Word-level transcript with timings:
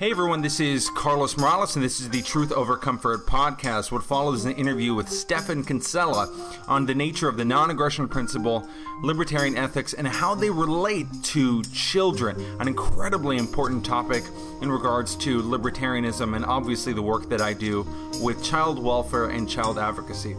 Hey 0.00 0.12
everyone, 0.12 0.40
this 0.40 0.60
is 0.60 0.88
Carlos 0.88 1.36
Morales, 1.36 1.76
and 1.76 1.84
this 1.84 2.00
is 2.00 2.08
the 2.08 2.22
Truth 2.22 2.52
Over 2.52 2.78
Comfort 2.78 3.26
podcast. 3.26 3.92
What 3.92 4.02
follows 4.02 4.38
is 4.38 4.44
an 4.46 4.52
interview 4.52 4.94
with 4.94 5.10
Stephan 5.10 5.62
Kinsella 5.62 6.34
on 6.66 6.86
the 6.86 6.94
nature 6.94 7.28
of 7.28 7.36
the 7.36 7.44
non 7.44 7.68
aggression 7.68 8.08
principle, 8.08 8.66
libertarian 9.02 9.58
ethics, 9.58 9.92
and 9.92 10.08
how 10.08 10.34
they 10.34 10.48
relate 10.48 11.06
to 11.24 11.62
children. 11.64 12.40
An 12.60 12.66
incredibly 12.66 13.36
important 13.36 13.84
topic 13.84 14.24
in 14.62 14.72
regards 14.72 15.16
to 15.16 15.42
libertarianism 15.42 16.34
and 16.34 16.46
obviously 16.46 16.94
the 16.94 17.02
work 17.02 17.28
that 17.28 17.42
I 17.42 17.52
do 17.52 17.86
with 18.22 18.42
child 18.42 18.82
welfare 18.82 19.26
and 19.26 19.46
child 19.46 19.78
advocacy. 19.78 20.34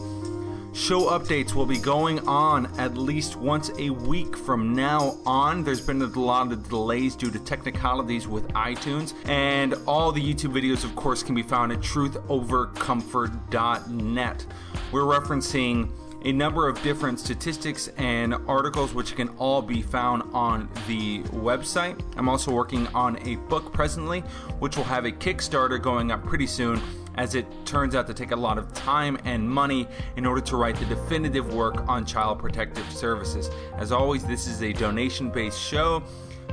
Show 0.74 1.10
updates 1.10 1.54
will 1.54 1.66
be 1.66 1.78
going 1.78 2.26
on 2.28 2.68
at 2.80 2.98
least 2.98 3.36
once 3.36 3.70
a 3.78 3.90
week 3.90 4.38
from 4.38 4.74
now 4.74 5.18
on. 5.26 5.66
There's 5.66 5.82
been 5.82 6.02
a 6.02 6.06
lot 6.06 6.54
of 6.54 6.70
delays 6.70 7.18
due 7.18 7.30
to 7.30 7.40
technicalities 7.40 8.26
with 8.26 8.48
iTunes, 8.54 9.14
and 9.28 9.74
all 9.86 10.14
the 10.14 10.22
YouTube 10.22 10.54
videos, 10.54 10.86
of 10.86 10.96
course, 10.96 11.24
can 11.24 11.36
be 11.36 11.44
found 11.44 11.74
at 11.74 11.80
truthovercomfort.net. 11.80 14.46
We're 14.94 15.02
referencing 15.02 15.92
a 16.24 16.32
number 16.32 16.70
of 16.70 16.82
different 16.84 17.20
statistics 17.20 17.90
and 17.98 18.36
articles 18.48 18.94
which 18.94 19.16
can 19.16 19.28
all 19.40 19.62
be 19.62 19.82
found 19.82 20.24
on 20.34 20.70
the 20.88 21.24
website. 21.24 22.02
I'm 22.16 22.30
also 22.30 22.52
working 22.52 22.88
on 22.88 23.20
a 23.28 23.36
book 23.36 23.74
presently, 23.74 24.22
which 24.60 24.78
will 24.78 24.86
have 24.86 25.04
a 25.04 25.12
Kickstarter 25.12 25.82
going 25.82 26.12
up 26.12 26.26
pretty 26.26 26.48
soon 26.48 26.82
as 27.16 27.36
it 27.36 27.46
turns 27.66 27.96
out 27.96 28.08
to 28.08 28.14
take 28.14 28.32
a 28.32 28.36
lot 28.36 28.58
of 28.58 28.74
time 28.74 29.18
and 29.26 29.50
money 29.50 29.88
in 30.16 30.26
order 30.26 30.42
to 30.42 30.56
write 30.56 30.76
the 30.78 30.86
definitive 30.86 31.54
work 31.54 31.88
on 31.88 32.06
child 32.06 32.40
protective 32.40 32.90
services. 32.92 33.50
As 33.78 33.92
always, 33.92 34.24
this 34.26 34.48
is 34.48 34.62
a 34.64 34.74
donation 34.74 35.30
based 35.30 35.60
show, 35.60 36.04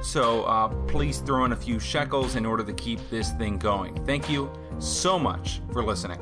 so 0.02 0.44
uh, 0.44 0.68
please 0.86 1.18
throw 1.18 1.44
in 1.44 1.52
a 1.52 1.56
few 1.56 1.78
shekels 1.78 2.36
in 2.36 2.46
order 2.46 2.64
to 2.64 2.72
keep 2.72 2.98
this 3.10 3.32
thing 3.32 3.58
going. 3.58 3.94
Thank 4.04 4.30
you 4.30 4.50
so 4.78 5.18
much 5.18 5.60
for 5.72 5.82
listening. 5.82 6.18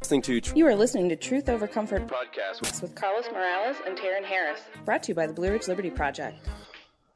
Listening 0.00 0.22
to 0.22 0.40
You 0.54 0.66
are 0.66 0.74
listening 0.74 1.08
to 1.08 1.16
Truth 1.16 1.48
Over 1.48 1.66
Comfort 1.66 2.06
podcast. 2.06 2.80
with 2.80 2.94
Carlos 2.94 3.26
Morales 3.32 3.76
and 3.86 3.98
Taryn 3.98 4.24
Harris, 4.24 4.60
brought 4.84 5.02
to 5.04 5.08
you 5.08 5.14
by 5.14 5.26
the 5.26 5.32
Blue 5.32 5.50
Ridge 5.50 5.66
Liberty 5.66 5.90
Project. 5.90 6.38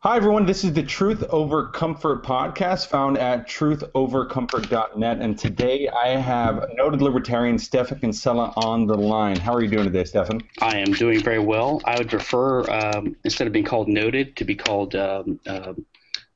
Hi, 0.02 0.16
everyone. 0.16 0.46
This 0.46 0.64
is 0.64 0.72
the 0.72 0.82
Truth 0.82 1.24
Over 1.28 1.66
Comfort 1.66 2.24
podcast 2.24 2.86
found 2.86 3.18
at 3.18 3.46
truthovercomfort.net. 3.46 5.18
And 5.20 5.38
today 5.38 5.90
I 5.90 6.16
have 6.16 6.64
noted 6.72 7.02
libertarian 7.02 7.58
Stephan 7.58 7.98
Kinsella 7.98 8.54
on 8.56 8.86
the 8.86 8.94
line. 8.96 9.36
How 9.36 9.52
are 9.52 9.60
you 9.62 9.68
doing 9.68 9.84
today, 9.84 10.04
Stephan? 10.04 10.40
I 10.62 10.78
am 10.78 10.92
doing 10.92 11.22
very 11.22 11.38
well. 11.38 11.82
I 11.84 11.98
would 11.98 12.08
prefer, 12.08 12.62
um, 12.70 13.14
instead 13.24 13.46
of 13.46 13.52
being 13.52 13.66
called 13.66 13.88
noted, 13.88 14.36
to 14.36 14.46
be 14.46 14.54
called 14.54 14.96
um, 14.96 15.38
uh, 15.46 15.74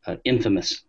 uh, 0.07 0.17
infamous. 0.25 0.83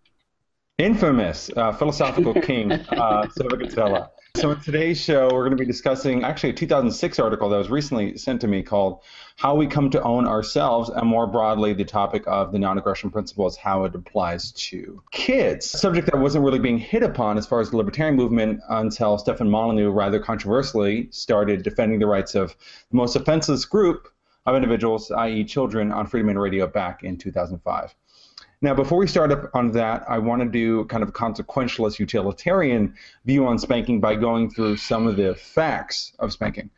Infamous 0.77 1.49
uh, 1.55 1.71
philosophical 1.71 2.33
king, 2.33 2.73
uh, 2.73 3.29
Stephan 3.29 3.57
Kinsella. 3.57 4.11
So, 4.35 4.51
in 4.51 4.59
today's 4.59 4.99
show, 4.99 5.29
we're 5.31 5.47
going 5.47 5.51
to 5.51 5.55
be 5.55 5.65
discussing 5.65 6.25
actually 6.25 6.49
a 6.49 6.53
2006 6.53 7.19
article 7.19 7.47
that 7.47 7.57
was 7.57 7.69
recently 7.69 8.17
sent 8.17 8.41
to 8.41 8.49
me 8.49 8.63
called 8.63 8.99
How 9.37 9.55
We 9.55 9.65
Come 9.65 9.89
to 9.91 10.03
Own 10.03 10.27
Ourselves, 10.27 10.89
and 10.89 11.07
more 11.07 11.25
broadly, 11.25 11.71
the 11.71 11.85
topic 11.85 12.25
of 12.27 12.51
the 12.51 12.59
non 12.59 12.77
aggression 12.77 13.09
principle 13.09 13.47
is 13.47 13.55
how 13.55 13.85
it 13.85 13.95
applies 13.95 14.51
to 14.51 15.01
kids. 15.11 15.73
A 15.73 15.77
subject 15.77 16.11
that 16.11 16.19
wasn't 16.19 16.43
really 16.43 16.59
being 16.59 16.77
hit 16.77 17.01
upon 17.01 17.37
as 17.37 17.47
far 17.47 17.61
as 17.61 17.71
the 17.71 17.77
libertarian 17.77 18.17
movement 18.17 18.59
until 18.67 19.17
Stefan 19.17 19.49
Molyneux 19.49 19.89
rather 19.89 20.19
controversially 20.19 21.07
started 21.11 21.63
defending 21.63 21.99
the 21.99 22.07
rights 22.07 22.35
of 22.35 22.57
the 22.91 22.97
most 22.97 23.15
offenseless 23.15 23.63
group 23.63 24.09
of 24.45 24.53
individuals, 24.53 25.11
i.e., 25.11 25.45
children, 25.45 25.93
on 25.93 26.07
Freedom 26.07 26.27
Radio 26.27 26.41
Radio 26.41 26.67
back 26.67 27.05
in 27.05 27.17
2005. 27.17 27.95
Now, 28.61 28.73
before 28.73 28.97
we 28.97 29.07
start 29.07 29.31
up 29.31 29.49
on 29.53 29.71
that, 29.71 30.05
I 30.09 30.17
want 30.17 30.41
to 30.41 30.47
do 30.47 30.85
kind 30.85 31.03
of 31.03 31.09
a 31.09 31.11
consequentialist 31.11 31.99
utilitarian 31.99 32.95
view 33.25 33.45
on 33.45 33.59
spanking 33.59 33.99
by 33.99 34.15
going 34.15 34.49
through 34.49 34.77
some 34.77 35.07
of 35.07 35.17
the 35.17 35.35
facts 35.35 36.13
of 36.19 36.31
spanking. 36.31 36.69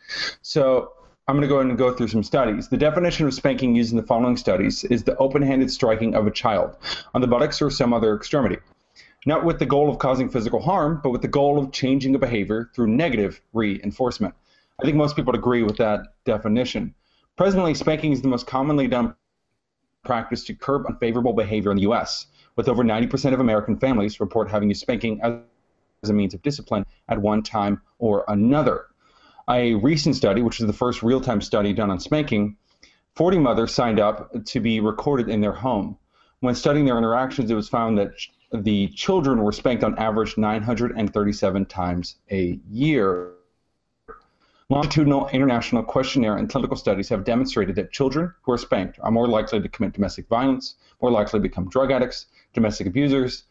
So 0.42 0.94
I'm 1.28 1.36
going 1.36 1.44
to 1.44 1.48
go 1.48 1.56
ahead 1.58 1.68
and 1.68 1.78
go 1.78 1.94
through 1.94 2.08
some 2.08 2.24
studies. 2.24 2.70
The 2.70 2.78
definition 2.78 3.28
of 3.28 3.34
spanking 3.34 3.76
used 3.76 3.92
in 3.92 3.98
the 3.98 4.04
following 4.04 4.38
studies 4.38 4.84
is 4.86 5.04
the 5.04 5.16
open-handed 5.18 5.70
striking 5.70 6.16
of 6.16 6.26
a 6.26 6.32
child 6.32 6.76
on 7.14 7.22
the 7.22 7.28
buttocks 7.28 7.62
or 7.62 7.70
some 7.70 7.94
other 7.94 8.16
extremity. 8.16 8.58
Not 9.26 9.44
with 9.44 9.60
the 9.60 9.66
goal 9.66 9.90
of 9.90 10.00
causing 10.00 10.30
physical 10.30 10.62
harm, 10.62 11.02
but 11.04 11.10
with 11.10 11.22
the 11.22 11.28
goal 11.28 11.60
of 11.60 11.72
changing 11.72 12.16
a 12.16 12.20
behavior 12.20 12.72
through 12.74 12.88
negative 12.88 13.42
reinforcement. 13.54 14.34
I 14.80 14.86
think 14.86 14.96
most 14.96 15.16
people 15.16 15.32
would 15.34 15.40
agree 15.40 15.64
with 15.64 15.78
that 15.78 16.14
definition. 16.24 16.96
Presently, 17.36 17.74
spanking 17.74 18.14
is 18.14 18.22
the 18.22 18.30
most 18.30 18.48
commonly 18.48 18.88
done 18.88 19.16
practice 20.08 20.44
to 20.46 20.56
curb 20.56 20.88
unfavorable 20.88 21.34
behavior 21.34 21.70
in 21.70 21.78
the 21.78 21.84
U.S., 21.84 22.28
with 22.56 22.68
over 22.68 22.84
90% 22.84 23.34
of 23.34 23.40
American 23.40 23.78
families 23.78 24.20
report 24.20 24.50
having 24.50 24.70
used 24.70 24.82
spanking 24.82 25.22
as, 25.22 25.34
as 26.02 26.10
a 26.10 26.14
means 26.14 26.34
of 26.34 26.42
discipline 26.42 26.86
at 27.08 27.22
one 27.22 27.44
time 27.44 27.82
or 28.00 28.26
another. 28.28 28.88
A 29.50 29.76
recent 29.76 30.16
study, 30.16 30.42
which 30.42 30.60
is 30.60 30.66
the 30.66 30.74
first 30.74 31.04
real 31.04 31.22
time 31.22 31.42
study 31.42 31.74
done 31.74 31.92
on 31.92 32.00
spanking, 32.00 32.58
40 33.16 33.40
mothers 33.40 33.74
signed 33.74 34.00
up 34.00 34.32
to 34.46 34.60
be 34.60 34.80
recorded 34.80 35.30
in 35.30 35.42
their 35.42 35.54
home. 35.54 35.98
When 36.40 36.56
studying 36.56 36.86
their 36.86 36.98
interactions, 36.98 37.50
it 37.50 37.56
was 37.56 37.70
found 37.70 37.98
that 37.98 38.12
the 38.54 38.88
children 38.90 39.44
were 39.44 39.52
spanked 39.52 39.84
on 39.84 39.98
average 39.98 40.38
937 40.38 41.66
times 41.66 42.16
a 42.32 42.60
year. 42.70 43.34
Longitudinal 44.70 45.30
international 45.30 45.82
questionnaire 45.82 46.36
and 46.36 46.50
clinical 46.50 46.76
studies 46.76 47.08
have 47.08 47.24
demonstrated 47.24 47.74
that 47.78 47.90
children 47.90 48.34
who 48.42 48.52
are 48.52 48.58
spanked 48.58 49.00
are 49.02 49.12
more 49.12 49.26
likely 49.26 49.62
to 49.62 49.70
commit 49.70 49.94
domestic 49.94 50.28
violence, 50.28 50.76
more 51.02 51.10
likely 51.10 51.40
to 51.40 51.42
become 51.42 51.70
drug 51.70 51.90
addicts, 51.90 52.26
domestic 52.52 52.86
abusers, 52.86 53.46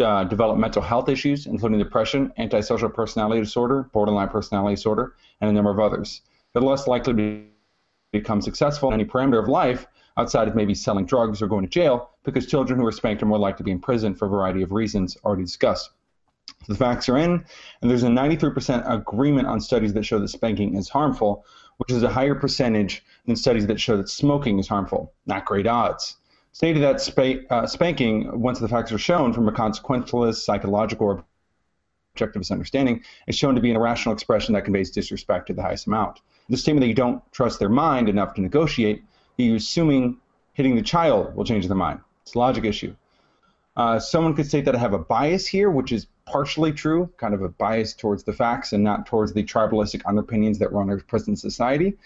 uh, 0.00 0.24
develop 0.24 0.56
mental 0.56 0.80
health 0.80 1.10
issues, 1.10 1.44
including 1.44 1.78
depression, 1.78 2.32
antisocial 2.38 2.88
personality 2.88 3.42
disorder, 3.42 3.90
borderline 3.92 4.30
personality 4.30 4.76
disorder, 4.76 5.14
and 5.42 5.50
a 5.50 5.52
number 5.52 5.70
of 5.70 5.78
others. 5.78 6.22
They're 6.54 6.62
less 6.62 6.86
likely 6.86 7.12
to 7.12 7.44
become 8.10 8.40
successful 8.40 8.88
in 8.88 8.94
any 8.94 9.04
parameter 9.04 9.42
of 9.42 9.48
life 9.48 9.86
outside 10.16 10.48
of 10.48 10.54
maybe 10.54 10.74
selling 10.74 11.04
drugs 11.04 11.42
or 11.42 11.48
going 11.48 11.64
to 11.64 11.70
jail 11.70 12.12
because 12.24 12.46
children 12.46 12.80
who 12.80 12.86
are 12.86 12.92
spanked 12.92 13.22
are 13.22 13.26
more 13.26 13.38
likely 13.38 13.58
to 13.58 13.64
be 13.64 13.72
in 13.72 13.78
prison 13.78 14.14
for 14.14 14.24
a 14.24 14.30
variety 14.30 14.62
of 14.62 14.72
reasons 14.72 15.18
already 15.22 15.42
discussed. 15.42 15.90
The 16.68 16.74
facts 16.74 17.08
are 17.08 17.18
in, 17.18 17.44
and 17.80 17.90
there's 17.90 18.04
a 18.04 18.08
93% 18.08 18.88
agreement 18.88 19.48
on 19.48 19.60
studies 19.60 19.92
that 19.94 20.04
show 20.04 20.18
that 20.20 20.28
spanking 20.28 20.76
is 20.76 20.88
harmful, 20.88 21.44
which 21.78 21.90
is 21.90 22.02
a 22.02 22.08
higher 22.08 22.34
percentage 22.34 23.04
than 23.26 23.36
studies 23.36 23.66
that 23.66 23.80
show 23.80 23.96
that 23.96 24.08
smoking 24.08 24.58
is 24.58 24.68
harmful. 24.68 25.12
Not 25.26 25.44
great 25.44 25.66
odds. 25.66 26.16
Stated 26.52 26.82
that 26.82 27.00
spa- 27.00 27.42
uh, 27.50 27.66
spanking, 27.66 28.40
once 28.40 28.60
the 28.60 28.68
facts 28.68 28.92
are 28.92 28.98
shown 28.98 29.32
from 29.32 29.48
a 29.48 29.52
consequentialist, 29.52 30.36
psychological, 30.36 31.06
or 31.06 31.24
objectivist 32.16 32.52
understanding, 32.52 33.02
is 33.26 33.36
shown 33.36 33.54
to 33.54 33.60
be 33.60 33.70
an 33.70 33.76
irrational 33.76 34.14
expression 34.14 34.52
that 34.54 34.64
conveys 34.64 34.90
disrespect 34.90 35.46
to 35.46 35.54
the 35.54 35.62
highest 35.62 35.86
amount. 35.86 36.20
The 36.48 36.56
statement 36.56 36.82
that 36.82 36.88
you 36.88 36.94
don't 36.94 37.22
trust 37.32 37.58
their 37.58 37.70
mind 37.70 38.08
enough 38.08 38.34
to 38.34 38.40
negotiate, 38.40 39.02
you're 39.38 39.56
assuming 39.56 40.18
hitting 40.52 40.76
the 40.76 40.82
child 40.82 41.34
will 41.34 41.44
change 41.44 41.66
their 41.66 41.76
mind. 41.76 42.00
It's 42.22 42.34
a 42.34 42.38
logic 42.38 42.64
issue. 42.64 42.94
Uh, 43.74 43.98
someone 43.98 44.34
could 44.34 44.46
state 44.46 44.66
that 44.66 44.76
I 44.76 44.78
have 44.78 44.92
a 44.92 44.98
bias 44.98 45.46
here, 45.46 45.70
which 45.70 45.92
is 45.92 46.06
partially 46.26 46.72
true, 46.72 47.10
kind 47.16 47.34
of 47.34 47.42
a 47.42 47.48
bias 47.48 47.94
towards 47.94 48.22
the 48.24 48.32
facts 48.32 48.72
and 48.72 48.84
not 48.84 49.06
towards 49.06 49.32
the 49.32 49.42
tribalistic 49.42 50.02
underpinnings 50.04 50.58
that 50.58 50.72
run 50.72 50.90
our 50.90 50.98
present 50.98 51.38
society. 51.38 51.96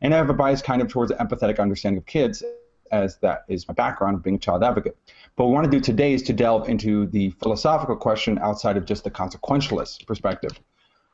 And 0.00 0.14
I 0.14 0.16
have 0.16 0.30
a 0.30 0.34
bias 0.34 0.62
kind 0.62 0.80
of 0.80 0.88
towards 0.88 1.10
an 1.10 1.18
empathetic 1.18 1.58
understanding 1.58 1.98
of 1.98 2.06
kids, 2.06 2.42
as 2.90 3.18
that 3.18 3.44
is 3.48 3.68
my 3.68 3.74
background 3.74 4.16
of 4.16 4.22
being 4.22 4.36
a 4.36 4.38
child 4.38 4.64
advocate. 4.64 4.96
But 5.36 5.44
what 5.44 5.50
we 5.50 5.54
want 5.54 5.70
to 5.70 5.78
do 5.78 5.80
today 5.80 6.14
is 6.14 6.22
to 6.24 6.32
delve 6.32 6.68
into 6.68 7.06
the 7.06 7.30
philosophical 7.42 7.96
question 7.96 8.38
outside 8.38 8.76
of 8.78 8.86
just 8.86 9.04
the 9.04 9.10
consequentialist 9.10 10.06
perspective 10.06 10.58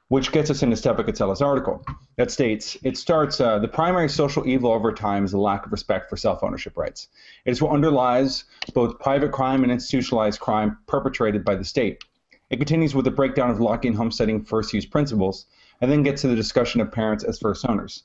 which 0.08 0.30
gets 0.30 0.50
us 0.50 0.62
into 0.62 0.76
Stephan 0.76 1.04
Kinsella's 1.04 1.42
article 1.42 1.84
that 2.16 2.30
states 2.30 2.76
it 2.82 2.96
starts 2.96 3.40
uh, 3.40 3.58
the 3.58 3.68
primary 3.68 4.08
social 4.08 4.46
evil 4.46 4.70
over 4.72 4.92
time 4.92 5.24
is 5.24 5.32
the 5.32 5.38
lack 5.38 5.66
of 5.66 5.72
respect 5.72 6.08
for 6.08 6.16
self 6.16 6.42
ownership 6.44 6.76
rights. 6.76 7.08
It 7.44 7.50
is 7.50 7.60
what 7.60 7.72
underlies 7.72 8.44
both 8.72 9.00
private 9.00 9.32
crime 9.32 9.62
and 9.62 9.72
institutionalized 9.72 10.40
crime 10.40 10.78
perpetrated 10.86 11.44
by 11.44 11.56
the 11.56 11.64
state. 11.64 12.04
It 12.50 12.58
continues 12.58 12.94
with 12.94 13.04
the 13.04 13.10
breakdown 13.10 13.50
of 13.50 13.58
Lockean 13.58 13.96
homesteading 13.96 14.44
first 14.44 14.72
use 14.72 14.86
principles 14.86 15.46
and 15.80 15.90
then 15.90 16.04
gets 16.04 16.22
to 16.22 16.28
the 16.28 16.36
discussion 16.36 16.80
of 16.80 16.92
parents 16.92 17.24
as 17.24 17.38
first 17.40 17.68
owners. 17.68 18.04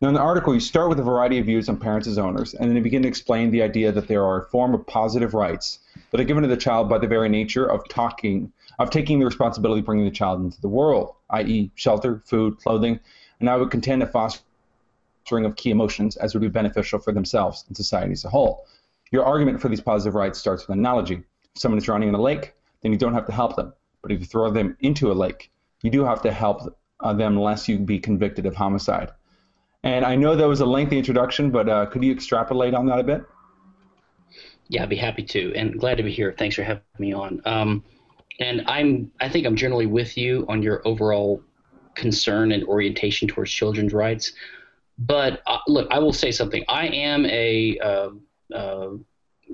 Now, 0.00 0.08
in 0.08 0.14
the 0.14 0.20
article, 0.20 0.54
you 0.54 0.60
start 0.60 0.88
with 0.88 1.00
a 1.00 1.04
variety 1.04 1.38
of 1.38 1.46
views 1.46 1.68
on 1.68 1.76
parents 1.76 2.06
as 2.06 2.16
owners, 2.16 2.54
and 2.54 2.68
then 2.68 2.76
you 2.76 2.82
begin 2.82 3.02
to 3.02 3.08
explain 3.08 3.50
the 3.50 3.62
idea 3.62 3.90
that 3.90 4.06
there 4.06 4.24
are 4.24 4.42
a 4.42 4.48
form 4.48 4.74
of 4.74 4.86
positive 4.86 5.34
rights 5.34 5.80
that 6.10 6.20
are 6.20 6.24
given 6.24 6.42
to 6.42 6.48
the 6.48 6.56
child 6.56 6.88
by 6.88 6.98
the 6.98 7.06
very 7.06 7.28
nature 7.28 7.66
of 7.66 7.86
talking 7.88 8.52
of 8.78 8.90
taking 8.90 9.18
the 9.18 9.24
responsibility 9.24 9.80
of 9.80 9.86
bringing 9.86 10.04
the 10.04 10.10
child 10.10 10.40
into 10.40 10.60
the 10.60 10.68
world, 10.68 11.14
i.e., 11.30 11.70
shelter, 11.74 12.22
food, 12.26 12.58
clothing, 12.58 12.98
and 13.40 13.50
I 13.50 13.56
would 13.56 13.70
contend 13.70 14.02
a 14.02 14.06
fostering 14.06 15.44
of 15.44 15.56
key 15.56 15.70
emotions 15.70 16.16
as 16.16 16.34
would 16.34 16.40
be 16.40 16.48
beneficial 16.48 16.98
for 16.98 17.12
themselves 17.12 17.64
and 17.68 17.76
society 17.76 18.12
as 18.12 18.24
a 18.24 18.30
whole. 18.30 18.66
Your 19.10 19.24
argument 19.24 19.60
for 19.60 19.68
these 19.68 19.80
positive 19.80 20.14
rights 20.14 20.38
starts 20.38 20.66
with 20.66 20.74
an 20.74 20.80
analogy. 20.80 21.22
If 21.54 21.60
someone 21.60 21.78
is 21.78 21.84
drowning 21.84 22.08
in 22.08 22.14
a 22.14 22.20
lake, 22.20 22.54
then 22.82 22.92
you 22.92 22.98
don't 22.98 23.14
have 23.14 23.26
to 23.26 23.32
help 23.32 23.56
them. 23.56 23.72
But 24.00 24.12
if 24.12 24.20
you 24.20 24.26
throw 24.26 24.50
them 24.50 24.76
into 24.80 25.12
a 25.12 25.14
lake, 25.14 25.50
you 25.82 25.90
do 25.90 26.04
have 26.04 26.22
to 26.22 26.32
help 26.32 26.76
uh, 27.00 27.12
them 27.12 27.38
lest 27.38 27.68
you 27.68 27.78
be 27.78 27.98
convicted 27.98 28.46
of 28.46 28.54
homicide. 28.54 29.10
And 29.84 30.04
I 30.04 30.16
know 30.16 30.36
that 30.36 30.46
was 30.46 30.60
a 30.60 30.66
lengthy 30.66 30.96
introduction, 30.96 31.50
but 31.50 31.68
uh, 31.68 31.86
could 31.86 32.04
you 32.04 32.12
extrapolate 32.12 32.74
on 32.74 32.86
that 32.86 33.00
a 33.00 33.04
bit? 33.04 33.24
Yeah, 34.68 34.84
I'd 34.84 34.88
be 34.88 34.96
happy 34.96 35.24
to, 35.24 35.52
and 35.54 35.78
glad 35.78 35.96
to 35.96 36.02
be 36.02 36.12
here. 36.12 36.34
Thanks 36.36 36.56
for 36.56 36.62
having 36.62 36.82
me 36.98 37.12
on. 37.12 37.42
Um, 37.44 37.84
and 38.40 38.62
I'm, 38.66 39.10
I 39.20 39.28
think 39.28 39.46
I'm 39.46 39.56
generally 39.56 39.86
with 39.86 40.16
you 40.16 40.44
on 40.48 40.62
your 40.62 40.86
overall 40.86 41.42
concern 41.94 42.52
and 42.52 42.64
orientation 42.64 43.28
towards 43.28 43.50
children's 43.50 43.92
rights. 43.92 44.32
But 44.98 45.42
uh, 45.46 45.58
look, 45.68 45.88
I 45.90 45.98
will 45.98 46.12
say 46.12 46.30
something. 46.30 46.64
I 46.68 46.86
am 46.88 47.26
a 47.26 47.78
uh, 47.78 48.10
uh, 48.54 48.90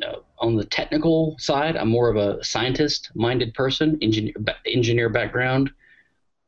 uh 0.03 0.17
on 0.39 0.57
the 0.57 0.65
technical 0.65 1.37
side. 1.39 1.77
I'm 1.77 1.89
more 1.89 2.09
of 2.09 2.17
a 2.17 2.43
scientist-minded 2.45 3.55
person, 3.55 3.99
engineer, 4.03 4.35
engineer 4.67 5.09
background, 5.09 5.71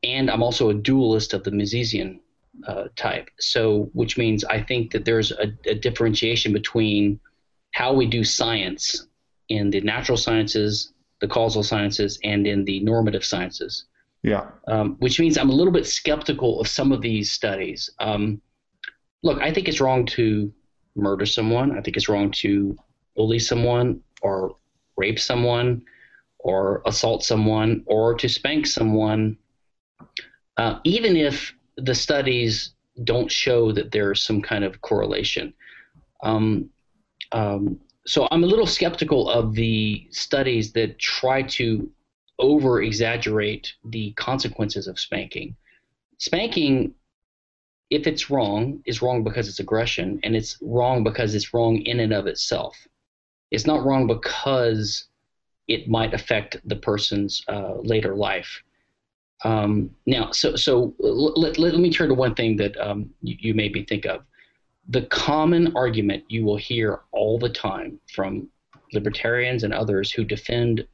and 0.03 0.29
I'm 0.29 0.43
also 0.43 0.69
a 0.69 0.73
dualist 0.73 1.33
of 1.33 1.43
the 1.43 1.51
Misesian 1.51 2.19
uh, 2.67 2.85
type. 2.95 3.29
So, 3.39 3.89
which 3.93 4.17
means 4.17 4.43
I 4.43 4.61
think 4.61 4.91
that 4.91 5.05
there's 5.05 5.31
a, 5.31 5.53
a 5.65 5.75
differentiation 5.75 6.53
between 6.53 7.19
how 7.71 7.93
we 7.93 8.05
do 8.05 8.23
science 8.23 9.07
in 9.49 9.69
the 9.69 9.81
natural 9.81 10.17
sciences, 10.17 10.93
the 11.21 11.27
causal 11.27 11.63
sciences, 11.63 12.19
and 12.23 12.45
in 12.45 12.65
the 12.65 12.79
normative 12.81 13.23
sciences. 13.23 13.85
Yeah. 14.23 14.49
Um, 14.67 14.97
which 14.99 15.19
means 15.19 15.37
I'm 15.37 15.49
a 15.49 15.53
little 15.53 15.73
bit 15.73 15.87
skeptical 15.87 16.59
of 16.59 16.67
some 16.67 16.91
of 16.91 17.01
these 17.01 17.31
studies. 17.31 17.89
Um, 17.99 18.41
look, 19.23 19.39
I 19.41 19.53
think 19.53 19.67
it's 19.67 19.81
wrong 19.81 20.05
to 20.07 20.51
murder 20.95 21.25
someone. 21.25 21.77
I 21.77 21.81
think 21.81 21.97
it's 21.97 22.09
wrong 22.09 22.31
to 22.31 22.77
bully 23.15 23.39
someone 23.39 24.01
or 24.21 24.55
rape 24.97 25.19
someone 25.19 25.83
or 26.39 26.81
assault 26.85 27.23
someone 27.23 27.83
or 27.85 28.15
to 28.15 28.27
spank 28.27 28.67
someone, 28.67 29.37
uh, 30.57 30.79
even 30.83 31.15
if 31.15 31.53
the 31.77 31.95
studies 31.95 32.73
don't 33.03 33.31
show 33.31 33.71
that 33.71 33.91
there's 33.91 34.23
some 34.23 34.41
kind 34.41 34.63
of 34.63 34.81
correlation. 34.81 35.53
Um, 36.23 36.69
um, 37.31 37.79
so 38.05 38.27
I'm 38.31 38.43
a 38.43 38.47
little 38.47 38.67
skeptical 38.67 39.29
of 39.29 39.53
the 39.53 40.07
studies 40.11 40.71
that 40.73 40.99
try 40.99 41.43
to 41.43 41.89
over 42.39 42.81
exaggerate 42.81 43.73
the 43.85 44.11
consequences 44.13 44.87
of 44.87 44.99
spanking. 44.99 45.55
Spanking, 46.17 46.93
if 47.89 48.07
it's 48.07 48.29
wrong, 48.29 48.81
is 48.85 49.01
wrong 49.01 49.23
because 49.23 49.47
it's 49.47 49.59
aggression, 49.59 50.19
and 50.23 50.35
it's 50.35 50.57
wrong 50.61 51.03
because 51.03 51.35
it's 51.35 51.53
wrong 51.53 51.77
in 51.77 51.99
and 51.99 52.13
of 52.13 52.27
itself. 52.27 52.75
It's 53.51 53.67
not 53.67 53.85
wrong 53.85 54.07
because 54.07 55.05
it 55.67 55.87
might 55.87 56.13
affect 56.13 56.57
the 56.67 56.75
person's 56.75 57.43
uh, 57.47 57.75
later 57.81 58.15
life. 58.15 58.63
Um, 59.43 59.91
now, 60.05 60.31
so 60.31 60.55
so 60.55 60.93
let, 60.99 61.57
let, 61.57 61.73
me 61.75 61.91
turn 61.91 62.09
to 62.09 62.15
one 62.15 62.35
thing 62.35 62.57
that 62.57 62.79
um, 62.79 63.09
you, 63.21 63.35
you 63.39 63.53
me 63.53 63.83
think 63.83 64.05
of. 64.05 64.21
The 64.91 65.03
common 65.03 65.75
argument 65.75 66.25
you 66.27 66.45
will 66.45 66.57
hear 66.57 66.99
all 67.11 67.39
the 67.39 67.49
time 67.49 67.99
from 68.13 68.47
libertarians 68.93 69.63
and 69.63 69.73
others 69.73 70.11
who 70.11 70.23
defend 70.23 70.85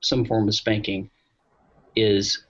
some 0.00 0.24
form 0.24 0.48
of 0.48 0.54
spanking 0.54 1.10
is, 1.94 2.44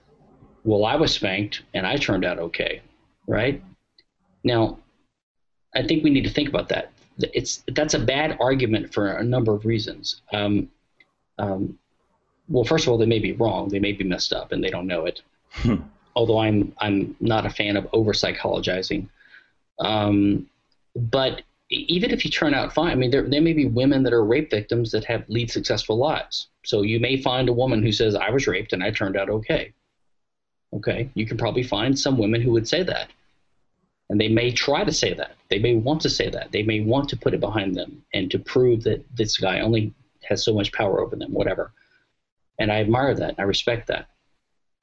well, 0.63 0.85
I 0.85 0.95
was 0.95 1.13
spanked 1.13 1.63
and 1.73 1.85
I 1.85 1.97
turned 1.97 2.25
out 2.25 2.39
okay, 2.39 2.81
right? 3.27 3.61
Now, 4.43 4.79
I 5.75 5.83
think 5.83 6.03
we 6.03 6.09
need 6.09 6.23
to 6.23 6.29
think 6.29 6.49
about 6.49 6.69
that. 6.69 6.91
It's 7.19 7.63
that's 7.73 7.93
a 7.93 7.99
bad 7.99 8.37
argument 8.39 8.93
for 8.93 9.07
a 9.07 9.23
number 9.23 9.53
of 9.53 9.65
reasons. 9.65 10.21
Um, 10.31 10.69
um, 11.39 11.77
well, 12.47 12.63
first 12.63 12.85
of 12.85 12.91
all, 12.91 12.97
they 12.97 13.05
may 13.05 13.19
be 13.19 13.33
wrong. 13.33 13.69
They 13.69 13.79
may 13.79 13.91
be 13.91 14.03
messed 14.03 14.33
up, 14.33 14.51
and 14.51 14.63
they 14.63 14.69
don't 14.69 14.87
know 14.87 15.05
it. 15.05 15.21
Hmm. 15.51 15.77
Although 16.15 16.39
I'm 16.39 16.73
I'm 16.79 17.15
not 17.19 17.45
a 17.45 17.49
fan 17.49 17.75
of 17.75 17.87
over 17.91 18.13
psychologizing. 18.13 19.09
Um, 19.79 20.47
but 20.97 21.43
even 21.69 22.11
if 22.11 22.23
you 22.23 22.31
turn 22.31 22.53
out 22.53 22.73
fine, 22.73 22.91
I 22.91 22.95
mean, 22.95 23.11
there 23.11 23.27
there 23.27 23.41
may 23.41 23.53
be 23.53 23.65
women 23.65 24.03
that 24.03 24.13
are 24.13 24.23
rape 24.23 24.49
victims 24.49 24.91
that 24.91 25.05
have 25.05 25.27
lead 25.29 25.51
successful 25.51 25.97
lives. 25.97 26.47
So 26.65 26.81
you 26.81 26.99
may 26.99 27.21
find 27.21 27.49
a 27.49 27.53
woman 27.53 27.83
who 27.83 27.91
says, 27.91 28.15
"I 28.15 28.29
was 28.29 28.47
raped 28.47 28.73
and 28.73 28.83
I 28.83 28.91
turned 28.91 29.17
out 29.17 29.29
okay." 29.29 29.73
Okay, 30.73 31.09
you 31.13 31.25
can 31.25 31.37
probably 31.37 31.63
find 31.63 31.97
some 31.97 32.17
women 32.17 32.41
who 32.41 32.51
would 32.51 32.67
say 32.67 32.83
that, 32.83 33.09
and 34.09 34.19
they 34.19 34.27
may 34.27 34.51
try 34.51 34.83
to 34.83 34.91
say 34.91 35.13
that. 35.13 35.35
They 35.49 35.59
may 35.59 35.75
want 35.75 36.01
to 36.01 36.09
say 36.09 36.29
that. 36.29 36.51
They 36.51 36.63
may 36.63 36.81
want 36.81 37.09
to 37.09 37.17
put 37.17 37.33
it 37.33 37.39
behind 37.39 37.75
them 37.75 38.03
and 38.13 38.29
to 38.31 38.39
prove 38.39 38.83
that 38.83 39.05
this 39.15 39.37
guy 39.37 39.61
only 39.61 39.93
has 40.23 40.43
so 40.43 40.53
much 40.53 40.73
power 40.73 40.99
over 40.99 41.15
them, 41.15 41.33
whatever. 41.33 41.71
And 42.59 42.71
I 42.71 42.79
admire 42.79 43.13
that. 43.15 43.35
I 43.37 43.43
respect 43.43 43.87
that. 43.87 44.09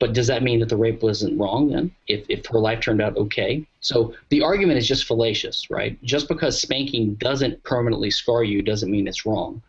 But 0.01 0.13
does 0.13 0.27
that 0.27 0.43
mean 0.43 0.61
that 0.61 0.69
the 0.69 0.77
rape 0.77 1.03
wasn't 1.03 1.39
wrong 1.39 1.69
then? 1.69 1.95
If, 2.09 2.27
if 2.29 2.45
her 2.47 2.59
life 2.59 2.81
turned 2.81 3.01
out 3.01 3.17
okay? 3.17 3.67
So 3.81 4.15
the 4.29 4.43
argument 4.43 4.79
is 4.79 4.89
just 4.89 5.07
fallacious, 5.07 5.71
right? 5.71 6.03
Just 6.03 6.29
because 6.29 6.61
spanking 6.61 7.15
doesn't 7.15 7.63
permanently 7.63 8.11
scar 8.11 8.43
you 8.43 8.61
doesn't 8.61 8.91
mean 8.91 9.07
it's 9.07 9.25
wrong. 9.25 9.63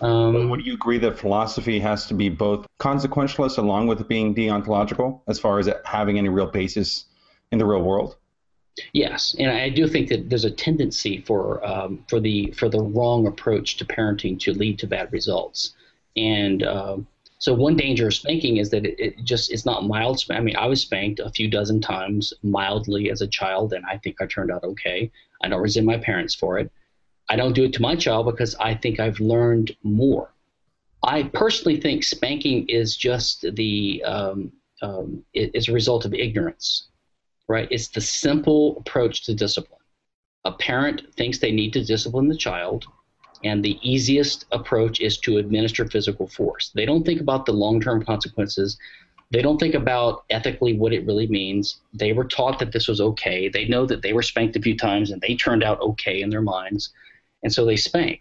Um, 0.00 0.48
would 0.48 0.64
you 0.64 0.74
agree 0.74 0.98
that 0.98 1.18
philosophy 1.18 1.78
has 1.80 2.06
to 2.06 2.14
be 2.14 2.28
both 2.28 2.66
consequentialist 2.80 3.58
along 3.58 3.86
with 3.88 4.06
being 4.08 4.34
deontological 4.34 5.20
as 5.28 5.38
far 5.38 5.58
as 5.58 5.68
having 5.84 6.18
any 6.18 6.28
real 6.28 6.46
basis 6.46 7.06
in 7.50 7.58
the 7.58 7.66
real 7.66 7.82
world? 7.82 8.16
Yes, 8.94 9.36
and 9.38 9.50
I 9.50 9.68
do 9.68 9.86
think 9.86 10.08
that 10.08 10.30
there's 10.30 10.46
a 10.46 10.50
tendency 10.50 11.20
for 11.20 11.64
um, 11.66 12.04
for 12.08 12.20
the 12.20 12.52
for 12.52 12.70
the 12.70 12.80
wrong 12.80 13.26
approach 13.26 13.76
to 13.76 13.84
parenting 13.84 14.40
to 14.40 14.54
lead 14.54 14.78
to 14.78 14.86
bad 14.86 15.12
results, 15.12 15.74
and 16.16 16.62
um, 16.62 17.06
so 17.42 17.52
one 17.52 17.76
danger 17.76 18.06
of 18.06 18.14
spanking 18.14 18.58
is 18.58 18.70
that 18.70 18.86
it, 18.86 18.94
it 19.00 19.24
just 19.24 19.50
it's 19.50 19.66
not 19.66 19.84
mild. 19.84 20.24
I 20.30 20.38
mean, 20.38 20.54
I 20.54 20.66
was 20.66 20.80
spanked 20.80 21.18
a 21.18 21.28
few 21.28 21.50
dozen 21.50 21.80
times 21.80 22.32
mildly 22.44 23.10
as 23.10 23.20
a 23.20 23.26
child, 23.26 23.72
and 23.72 23.84
I 23.84 23.98
think 23.98 24.22
I 24.22 24.26
turned 24.26 24.52
out 24.52 24.62
okay. 24.62 25.10
I 25.42 25.48
don't 25.48 25.60
resent 25.60 25.84
my 25.84 25.98
parents 25.98 26.36
for 26.36 26.60
it. 26.60 26.70
I 27.28 27.34
don't 27.34 27.52
do 27.52 27.64
it 27.64 27.72
to 27.72 27.82
my 27.82 27.96
child 27.96 28.26
because 28.26 28.54
I 28.60 28.76
think 28.76 29.00
I've 29.00 29.18
learned 29.18 29.76
more. 29.82 30.32
I 31.02 31.24
personally 31.24 31.80
think 31.80 32.04
spanking 32.04 32.68
is 32.68 32.96
just 32.96 33.44
the 33.56 34.04
um, 34.06 34.52
um, 34.80 35.24
it, 35.34 35.50
it's 35.52 35.66
a 35.66 35.72
result 35.72 36.04
of 36.04 36.14
ignorance, 36.14 36.90
right? 37.48 37.66
It's 37.72 37.88
the 37.88 38.00
simple 38.00 38.76
approach 38.78 39.24
to 39.24 39.34
discipline. 39.34 39.80
A 40.44 40.52
parent 40.52 41.12
thinks 41.16 41.38
they 41.38 41.50
need 41.50 41.72
to 41.72 41.84
discipline 41.84 42.28
the 42.28 42.36
child 42.36 42.86
and 43.44 43.64
the 43.64 43.78
easiest 43.82 44.46
approach 44.52 45.00
is 45.00 45.18
to 45.18 45.38
administer 45.38 45.86
physical 45.86 46.26
force. 46.28 46.70
They 46.74 46.86
don't 46.86 47.04
think 47.04 47.20
about 47.20 47.46
the 47.46 47.52
long 47.52 47.80
term 47.80 48.04
consequences. 48.04 48.78
They 49.30 49.42
don't 49.42 49.58
think 49.58 49.74
about 49.74 50.24
ethically 50.30 50.76
what 50.76 50.92
it 50.92 51.06
really 51.06 51.26
means. 51.26 51.80
They 51.94 52.12
were 52.12 52.24
taught 52.24 52.58
that 52.58 52.72
this 52.72 52.86
was 52.86 53.00
okay. 53.00 53.48
They 53.48 53.66
know 53.66 53.86
that 53.86 54.02
they 54.02 54.12
were 54.12 54.22
spanked 54.22 54.56
a 54.56 54.60
few 54.60 54.76
times 54.76 55.10
and 55.10 55.20
they 55.22 55.34
turned 55.34 55.64
out 55.64 55.80
okay 55.80 56.20
in 56.20 56.28
their 56.28 56.42
minds. 56.42 56.90
And 57.42 57.52
so 57.52 57.64
they 57.64 57.76
spank. 57.76 58.20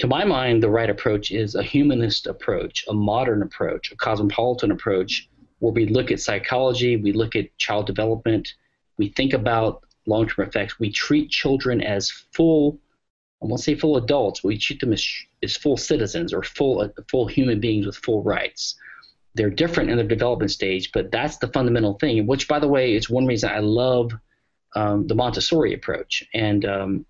To 0.00 0.06
my 0.06 0.24
mind, 0.24 0.62
the 0.62 0.68
right 0.68 0.90
approach 0.90 1.30
is 1.30 1.54
a 1.54 1.62
humanist 1.62 2.26
approach, 2.26 2.84
a 2.88 2.92
modern 2.92 3.40
approach, 3.40 3.92
a 3.92 3.96
cosmopolitan 3.96 4.70
approach, 4.70 5.28
where 5.60 5.72
we 5.72 5.86
look 5.86 6.10
at 6.10 6.20
psychology, 6.20 6.96
we 6.96 7.12
look 7.12 7.34
at 7.34 7.56
child 7.56 7.86
development, 7.86 8.52
we 8.98 9.08
think 9.08 9.32
about 9.32 9.84
long 10.06 10.28
term 10.28 10.46
effects. 10.46 10.78
We 10.78 10.90
treat 10.90 11.30
children 11.30 11.80
as 11.80 12.10
full 12.10 12.78
I 13.42 13.46
won't 13.46 13.60
say 13.60 13.74
full 13.74 13.96
adults, 13.96 14.42
we 14.42 14.58
treat 14.58 14.80
them 14.80 14.92
as, 14.92 15.06
as 15.42 15.56
full 15.56 15.76
citizens 15.76 16.32
or 16.32 16.42
full 16.42 16.80
uh, 16.80 16.88
full 17.10 17.26
human 17.26 17.60
beings 17.60 17.86
with 17.86 17.96
full 17.96 18.22
rights. 18.22 18.76
They're 19.34 19.50
different 19.50 19.90
in 19.90 19.96
their 19.98 20.06
development 20.06 20.50
stage, 20.50 20.90
but 20.92 21.12
that's 21.12 21.36
the 21.36 21.48
fundamental 21.48 21.94
thing. 21.94 22.26
Which, 22.26 22.48
by 22.48 22.58
the 22.58 22.68
way, 22.68 22.94
is 22.94 23.10
one 23.10 23.26
reason 23.26 23.50
I 23.50 23.58
love 23.58 24.12
um, 24.74 25.06
the 25.06 25.14
Montessori 25.14 25.74
approach. 25.74 26.24
And 26.32 26.64
um, 26.64 27.06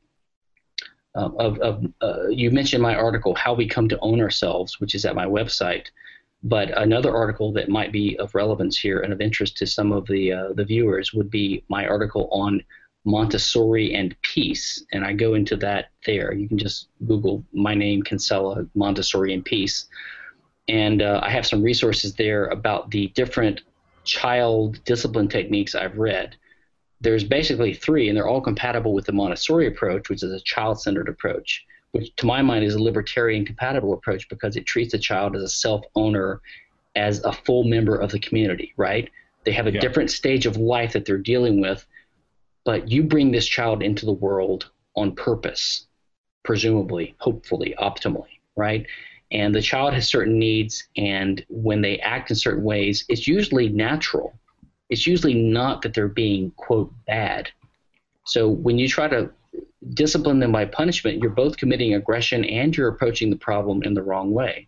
uh, 1.14 1.30
of, 1.38 1.58
of 1.60 1.84
uh, 2.02 2.28
you 2.28 2.50
mentioned 2.50 2.82
my 2.82 2.94
article, 2.94 3.34
"How 3.34 3.54
We 3.54 3.68
Come 3.68 3.88
to 3.88 3.98
Own 4.00 4.20
Ourselves," 4.20 4.80
which 4.80 4.94
is 4.94 5.04
at 5.04 5.14
my 5.14 5.26
website. 5.26 5.86
But 6.42 6.76
another 6.76 7.14
article 7.14 7.52
that 7.52 7.68
might 7.68 7.92
be 7.92 8.18
of 8.18 8.34
relevance 8.34 8.78
here 8.78 9.00
and 9.00 9.12
of 9.12 9.20
interest 9.20 9.56
to 9.58 9.66
some 9.66 9.92
of 9.92 10.06
the 10.06 10.32
uh, 10.32 10.52
the 10.54 10.64
viewers 10.64 11.14
would 11.14 11.30
be 11.30 11.64
my 11.68 11.86
article 11.86 12.28
on 12.32 12.62
Montessori 13.06 13.94
and 13.94 14.20
Peace, 14.22 14.84
and 14.92 15.04
I 15.04 15.12
go 15.12 15.34
into 15.34 15.56
that 15.58 15.90
there. 16.04 16.34
You 16.34 16.48
can 16.48 16.58
just 16.58 16.88
Google 17.06 17.44
my 17.52 17.72
name, 17.72 18.02
Kinsella, 18.02 18.66
Montessori 18.74 19.32
and 19.32 19.44
Peace. 19.44 19.86
And 20.68 21.00
uh, 21.00 21.20
I 21.22 21.30
have 21.30 21.46
some 21.46 21.62
resources 21.62 22.16
there 22.16 22.46
about 22.46 22.90
the 22.90 23.06
different 23.14 23.62
child 24.02 24.82
discipline 24.84 25.28
techniques 25.28 25.76
I've 25.76 25.96
read. 25.96 26.36
There's 27.00 27.22
basically 27.22 27.74
three, 27.74 28.08
and 28.08 28.16
they're 28.16 28.26
all 28.26 28.40
compatible 28.40 28.92
with 28.92 29.06
the 29.06 29.12
Montessori 29.12 29.68
approach, 29.68 30.08
which 30.08 30.24
is 30.24 30.32
a 30.32 30.40
child 30.40 30.80
centered 30.80 31.08
approach, 31.08 31.64
which 31.92 32.14
to 32.16 32.26
my 32.26 32.42
mind 32.42 32.64
is 32.64 32.74
a 32.74 32.82
libertarian 32.82 33.46
compatible 33.46 33.92
approach 33.92 34.28
because 34.28 34.56
it 34.56 34.66
treats 34.66 34.90
the 34.90 34.98
child 34.98 35.36
as 35.36 35.42
a 35.42 35.48
self 35.48 35.84
owner, 35.94 36.40
as 36.96 37.22
a 37.22 37.32
full 37.32 37.62
member 37.62 37.96
of 37.96 38.10
the 38.10 38.18
community, 38.18 38.72
right? 38.76 39.08
They 39.44 39.52
have 39.52 39.68
a 39.68 39.72
yeah. 39.72 39.78
different 39.78 40.10
stage 40.10 40.44
of 40.44 40.56
life 40.56 40.92
that 40.94 41.04
they're 41.04 41.18
dealing 41.18 41.60
with 41.60 41.86
but 42.66 42.90
you 42.90 43.04
bring 43.04 43.30
this 43.30 43.46
child 43.46 43.82
into 43.82 44.04
the 44.04 44.12
world 44.12 44.70
on 44.96 45.14
purpose, 45.14 45.86
presumably, 46.42 47.14
hopefully, 47.18 47.74
optimally, 47.80 48.40
right? 48.56 48.84
And 49.30 49.54
the 49.54 49.62
child 49.62 49.94
has 49.94 50.08
certain 50.08 50.38
needs, 50.38 50.88
and 50.96 51.44
when 51.48 51.80
they 51.80 52.00
act 52.00 52.30
in 52.30 52.36
certain 52.36 52.64
ways, 52.64 53.04
it's 53.08 53.28
usually 53.28 53.68
natural. 53.68 54.36
It's 54.90 55.06
usually 55.06 55.34
not 55.34 55.82
that 55.82 55.94
they're 55.94 56.08
being, 56.08 56.50
quote, 56.56 56.92
bad. 57.06 57.48
So 58.24 58.48
when 58.48 58.78
you 58.78 58.88
try 58.88 59.06
to 59.08 59.30
discipline 59.94 60.40
them 60.40 60.50
by 60.50 60.64
punishment, 60.64 61.22
you're 61.22 61.30
both 61.30 61.56
committing 61.56 61.94
aggression 61.94 62.44
and 62.44 62.76
you're 62.76 62.88
approaching 62.88 63.30
the 63.30 63.36
problem 63.36 63.84
in 63.84 63.94
the 63.94 64.02
wrong 64.02 64.32
way. 64.32 64.66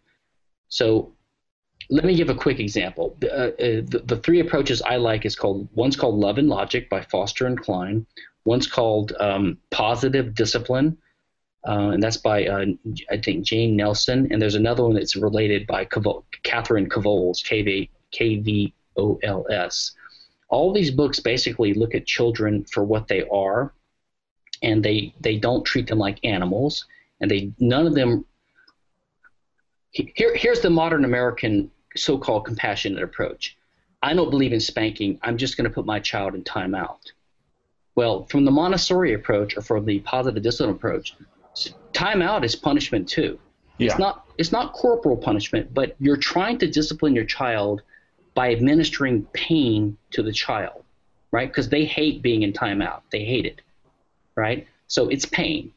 So 0.68 1.12
let 1.90 2.04
me 2.04 2.14
give 2.14 2.28
a 2.28 2.34
quick 2.34 2.60
example. 2.60 3.16
Uh, 3.22 3.26
uh, 3.26 3.52
the, 3.58 4.02
the, 4.04 4.16
three 4.18 4.40
approaches 4.40 4.82
I 4.82 4.96
like 4.96 5.24
is 5.24 5.34
called 5.34 5.68
one's 5.74 5.96
called 5.96 6.16
Love 6.16 6.38
and 6.38 6.48
Logic 6.48 6.88
by 6.90 7.00
Foster 7.00 7.46
and 7.46 7.58
Cline. 7.58 8.06
One's 8.44 8.66
called 8.66 9.12
um, 9.18 9.58
Positive 9.70 10.34
Discipline, 10.34 10.98
uh, 11.66 11.90
and 11.90 12.02
that's 12.02 12.18
by 12.18 12.46
uh, 12.46 12.66
I 13.10 13.16
think 13.16 13.46
Jane 13.46 13.76
Nelsen. 13.76 14.28
And 14.30 14.40
there's 14.40 14.54
another 14.54 14.84
one 14.84 14.94
that's 14.94 15.16
related 15.16 15.66
by 15.66 15.86
Kavol, 15.86 16.24
Katherine 16.42 16.88
Kvols, 16.88 17.42
K 17.42 18.36
V 18.36 18.74
O 18.96 19.18
L 19.22 19.46
S. 19.50 19.92
All 20.50 20.72
these 20.72 20.90
books 20.90 21.20
basically 21.20 21.72
look 21.74 21.94
at 21.94 22.06
children 22.06 22.64
for 22.64 22.84
what 22.84 23.08
they 23.08 23.24
are, 23.32 23.72
and 24.62 24.84
they 24.84 25.14
they 25.20 25.38
don't 25.38 25.64
treat 25.64 25.86
them 25.86 25.98
like 25.98 26.22
animals, 26.22 26.84
and 27.20 27.30
they 27.30 27.52
none 27.58 27.86
of 27.86 27.94
them. 27.94 28.26
Here, 29.90 30.34
here's 30.36 30.60
the 30.60 30.70
modern 30.70 31.06
American 31.06 31.70
so-called 31.98 32.44
compassionate 32.44 33.02
approach. 33.02 33.56
I 34.02 34.14
don't 34.14 34.30
believe 34.30 34.52
in 34.52 34.60
spanking. 34.60 35.18
I'm 35.22 35.36
just 35.36 35.56
going 35.56 35.68
to 35.68 35.74
put 35.74 35.86
my 35.86 36.00
child 36.00 36.34
in 36.34 36.44
timeout. 36.44 36.98
Well, 37.94 38.26
from 38.26 38.44
the 38.44 38.50
Montessori 38.50 39.14
approach 39.14 39.56
or 39.56 39.62
from 39.62 39.84
the 39.84 39.98
positive 40.00 40.42
discipline 40.42 40.76
approach, 40.76 41.14
timeout 41.92 42.44
is 42.44 42.54
punishment 42.54 43.08
too. 43.08 43.38
Yeah. 43.78 43.86
It's 43.86 43.98
not 43.98 44.26
it's 44.38 44.52
not 44.52 44.72
corporal 44.72 45.16
punishment, 45.16 45.74
but 45.74 45.96
you're 45.98 46.16
trying 46.16 46.58
to 46.58 46.68
discipline 46.68 47.14
your 47.14 47.24
child 47.24 47.82
by 48.34 48.52
administering 48.52 49.24
pain 49.32 49.96
to 50.12 50.22
the 50.22 50.32
child, 50.32 50.84
right? 51.32 51.48
Because 51.48 51.68
they 51.68 51.84
hate 51.84 52.22
being 52.22 52.42
in 52.42 52.52
timeout. 52.52 53.00
They 53.10 53.24
hate 53.24 53.46
it, 53.46 53.62
right? 54.36 54.66
So 54.86 55.08
it's 55.08 55.24
pain. 55.24 55.72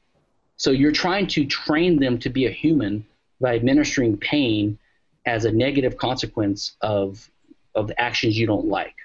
So 0.57 0.69
you're 0.69 0.91
trying 0.91 1.25
to 1.27 1.45
train 1.45 1.99
them 1.99 2.19
to 2.19 2.29
be 2.29 2.45
a 2.45 2.51
human 2.51 3.03
by 3.39 3.55
administering 3.55 4.17
pain 4.17 4.77
as 5.25 5.45
a 5.45 5.51
negative 5.51 5.97
consequence 5.97 6.75
of 6.81 7.29
of 7.75 7.87
the 7.87 7.99
actions 7.99 8.37
you 8.37 8.45
don't 8.47 8.67
like. 8.67 8.95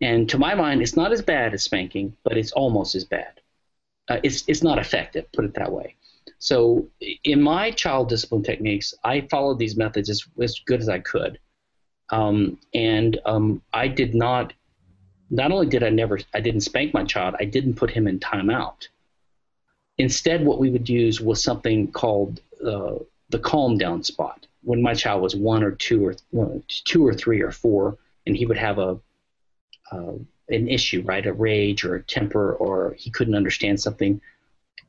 And 0.00 0.28
to 0.30 0.38
my 0.38 0.54
mind, 0.54 0.82
it's 0.82 0.96
not 0.96 1.12
as 1.12 1.22
bad 1.22 1.54
as 1.54 1.62
spanking, 1.62 2.16
but 2.24 2.36
it's 2.36 2.52
almost 2.52 2.94
as 2.94 3.04
bad. 3.04 3.40
Uh, 4.08 4.18
it's 4.22 4.44
it's 4.48 4.62
not 4.62 4.78
effective, 4.78 5.30
put 5.32 5.44
it 5.44 5.54
that 5.54 5.70
way. 5.70 5.96
So 6.38 6.88
in 7.22 7.40
my 7.40 7.70
child 7.70 8.08
discipline 8.08 8.42
techniques, 8.42 8.94
I 9.04 9.20
followed 9.30 9.58
these 9.58 9.76
methods 9.76 10.10
as, 10.10 10.24
as 10.40 10.58
good 10.66 10.80
as 10.80 10.88
I 10.88 10.98
could, 10.98 11.38
um, 12.10 12.58
and 12.74 13.20
um, 13.24 13.62
I 13.72 13.88
did 13.88 14.14
not. 14.14 14.52
Not 15.30 15.50
only 15.50 15.66
did 15.66 15.82
I 15.82 15.88
never, 15.88 16.18
I 16.34 16.40
didn't 16.40 16.60
spank 16.60 16.92
my 16.92 17.04
child. 17.04 17.36
I 17.40 17.46
didn't 17.46 17.74
put 17.74 17.90
him 17.90 18.06
in 18.06 18.18
timeout. 18.18 18.88
Instead, 19.96 20.44
what 20.44 20.58
we 20.58 20.68
would 20.68 20.88
use 20.90 21.22
was 21.22 21.42
something 21.42 21.90
called 21.90 22.40
uh, 22.66 22.96
the 23.30 23.38
calm 23.38 23.78
down 23.78 24.02
spot 24.02 24.46
when 24.62 24.82
my 24.82 24.94
child 24.94 25.22
was 25.22 25.34
one 25.34 25.62
or 25.62 25.72
two 25.72 26.04
or 26.04 26.14
two 26.84 27.06
or 27.06 27.14
three 27.14 27.40
or 27.40 27.50
four, 27.50 27.96
and 28.26 28.36
he 28.36 28.46
would 28.46 28.58
have 28.58 28.78
a 28.78 28.98
uh, 29.90 30.12
an 30.48 30.68
issue, 30.68 31.02
right, 31.04 31.26
a 31.26 31.32
rage 31.32 31.84
or 31.84 31.96
a 31.96 32.02
temper, 32.02 32.54
or 32.54 32.94
he 32.98 33.10
couldn't 33.10 33.34
understand 33.34 33.80
something, 33.80 34.20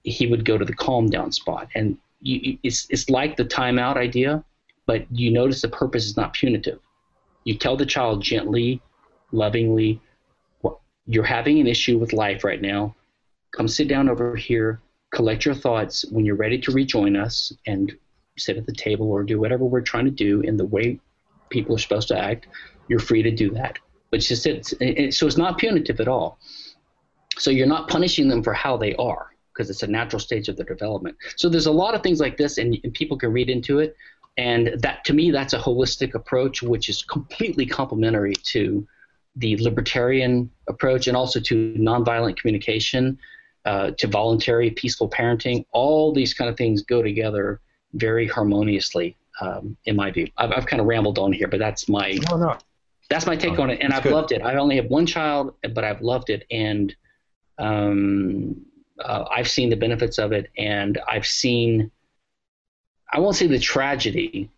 he 0.03 0.27
would 0.27 0.45
go 0.45 0.57
to 0.57 0.65
the 0.65 0.73
calm 0.73 1.09
down 1.09 1.31
spot, 1.31 1.67
and 1.75 1.97
you, 2.21 2.57
it's 2.63 2.87
it's 2.89 3.09
like 3.09 3.35
the 3.37 3.45
timeout 3.45 3.97
idea, 3.97 4.43
but 4.85 5.05
you 5.11 5.31
notice 5.31 5.61
the 5.61 5.67
purpose 5.67 6.05
is 6.05 6.17
not 6.17 6.33
punitive. 6.33 6.79
You 7.43 7.57
tell 7.57 7.75
the 7.75 7.85
child 7.85 8.21
gently, 8.21 8.81
lovingly, 9.31 9.99
you're 11.05 11.23
having 11.23 11.59
an 11.59 11.67
issue 11.67 11.97
with 11.97 12.13
life 12.13 12.43
right 12.43 12.61
now. 12.61 12.95
Come 13.51 13.67
sit 13.67 13.87
down 13.87 14.09
over 14.09 14.35
here, 14.35 14.81
collect 15.11 15.45
your 15.45 15.55
thoughts. 15.55 16.05
When 16.09 16.25
you're 16.25 16.35
ready 16.35 16.57
to 16.59 16.71
rejoin 16.71 17.15
us, 17.15 17.53
and 17.67 17.93
sit 18.37 18.57
at 18.57 18.65
the 18.65 18.73
table 18.73 19.11
or 19.11 19.23
do 19.23 19.39
whatever 19.39 19.65
we're 19.65 19.81
trying 19.81 20.05
to 20.05 20.11
do 20.11 20.41
in 20.41 20.57
the 20.57 20.65
way 20.65 20.99
people 21.49 21.75
are 21.75 21.79
supposed 21.79 22.07
to 22.07 22.17
act, 22.17 22.47
you're 22.87 22.99
free 22.99 23.23
to 23.23 23.31
do 23.31 23.51
that. 23.51 23.77
But 24.09 24.19
it's 24.19 24.27
just 24.27 24.45
it's, 24.45 24.73
it, 24.79 25.13
so 25.13 25.27
it's 25.27 25.37
not 25.37 25.57
punitive 25.57 25.99
at 25.99 26.07
all. 26.07 26.39
So 27.37 27.51
you're 27.51 27.67
not 27.67 27.89
punishing 27.89 28.27
them 28.27 28.43
for 28.43 28.53
how 28.53 28.77
they 28.77 28.95
are 28.95 29.31
because 29.53 29.69
it's 29.69 29.83
a 29.83 29.87
natural 29.87 30.19
stage 30.19 30.49
of 30.49 30.57
their 30.57 30.65
development. 30.65 31.15
So 31.35 31.47
there's 31.49 31.67
a 31.67 31.71
lot 31.71 31.93
of 31.93 32.01
things 32.01 32.19
like 32.19 32.37
this, 32.37 32.57
and, 32.57 32.77
and 32.83 32.93
people 32.93 33.17
can 33.17 33.31
read 33.31 33.49
into 33.49 33.79
it. 33.79 33.95
And 34.37 34.73
that 34.79 35.03
to 35.05 35.13
me, 35.13 35.29
that's 35.29 35.53
a 35.53 35.59
holistic 35.59 36.15
approach, 36.15 36.63
which 36.63 36.89
is 36.89 37.03
completely 37.03 37.67
complementary 37.67 38.33
to 38.33 38.87
the 39.35 39.57
libertarian 39.57 40.49
approach 40.67 41.07
and 41.07 41.15
also 41.17 41.39
to 41.39 41.73
nonviolent 41.77 42.37
communication, 42.37 43.19
uh, 43.65 43.91
to 43.97 44.07
voluntary 44.07 44.71
peaceful 44.71 45.09
parenting. 45.09 45.65
All 45.71 46.11
these 46.11 46.33
kind 46.33 46.49
of 46.49 46.57
things 46.57 46.81
go 46.81 47.01
together 47.03 47.61
very 47.93 48.27
harmoniously, 48.27 49.15
um, 49.41 49.77
in 49.85 49.95
my 49.95 50.12
view. 50.12 50.27
I've, 50.38 50.51
I've 50.51 50.65
kind 50.65 50.79
of 50.79 50.88
rambled 50.88 51.19
on 51.19 51.33
here, 51.33 51.47
but 51.47 51.59
that's 51.59 51.88
my 51.89 52.19
no, 52.29 52.38
no. 52.38 52.57
that's 53.09 53.25
my 53.25 53.35
take 53.35 53.59
on 53.59 53.69
it, 53.69 53.79
and 53.81 53.93
I've 53.93 54.03
good. 54.03 54.13
loved 54.13 54.31
it. 54.31 54.41
I 54.41 54.55
only 54.55 54.77
have 54.77 54.88
one 54.88 55.05
child, 55.05 55.55
but 55.73 55.83
I've 55.83 56.01
loved 56.01 56.29
it, 56.29 56.45
and 56.51 56.95
um, 57.57 58.65
uh, 59.00 59.25
I've 59.29 59.50
seen 59.50 59.69
the 59.69 59.75
benefits 59.75 60.17
of 60.17 60.31
it, 60.31 60.50
and 60.57 61.00
I've 61.07 61.27
seen 61.27 61.91
I 63.13 63.19
won't 63.19 63.35
say 63.35 63.45
the 63.45 63.59
tragedy, 63.59 64.50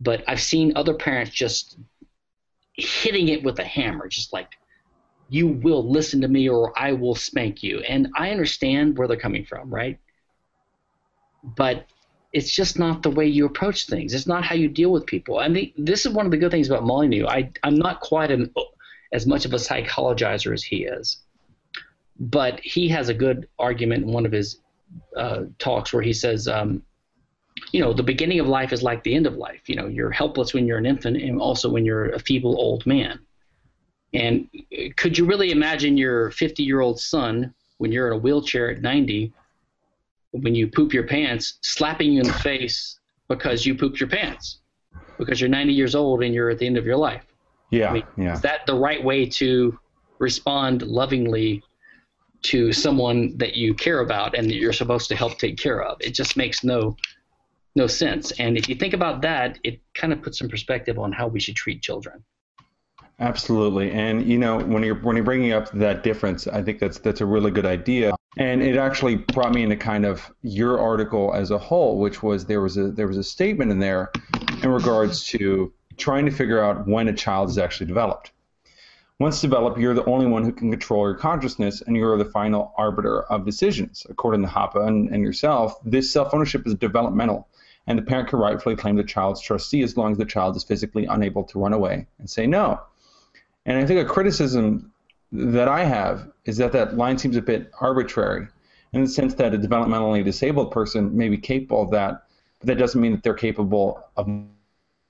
but 0.00 0.22
I've 0.28 0.40
seen 0.40 0.72
other 0.76 0.94
parents 0.94 1.32
just 1.32 1.76
hitting 2.74 3.28
it 3.28 3.42
with 3.42 3.58
a 3.58 3.64
hammer, 3.64 4.06
just 4.06 4.32
like 4.32 4.48
you 5.28 5.48
will 5.48 5.90
listen 5.90 6.20
to 6.20 6.28
me 6.28 6.48
or 6.48 6.72
I 6.78 6.92
will 6.92 7.16
spank 7.16 7.64
you. 7.64 7.80
And 7.80 8.08
I 8.16 8.30
understand 8.30 8.96
where 8.96 9.08
they're 9.08 9.16
coming 9.16 9.44
from, 9.44 9.74
right? 9.74 9.98
But 11.42 11.86
it's 12.36 12.50
just 12.50 12.78
not 12.78 13.02
the 13.02 13.08
way 13.08 13.26
you 13.26 13.46
approach 13.46 13.86
things. 13.86 14.12
It's 14.12 14.26
not 14.26 14.44
how 14.44 14.54
you 14.54 14.68
deal 14.68 14.92
with 14.92 15.06
people. 15.06 15.40
Mean, 15.48 15.72
this 15.78 16.04
is 16.04 16.12
one 16.12 16.26
of 16.26 16.30
the 16.30 16.36
good 16.36 16.50
things 16.50 16.68
about 16.68 16.84
Molyneux. 16.84 17.26
I, 17.26 17.50
I'm 17.62 17.76
not 17.76 18.00
quite 18.00 18.30
an, 18.30 18.52
as 19.10 19.26
much 19.26 19.46
of 19.46 19.54
a 19.54 19.56
psychologizer 19.56 20.52
as 20.52 20.62
he 20.62 20.84
is, 20.84 21.22
but 22.20 22.60
he 22.60 22.90
has 22.90 23.08
a 23.08 23.14
good 23.14 23.48
argument 23.58 24.04
in 24.04 24.12
one 24.12 24.26
of 24.26 24.32
his 24.32 24.60
uh, 25.16 25.44
talks 25.58 25.94
where 25.94 26.02
he 26.02 26.12
says, 26.12 26.46
um, 26.46 26.82
you 27.72 27.80
know, 27.80 27.94
the 27.94 28.02
beginning 28.02 28.38
of 28.38 28.46
life 28.46 28.70
is 28.70 28.82
like 28.82 29.02
the 29.02 29.14
end 29.14 29.26
of 29.26 29.36
life. 29.36 29.66
You 29.66 29.76
know, 29.76 29.86
you're 29.86 30.10
helpless 30.10 30.52
when 30.52 30.66
you're 30.66 30.76
an 30.76 30.84
infant, 30.84 31.16
and 31.16 31.40
also 31.40 31.70
when 31.70 31.86
you're 31.86 32.10
a 32.10 32.18
feeble 32.18 32.54
old 32.58 32.84
man. 32.84 33.18
And 34.12 34.50
could 34.96 35.16
you 35.16 35.24
really 35.24 35.52
imagine 35.52 35.96
your 35.96 36.32
50 36.32 36.62
year 36.62 36.82
old 36.82 37.00
son 37.00 37.54
when 37.78 37.92
you're 37.92 38.08
in 38.08 38.12
a 38.12 38.20
wheelchair 38.20 38.70
at 38.70 38.82
90? 38.82 39.32
When 40.42 40.54
you 40.54 40.68
poop 40.68 40.92
your 40.92 41.06
pants, 41.06 41.58
slapping 41.62 42.12
you 42.12 42.20
in 42.20 42.26
the 42.26 42.32
face 42.34 42.98
because 43.28 43.66
you 43.66 43.74
pooped 43.74 44.00
your 44.00 44.08
pants 44.08 44.60
because 45.18 45.40
you're 45.40 45.50
90 45.50 45.72
years 45.72 45.94
old 45.94 46.22
and 46.22 46.34
you're 46.34 46.50
at 46.50 46.58
the 46.58 46.66
end 46.66 46.76
of 46.76 46.86
your 46.86 46.96
life. 46.96 47.24
Yeah, 47.70 47.90
I 47.90 47.92
mean, 47.94 48.04
yeah. 48.16 48.34
Is 48.34 48.40
that 48.42 48.66
the 48.66 48.74
right 48.74 49.02
way 49.02 49.26
to 49.26 49.78
respond 50.18 50.82
lovingly 50.82 51.62
to 52.42 52.72
someone 52.72 53.36
that 53.38 53.56
you 53.56 53.74
care 53.74 54.00
about 54.00 54.36
and 54.36 54.48
that 54.48 54.54
you're 54.54 54.72
supposed 54.72 55.08
to 55.08 55.16
help 55.16 55.38
take 55.38 55.58
care 55.58 55.82
of? 55.82 55.96
It 56.00 56.10
just 56.10 56.36
makes 56.36 56.62
no 56.62 56.96
no 57.74 57.86
sense. 57.86 58.32
And 58.32 58.56
if 58.56 58.68
you 58.68 58.74
think 58.74 58.94
about 58.94 59.20
that, 59.22 59.58
it 59.62 59.80
kind 59.94 60.12
of 60.12 60.22
puts 60.22 60.38
some 60.38 60.48
perspective 60.48 60.98
on 60.98 61.12
how 61.12 61.28
we 61.28 61.40
should 61.40 61.56
treat 61.56 61.82
children. 61.82 62.24
Absolutely, 63.18 63.92
and 63.92 64.26
you 64.26 64.36
know 64.36 64.58
when 64.58 64.82
you're 64.82 64.96
when 64.96 65.16
you're 65.16 65.24
bringing 65.24 65.52
up 65.52 65.70
that 65.72 66.02
difference, 66.02 66.46
I 66.46 66.62
think 66.62 66.78
that's 66.78 66.98
that's 66.98 67.22
a 67.22 67.26
really 67.26 67.50
good 67.50 67.64
idea. 67.64 68.14
And 68.36 68.62
it 68.62 68.76
actually 68.76 69.16
brought 69.16 69.54
me 69.54 69.62
into 69.62 69.76
kind 69.76 70.04
of 70.04 70.30
your 70.42 70.78
article 70.78 71.32
as 71.34 71.50
a 71.50 71.56
whole, 71.56 71.98
which 71.98 72.22
was 72.22 72.44
there 72.44 72.60
was 72.60 72.76
a 72.76 72.90
there 72.90 73.06
was 73.06 73.16
a 73.16 73.24
statement 73.24 73.70
in 73.70 73.78
there 73.78 74.12
in 74.62 74.68
regards 74.68 75.24
to 75.28 75.72
trying 75.96 76.26
to 76.26 76.30
figure 76.30 76.62
out 76.62 76.86
when 76.86 77.08
a 77.08 77.12
child 77.14 77.48
is 77.48 77.56
actually 77.56 77.86
developed. 77.86 78.32
Once 79.18 79.40
developed, 79.40 79.78
you're 79.78 79.94
the 79.94 80.04
only 80.04 80.26
one 80.26 80.44
who 80.44 80.52
can 80.52 80.70
control 80.70 81.06
your 81.06 81.14
consciousness, 81.14 81.80
and 81.80 81.96
you're 81.96 82.18
the 82.18 82.24
final 82.26 82.74
arbiter 82.76 83.22
of 83.22 83.46
decisions. 83.46 84.06
According 84.10 84.42
to 84.42 84.48
Hoppe 84.48 84.86
and, 84.86 85.08
and 85.08 85.22
yourself, 85.22 85.82
this 85.86 86.12
self 86.12 86.34
ownership 86.34 86.66
is 86.66 86.74
developmental, 86.74 87.48
and 87.86 87.98
the 87.98 88.02
parent 88.02 88.28
can 88.28 88.38
rightfully 88.40 88.76
claim 88.76 88.96
the 88.96 89.04
child's 89.04 89.40
trustee 89.40 89.82
as 89.82 89.96
long 89.96 90.12
as 90.12 90.18
the 90.18 90.26
child 90.26 90.54
is 90.54 90.64
physically 90.64 91.06
unable 91.06 91.44
to 91.44 91.58
run 91.58 91.72
away 91.72 92.06
and 92.18 92.28
say 92.28 92.46
no. 92.46 92.78
And 93.66 93.78
I 93.78 93.84
think 93.84 94.00
a 94.00 94.10
criticism 94.10 94.92
that 95.32 95.68
I 95.68 95.84
have 95.84 96.30
is 96.44 96.56
that 96.56 96.72
that 96.72 96.96
line 96.96 97.18
seems 97.18 97.36
a 97.36 97.42
bit 97.42 97.70
arbitrary 97.80 98.46
in 98.92 99.02
the 99.02 99.08
sense 99.08 99.34
that 99.34 99.52
a 99.52 99.58
developmentally 99.58 100.24
disabled 100.24 100.70
person 100.70 101.14
may 101.16 101.28
be 101.28 101.36
capable 101.36 101.82
of 101.82 101.90
that, 101.90 102.22
but 102.60 102.68
that 102.68 102.78
doesn't 102.78 103.00
mean 103.00 103.12
that 103.12 103.22
they're 103.22 103.34
capable 103.34 104.02
of 104.16 104.28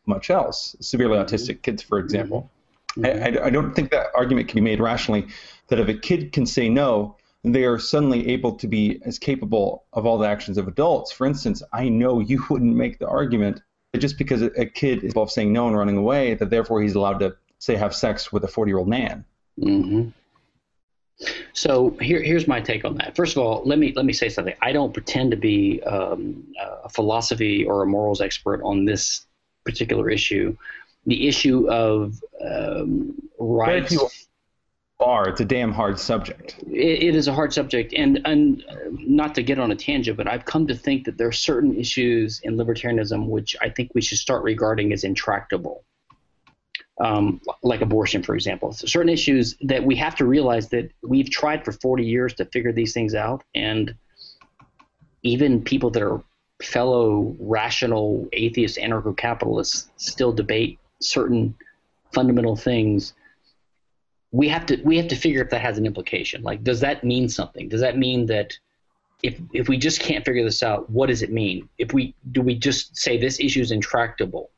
much 0.06 0.30
else. 0.30 0.75
Severely 0.80 1.18
mm-hmm. 1.18 1.34
autistic 1.34 1.62
kids, 1.62 1.82
for 1.82 1.98
example. 1.98 2.50
Mm-hmm. 2.96 3.38
I, 3.38 3.46
I, 3.46 3.50
don't 3.50 3.75
think 3.75 3.90
that 3.90 4.06
argument 4.14 4.48
can 4.48 4.56
be 4.56 4.62
made 4.62 4.80
rationally 4.80 5.28
that 5.68 5.78
if 5.78 5.88
a 5.88 5.94
kid 5.94 6.32
can 6.32 6.46
say 6.46 6.70
no, 6.70 7.16
they 7.44 7.64
are 7.64 7.78
suddenly 7.78 8.28
able 8.28 8.52
to 8.56 8.66
be 8.66 9.00
as 9.04 9.18
capable 9.18 9.84
of 9.92 10.06
all 10.06 10.16
the 10.18 10.26
actions 10.26 10.56
of 10.56 10.66
adults. 10.66 11.12
For 11.12 11.26
instance, 11.26 11.62
I 11.72 11.88
know 11.88 12.20
you 12.20 12.42
wouldn't 12.50 12.75
make 12.75 12.98
the 12.98 13.06
argument 13.06 13.60
that 13.92 13.98
just 13.98 14.18
because 14.18 14.42
a 14.42 14.66
kid 14.66 15.04
is 15.04 15.14
both 15.14 15.30
saying 15.30 15.52
no 15.52 15.68
and 15.68 15.76
running 15.76 15.96
away, 15.96 16.34
that 16.34 16.50
therefore 16.50 16.82
he's 16.82 16.94
allowed 16.94 17.18
to, 17.20 17.36
say, 17.66 17.76
have 17.76 17.94
sex 17.94 18.32
with 18.32 18.44
a 18.44 18.49
40 18.49 18.70
year 18.70 18.78
old 18.78 18.88
man. 18.88 19.25
Mm-hmm. 19.61 20.08
So 21.52 21.96
here, 22.00 22.23
here's 22.23 22.46
my 22.46 22.61
take 22.61 22.85
on 22.85 22.96
that. 22.99 23.16
First 23.16 23.37
of 23.37 23.42
all, 23.42 23.62
let 23.64 23.78
me 23.78 23.92
let 23.96 24.04
me 24.04 24.12
say 24.12 24.28
something. 24.28 24.54
I 24.61 24.73
don't 24.73 24.92
pretend 24.92 25.30
to 25.30 25.37
be 25.37 25.82
um, 25.85 26.44
a 26.85 26.88
philosophy 26.88 27.64
or 27.64 27.82
a 27.82 27.87
morals 27.87 28.20
expert 28.20 28.62
on 28.62 28.85
this 28.85 29.26
particular 29.64 30.11
issue. 30.11 30.56
The 31.06 31.26
issue 31.26 31.70
of 31.70 32.20
um, 32.44 33.14
rights. 33.38 33.92
you 33.92 34.08
are, 35.00 35.28
it's 35.28 35.40
a 35.40 35.44
damn 35.44 35.73
hard 35.73 35.99
subject. 35.99 36.56
It, 36.66 37.02
it 37.02 37.16
is 37.16 37.28
a 37.28 37.32
hard 37.32 37.54
subject, 37.54 37.94
and 37.94 38.20
and 38.26 38.62
not 38.90 39.35
to 39.37 39.42
get 39.42 39.58
on 39.58 39.70
a 39.70 39.76
tangent, 39.76 40.18
but 40.18 40.28
I've 40.28 40.44
come 40.44 40.66
to 40.66 40.75
think 40.75 41.06
that 41.06 41.16
there 41.16 41.28
are 41.28 41.32
certain 41.32 41.75
issues 41.78 42.40
in 42.44 42.58
libertarianism 42.58 43.28
which 43.28 43.56
I 43.62 43.70
think 43.70 43.92
we 43.94 44.02
should 44.02 44.18
start 44.18 44.42
regarding 44.44 44.92
as 44.92 45.02
intractable 45.02 45.86
um, 46.99 47.41
like 47.62 47.83
abortion, 47.83 48.23
for 48.23 48.35
example. 48.35 48.73
So 48.73 48.87
certain 48.87 49.11
issues 49.11 49.57
that 49.62 49.85
we 49.85 49.97
have 49.97 50.15
to 50.17 50.25
realize 50.25 50.69
that 50.71 50.91
we've 51.03 51.31
tried 51.31 51.65
for 51.65 51.73
40 51.73 52.05
years 52.05 52.35
to 52.35 52.47
figure 52.47 52.73
these 52.73 52.93
things 52.93 53.15
out, 53.15 53.43
and 53.55 53.95
even 55.23 55.62
people 55.62 55.91
that 55.91 56.03
are 56.03 56.23
fellow 56.62 57.37
rational 57.38 58.26
atheist 58.33 58.79
anarcho-capitalists 58.79 59.91
still 59.97 60.33
debate 60.33 60.79
certain 61.00 61.55
fundamental 62.12 62.57
things. 62.57 63.12
We 64.33 64.49
have 64.49 64.65
to 64.67 64.81
we 64.83 64.97
have 64.97 65.09
to 65.09 65.17
figure 65.17 65.43
if 65.43 65.50
that 65.50 65.61
has 65.61 65.79
an 65.79 65.87
implication. 65.87 66.43
Like, 66.43 66.65
does 66.65 66.81
that 66.81 67.05
mean 67.05 67.29
something? 67.29 67.69
Does 67.69 67.81
that 67.81 67.99
mean 67.99 68.26
that 68.26 68.59
if 69.23 69.38
if 69.53 69.69
we 69.69 69.76
just 69.76 70.00
can't 70.00 70.25
figure 70.25 70.45
this 70.45 70.62
out, 70.62 70.88
what 70.91 71.07
does 71.09 71.23
it 71.23 71.31
mean? 71.31 71.69
If 71.79 71.93
we 71.93 72.15
do 72.33 72.43
we 72.43 72.55
just 72.55 72.97
say 72.97 73.19
this 73.19 73.38
issue 73.38 73.61
is 73.61 73.71
intractable? 73.71 74.50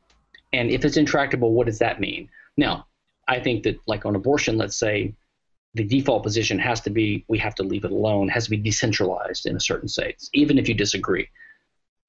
And 0.52 0.70
if 0.70 0.84
it's 0.84 0.96
intractable, 0.96 1.52
what 1.52 1.66
does 1.66 1.78
that 1.78 2.00
mean? 2.00 2.28
Now, 2.56 2.86
I 3.26 3.40
think 3.40 3.62
that, 3.64 3.78
like 3.86 4.06
on 4.06 4.16
abortion, 4.16 4.56
let's 4.56 4.76
say 4.76 5.14
the 5.74 5.84
default 5.84 6.22
position 6.22 6.58
has 6.58 6.80
to 6.82 6.90
be 6.90 7.24
we 7.28 7.38
have 7.38 7.54
to 7.56 7.62
leave 7.62 7.84
it 7.84 7.92
alone, 7.92 8.28
has 8.28 8.44
to 8.44 8.50
be 8.50 8.56
decentralized 8.56 9.46
in 9.46 9.56
a 9.56 9.60
certain 9.60 9.88
states, 9.88 10.30
even 10.32 10.58
if 10.58 10.68
you 10.68 10.74
disagree. 10.74 11.28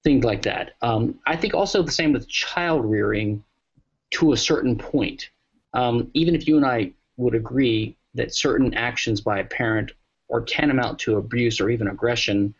Things 0.03 0.23
like 0.23 0.43
that. 0.43 0.71
Um, 0.81 1.19
I 1.27 1.35
think 1.35 1.53
also 1.53 1.83
the 1.83 1.91
same 1.91 2.13
with 2.13 2.27
child 2.27 2.85
rearing 2.85 3.43
to 4.11 4.31
a 4.31 4.37
certain 4.37 4.77
point. 4.77 5.29
Um, 5.73 6.09
even 6.13 6.35
if 6.35 6.47
you 6.47 6.55
and 6.55 6.65
I 6.65 6.93
would 7.17 7.35
agree 7.35 7.97
that 8.15 8.33
certain 8.33 8.73
actions 8.73 9.21
by 9.21 9.39
a 9.39 9.45
parent 9.45 9.91
are 10.31 10.41
tantamount 10.41 10.99
to 10.99 11.17
abuse 11.17 11.59
or 11.59 11.69
even 11.69 11.89
aggression, 11.89 12.55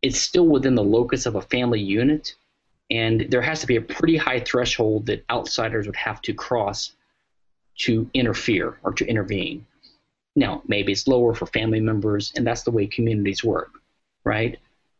it's 0.00 0.20
still 0.20 0.46
within 0.46 0.74
the 0.74 0.82
locus 0.82 1.26
of 1.26 1.36
a 1.36 1.42
family 1.42 1.80
unit 1.80 2.34
and 2.92 3.14
there 3.30 3.42
has 3.50 3.60
to 3.60 3.66
be 3.66 3.76
a 3.76 3.80
pretty 3.96 4.16
high 4.26 4.40
threshold 4.40 5.06
that 5.06 5.24
outsiders 5.30 5.86
would 5.86 5.96
have 5.96 6.20
to 6.22 6.32
cross 6.46 6.94
to 7.78 7.92
interfere 8.12 8.68
or 8.82 8.92
to 8.92 9.04
intervene. 9.06 9.66
Now, 10.34 10.62
maybe 10.66 10.92
it's 10.92 11.08
lower 11.08 11.34
for 11.34 11.46
family 11.46 11.80
members, 11.80 12.32
and 12.36 12.46
that's 12.46 12.64
the 12.64 12.70
way 12.70 12.86
communities 12.86 13.42
work, 13.42 13.70
right? 14.24 14.58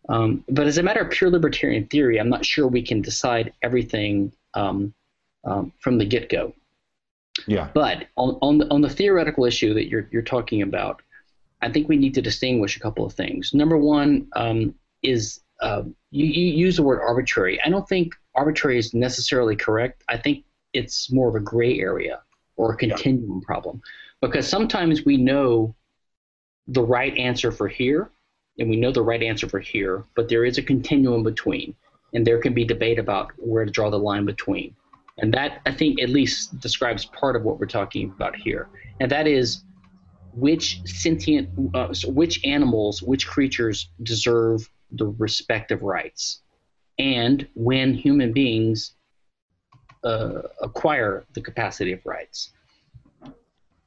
Um, 0.08 0.44
but 0.48 0.66
as 0.66 0.78
a 0.78 0.82
matter 0.82 1.02
of 1.02 1.10
pure 1.10 1.30
libertarian 1.30 1.86
theory, 1.86 2.18
I'm 2.18 2.28
not 2.28 2.44
sure 2.44 2.66
we 2.66 2.82
can 2.82 3.02
decide 3.02 3.52
everything 3.62 4.32
um, 4.54 4.94
um, 5.44 5.72
from 5.78 5.98
the 5.98 6.04
get-go. 6.04 6.54
Yeah. 7.46 7.68
But 7.72 8.08
on, 8.16 8.38
on 8.42 8.58
the, 8.58 8.66
on 8.70 8.80
the 8.80 8.90
theoretical 8.90 9.44
issue 9.44 9.74
that 9.74 9.88
you're 9.88 10.08
you're 10.12 10.22
talking 10.36 10.62
about, 10.62 11.02
I 11.62 11.70
think 11.70 11.88
we 11.88 11.96
need 11.96 12.14
to 12.14 12.22
distinguish 12.22 12.76
a 12.76 12.80
couple 12.80 13.04
of 13.06 13.12
things. 13.14 13.54
Number 13.54 13.78
one 13.78 14.28
um, 14.34 14.74
is 15.02 15.40
uh, 15.62 15.84
you, 16.10 16.26
you 16.26 16.54
use 16.54 16.76
the 16.76 16.82
word 16.82 17.00
arbitrary. 17.00 17.60
I 17.64 17.68
don't 17.70 17.88
think 17.88 18.14
arbitrary 18.34 18.78
is 18.78 18.92
necessarily 18.92 19.56
correct. 19.56 20.04
I 20.08 20.16
think 20.16 20.44
it's 20.72 21.10
more 21.10 21.28
of 21.28 21.34
a 21.34 21.40
gray 21.40 21.78
area 21.78 22.22
or 22.56 22.72
a 22.72 22.76
continuum 22.76 23.40
yeah. 23.40 23.46
problem 23.46 23.80
because 24.20 24.48
sometimes 24.48 25.04
we 25.04 25.16
know 25.16 25.74
the 26.68 26.82
right 26.82 27.16
answer 27.16 27.50
for 27.50 27.68
here 27.68 28.10
and 28.58 28.68
we 28.68 28.76
know 28.76 28.92
the 28.92 29.02
right 29.02 29.22
answer 29.22 29.48
for 29.48 29.60
here, 29.60 30.04
but 30.14 30.28
there 30.28 30.44
is 30.44 30.58
a 30.58 30.62
continuum 30.62 31.22
between, 31.22 31.74
and 32.12 32.26
there 32.26 32.38
can 32.40 32.52
be 32.52 32.64
debate 32.64 32.98
about 32.98 33.32
where 33.36 33.64
to 33.64 33.70
draw 33.70 33.90
the 33.90 33.98
line 33.98 34.24
between. 34.24 34.74
And 35.18 35.32
that, 35.34 35.60
I 35.66 35.72
think, 35.72 36.00
at 36.00 36.10
least 36.10 36.58
describes 36.60 37.04
part 37.06 37.36
of 37.36 37.42
what 37.42 37.58
we're 37.58 37.66
talking 37.66 38.10
about 38.10 38.36
here. 38.36 38.68
And 39.00 39.10
that 39.10 39.26
is 39.26 39.64
which 40.34 40.80
sentient, 40.84 41.50
uh, 41.74 41.92
which 42.06 42.44
animals, 42.44 43.02
which 43.02 43.26
creatures 43.26 43.88
deserve 44.02 44.68
the 44.92 45.06
respective 45.18 45.82
rights, 45.82 46.42
and 46.98 47.46
when 47.54 47.94
human 47.94 48.32
beings 48.32 48.94
uh, 50.04 50.42
acquire 50.60 51.24
the 51.34 51.40
capacity 51.40 51.92
of 51.92 52.00
rights. 52.04 52.52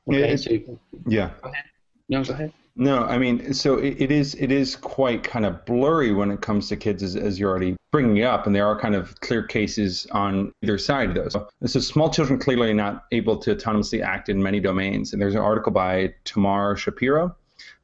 Okay, 0.08 0.30
yeah, 0.30 0.36
so, 0.36 0.80
yeah. 1.08 1.32
Go 1.42 1.50
ahead. 1.50 1.66
No, 2.10 2.24
go 2.24 2.34
ahead. 2.34 2.54
No, 2.78 3.04
I 3.04 3.18
mean, 3.18 3.54
so 3.54 3.78
it, 3.78 4.02
it 4.02 4.12
is 4.12 4.36
it 4.36 4.52
is 4.52 4.76
quite 4.76 5.24
kind 5.24 5.46
of 5.46 5.64
blurry 5.66 6.12
when 6.12 6.30
it 6.30 6.42
comes 6.42 6.68
to 6.70 6.76
kids, 6.76 7.02
as, 7.04 7.16
as 7.16 7.40
you're 7.40 7.50
already 7.50 7.78
bringing 7.92 8.24
up, 8.24 8.46
and 8.46 8.54
there 8.54 8.68
are 8.68 8.78
kind 8.78 8.96
of 8.96 9.20
clear 9.22 9.44
cases 9.44 10.06
on 10.12 10.52
either 10.62 10.78
side 10.78 11.10
of 11.10 11.16
those. 11.16 11.36
So 11.72 11.80
small 11.80 12.10
children 12.10 12.38
clearly 12.38 12.74
not 12.74 13.06
able 13.14 13.38
to 13.38 13.56
autonomously 13.56 14.02
act 14.04 14.28
in 14.28 14.44
many 14.44 14.60
domains, 14.60 15.14
and 15.14 15.22
there's 15.22 15.36
an 15.36 15.42
article 15.42 15.72
by 15.72 16.14
Tamar 16.26 16.76
Schapiro 16.76 17.34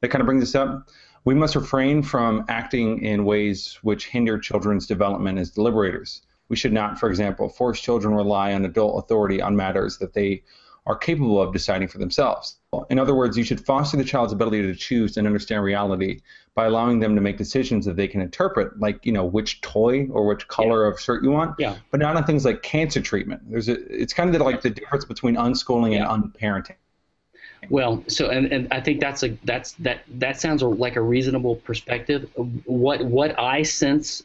that 0.02 0.08
kind 0.08 0.20
of 0.20 0.26
brings 0.26 0.42
this 0.42 0.54
up. 0.54 0.90
We 1.24 1.34
must 1.34 1.54
refrain 1.54 2.02
from 2.02 2.44
acting 2.48 3.02
in 3.02 3.24
ways 3.24 3.78
which 3.82 4.06
hinder 4.06 4.38
children's 4.38 4.86
development 4.86 5.38
as 5.38 5.50
deliberators. 5.50 6.22
We 6.48 6.56
should 6.56 6.72
not, 6.72 6.98
for 6.98 7.08
example, 7.08 7.48
force 7.48 7.80
children 7.80 8.12
to 8.12 8.16
rely 8.16 8.52
on 8.52 8.64
adult 8.64 9.04
authority 9.04 9.40
on 9.40 9.56
matters 9.56 9.98
that 9.98 10.14
they 10.14 10.42
are 10.84 10.96
capable 10.96 11.40
of 11.40 11.52
deciding 11.52 11.86
for 11.86 11.98
themselves. 11.98 12.56
In 12.90 12.98
other 12.98 13.14
words, 13.14 13.38
you 13.38 13.44
should 13.44 13.64
foster 13.64 13.96
the 13.96 14.04
child's 14.04 14.32
ability 14.32 14.62
to 14.62 14.74
choose 14.74 15.16
and 15.16 15.26
understand 15.26 15.62
reality 15.62 16.20
by 16.54 16.66
allowing 16.66 16.98
them 16.98 17.14
to 17.14 17.20
make 17.20 17.38
decisions 17.38 17.86
that 17.86 17.96
they 17.96 18.08
can 18.08 18.20
interpret, 18.20 18.78
like 18.80 19.06
you 19.06 19.12
know 19.12 19.24
which 19.24 19.60
toy 19.60 20.08
or 20.08 20.26
which 20.26 20.48
color 20.48 20.84
yeah. 20.84 20.92
of 20.92 21.00
shirt 21.00 21.22
you 21.22 21.30
want, 21.30 21.54
yeah. 21.58 21.76
but 21.90 22.00
not 22.00 22.16
on 22.16 22.24
things 22.24 22.44
like 22.44 22.62
cancer 22.62 23.00
treatment. 23.00 23.42
There's 23.48 23.68
a, 23.68 23.74
it's 24.02 24.12
kind 24.12 24.28
of 24.28 24.38
the, 24.38 24.44
like 24.44 24.62
the 24.62 24.70
difference 24.70 25.04
between 25.04 25.36
unschooling 25.36 25.92
yeah. 25.92 26.12
and 26.12 26.32
unparenting. 26.32 26.76
Well, 27.68 28.04
so 28.08 28.30
and, 28.30 28.52
and 28.52 28.68
I 28.70 28.80
think 28.80 29.00
that's 29.00 29.22
a 29.22 29.38
that's 29.44 29.72
that 29.74 30.02
that 30.18 30.40
sounds 30.40 30.62
like 30.62 30.96
a 30.96 31.00
reasonable 31.00 31.56
perspective. 31.56 32.28
What 32.64 33.04
what 33.04 33.38
I 33.38 33.62
sense 33.62 34.24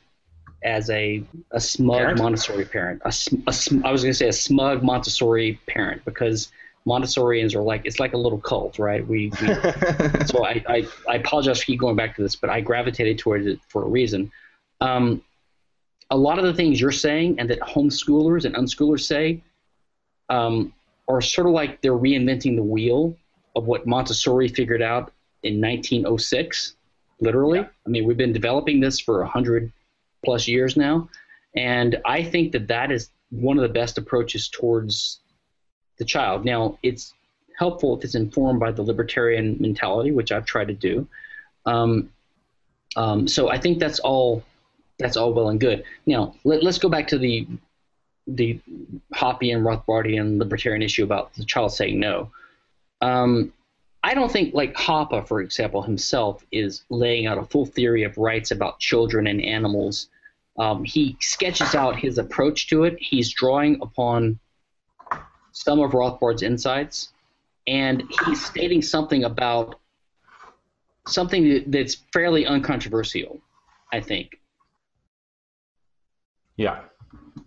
as 0.63 0.89
a 0.89 1.23
a 1.51 1.59
smug 1.59 1.99
parent? 1.99 2.19
Montessori 2.19 2.65
parent, 2.65 3.01
a, 3.05 3.13
a, 3.47 3.87
I 3.87 3.91
was 3.91 4.01
going 4.01 4.11
to 4.11 4.17
say 4.17 4.27
a 4.27 4.33
smug 4.33 4.83
Montessori 4.83 5.59
parent 5.67 6.03
because 6.03 6.51
Montessorians 6.87 7.53
are 7.53 7.61
like 7.61 7.81
it's 7.85 7.99
like 7.99 8.13
a 8.13 8.17
little 8.17 8.39
cult, 8.39 8.79
right? 8.79 9.05
We, 9.05 9.31
we 9.41 9.47
so 10.25 10.45
I, 10.45 10.63
I 10.67 10.87
I 11.07 11.15
apologize 11.17 11.59
for 11.59 11.65
keep 11.65 11.79
going 11.79 11.95
back 11.95 12.15
to 12.15 12.23
this, 12.23 12.35
but 12.35 12.49
I 12.49 12.61
gravitated 12.61 13.19
towards 13.19 13.45
it 13.45 13.59
for 13.67 13.83
a 13.83 13.87
reason. 13.87 14.31
Um, 14.81 15.21
a 16.09 16.17
lot 16.17 16.39
of 16.39 16.45
the 16.45 16.53
things 16.53 16.79
you're 16.79 16.91
saying 16.91 17.39
and 17.39 17.49
that 17.49 17.59
homeschoolers 17.59 18.45
and 18.45 18.55
unschoolers 18.55 19.01
say 19.01 19.43
um, 20.29 20.73
are 21.07 21.21
sort 21.21 21.47
of 21.47 21.53
like 21.53 21.81
they're 21.81 21.93
reinventing 21.93 22.55
the 22.55 22.63
wheel 22.63 23.15
of 23.57 23.65
what 23.65 23.87
Montessori 23.87 24.47
figured 24.47 24.83
out 24.83 25.11
in 25.41 25.59
1906, 25.59 26.75
literally. 27.19 27.59
Yeah. 27.59 27.67
I 27.85 27.89
mean, 27.89 28.05
we've 28.05 28.17
been 28.17 28.33
developing 28.33 28.79
this 28.79 28.99
for 28.99 29.19
100 29.19 29.71
plus 30.23 30.47
years 30.47 30.77
now. 30.77 31.09
And 31.55 31.99
I 32.05 32.23
think 32.23 32.51
that 32.51 32.67
that 32.67 32.91
is 32.91 33.09
one 33.31 33.57
of 33.57 33.63
the 33.63 33.73
best 33.73 33.97
approaches 33.97 34.47
towards 34.47 35.19
the 35.97 36.05
child. 36.05 36.45
Now, 36.45 36.77
it's 36.83 37.15
helpful 37.57 37.97
if 37.97 38.03
it's 38.03 38.13
informed 38.13 38.59
by 38.59 38.71
the 38.71 38.83
libertarian 38.83 39.57
mentality, 39.59 40.11
which 40.11 40.31
I've 40.31 40.45
tried 40.45 40.67
to 40.67 40.75
do. 40.75 41.07
Um, 41.65 42.11
um, 42.95 43.27
so 43.27 43.49
I 43.49 43.57
think 43.57 43.79
that's 43.79 43.99
all 43.99 44.43
that's 44.99 45.17
all 45.17 45.33
well 45.33 45.49
and 45.49 45.59
good. 45.59 45.83
Now 46.05 46.35
let, 46.43 46.63
us 46.63 46.77
go 46.77 46.89
back 46.89 47.07
to 47.09 47.17
the 47.17 47.47
the 48.27 48.59
and 48.65 49.65
Rothbardian, 49.65 50.37
libertarian 50.39 50.81
issue 50.81 51.03
about 51.03 51.33
the 51.33 51.45
child 51.45 51.73
saying 51.73 51.99
no. 51.99 52.31
Um, 53.01 53.53
I 54.03 54.13
don't 54.13 54.31
think, 54.31 54.53
like 54.53 54.73
Hoppe, 54.75 55.27
for 55.27 55.41
example, 55.41 55.81
himself 55.81 56.45
is 56.51 56.83
laying 56.89 57.27
out 57.27 57.37
a 57.37 57.43
full 57.43 57.65
theory 57.65 58.03
of 58.03 58.17
rights 58.17 58.51
about 58.51 58.79
children 58.79 59.27
and 59.27 59.41
animals. 59.41 60.09
Um, 60.57 60.83
he 60.83 61.17
sketches 61.19 61.75
out 61.75 61.95
his 61.95 62.17
approach 62.17 62.67
to 62.69 62.83
it. 62.85 62.97
He's 62.99 63.31
drawing 63.33 63.79
upon 63.81 64.39
some 65.51 65.79
of 65.79 65.93
Rothbard's 65.93 66.41
insights, 66.41 67.09
and 67.67 68.03
he's 68.25 68.45
stating 68.45 68.81
something 68.81 69.23
about 69.23 69.75
something 71.07 71.63
that's 71.67 71.95
fairly 72.13 72.45
uncontroversial, 72.45 73.39
I 73.91 74.01
think. 74.01 74.39
Yeah. 76.55 76.81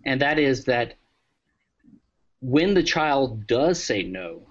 And 0.05 0.21
that 0.21 0.39
is 0.39 0.65
that 0.65 0.95
when 2.41 2.73
the 2.73 2.83
child 2.83 3.45
does 3.47 3.81
say 3.81 4.03
no, 4.03 4.41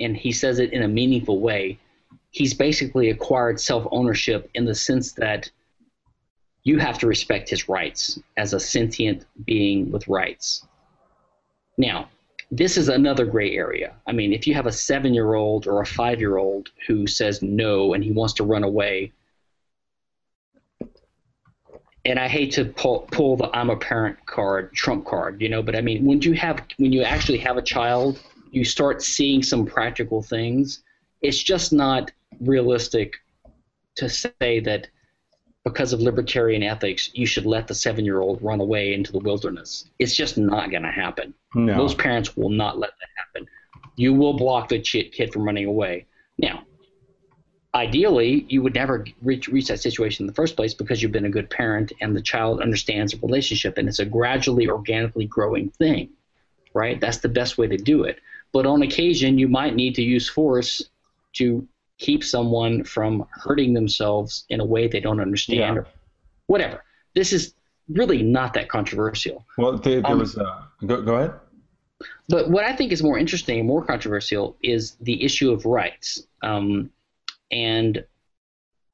and 0.00 0.16
he 0.16 0.32
says 0.32 0.58
it 0.58 0.72
in 0.72 0.82
a 0.82 0.88
meaningful 0.88 1.40
way, 1.40 1.78
he's 2.30 2.54
basically 2.54 3.10
acquired 3.10 3.60
self 3.60 3.86
ownership 3.90 4.50
in 4.54 4.64
the 4.64 4.74
sense 4.74 5.12
that 5.12 5.50
you 6.64 6.78
have 6.78 6.98
to 6.98 7.06
respect 7.06 7.48
his 7.48 7.68
rights 7.68 8.20
as 8.36 8.52
a 8.52 8.60
sentient 8.60 9.24
being 9.46 9.90
with 9.90 10.06
rights. 10.08 10.66
Now, 11.78 12.10
this 12.50 12.76
is 12.76 12.88
another 12.88 13.24
gray 13.24 13.54
area. 13.56 13.94
I 14.06 14.12
mean, 14.12 14.32
if 14.32 14.46
you 14.46 14.54
have 14.54 14.66
a 14.66 14.72
seven 14.72 15.14
year 15.14 15.34
old 15.34 15.66
or 15.66 15.80
a 15.80 15.86
five 15.86 16.20
year 16.20 16.38
old 16.38 16.70
who 16.86 17.06
says 17.06 17.42
no 17.42 17.94
and 17.94 18.02
he 18.02 18.10
wants 18.10 18.34
to 18.34 18.44
run 18.44 18.64
away, 18.64 19.12
and 22.04 22.18
I 22.18 22.26
hate 22.26 22.52
to 22.52 22.64
pull, 22.64 23.00
pull 23.12 23.36
the 23.36 23.50
I'm 23.54 23.68
a 23.68 23.76
parent 23.76 24.24
card, 24.26 24.72
Trump 24.72 25.04
card, 25.04 25.42
you 25.42 25.48
know, 25.48 25.62
but 25.62 25.76
I 25.76 25.82
mean, 25.82 26.06
when 26.06 26.22
you 26.22 26.32
have 26.34 26.64
when 26.78 26.92
you 26.92 27.02
actually 27.02 27.38
have 27.38 27.58
a 27.58 27.62
child, 27.62 28.18
you 28.50 28.64
start 28.64 29.02
seeing 29.02 29.42
some 29.42 29.66
practical 29.66 30.22
things. 30.22 30.82
It's 31.22 31.42
just 31.42 31.72
not 31.72 32.10
realistic 32.40 33.14
to 33.96 34.08
say 34.08 34.60
that 34.60 34.88
because 35.64 35.92
of 35.92 36.00
libertarian 36.00 36.62
ethics, 36.62 37.10
you 37.12 37.26
should 37.26 37.44
let 37.44 37.66
the 37.66 37.74
seven 37.74 38.04
year 38.04 38.20
old 38.20 38.40
run 38.42 38.60
away 38.60 38.94
into 38.94 39.12
the 39.12 39.18
wilderness. 39.18 39.90
It's 39.98 40.16
just 40.16 40.38
not 40.38 40.70
going 40.70 40.82
to 40.82 40.90
happen. 40.90 41.34
No. 41.54 41.74
Most 41.74 41.98
parents 41.98 42.36
will 42.36 42.50
not 42.50 42.78
let 42.78 42.90
that 42.90 43.08
happen. 43.16 43.48
You 43.96 44.14
will 44.14 44.34
block 44.34 44.68
the 44.68 44.78
kid 44.80 45.32
from 45.32 45.44
running 45.44 45.66
away. 45.66 46.06
Now, 46.38 46.62
ideally, 47.74 48.46
you 48.48 48.62
would 48.62 48.74
never 48.74 49.04
reach, 49.22 49.48
reach 49.48 49.68
that 49.68 49.80
situation 49.80 50.22
in 50.22 50.26
the 50.28 50.34
first 50.34 50.56
place 50.56 50.72
because 50.72 51.02
you've 51.02 51.12
been 51.12 51.26
a 51.26 51.30
good 51.30 51.50
parent 51.50 51.92
and 52.00 52.16
the 52.16 52.22
child 52.22 52.62
understands 52.62 53.12
the 53.12 53.18
relationship 53.18 53.76
and 53.76 53.88
it's 53.88 53.98
a 53.98 54.04
gradually, 54.04 54.68
organically 54.68 55.26
growing 55.26 55.70
thing, 55.70 56.10
right? 56.74 57.00
That's 57.00 57.18
the 57.18 57.28
best 57.28 57.58
way 57.58 57.66
to 57.66 57.76
do 57.76 58.04
it. 58.04 58.20
But 58.52 58.66
on 58.66 58.82
occasion, 58.82 59.38
you 59.38 59.48
might 59.48 59.74
need 59.74 59.94
to 59.96 60.02
use 60.02 60.28
force 60.28 60.82
to 61.34 61.66
keep 61.98 62.24
someone 62.24 62.84
from 62.84 63.26
hurting 63.30 63.74
themselves 63.74 64.44
in 64.48 64.60
a 64.60 64.64
way 64.64 64.86
they 64.88 65.00
don't 65.00 65.20
understand 65.20 65.58
Yeah. 65.74 65.80
or 65.80 65.86
whatever. 66.46 66.84
This 67.14 67.32
is 67.32 67.54
really 67.88 68.22
not 68.22 68.54
that 68.54 68.68
controversial. 68.68 69.44
Well, 69.56 69.78
there, 69.78 70.00
there 70.00 70.12
Um, 70.12 70.18
was. 70.18 70.38
Uh, 70.38 70.62
go, 70.86 71.02
go 71.02 71.16
ahead. 71.16 71.32
But 72.28 72.50
what 72.50 72.64
I 72.64 72.74
think 72.76 72.92
is 72.92 73.02
more 73.02 73.18
interesting 73.18 73.58
and 73.58 73.66
more 73.66 73.84
controversial 73.84 74.56
is 74.62 74.96
the 75.00 75.22
issue 75.24 75.50
of 75.50 75.64
rights. 75.66 76.26
Um, 76.42 76.90
and 77.50 78.04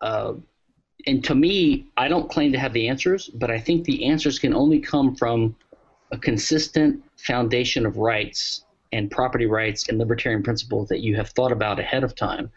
uh, 0.00 0.34
and 1.06 1.22
to 1.24 1.34
me, 1.34 1.86
I 1.96 2.08
don't 2.08 2.30
claim 2.30 2.52
to 2.52 2.58
have 2.58 2.72
the 2.72 2.88
answers, 2.88 3.28
but 3.28 3.50
I 3.50 3.58
think 3.58 3.84
the 3.84 4.06
answers 4.06 4.38
can 4.38 4.54
only 4.54 4.78
come 4.80 5.14
from 5.14 5.54
a 6.12 6.18
consistent 6.18 7.02
foundation 7.16 7.84
of 7.84 7.98
rights 7.98 8.63
and 8.94 9.10
property 9.10 9.46
rights 9.46 9.88
and 9.88 9.98
libertarian 9.98 10.42
principles 10.42 10.88
that 10.88 11.00
you 11.00 11.16
have 11.16 11.28
thought 11.30 11.52
about 11.52 11.80
ahead 11.80 12.04
of 12.04 12.14
time. 12.14 12.50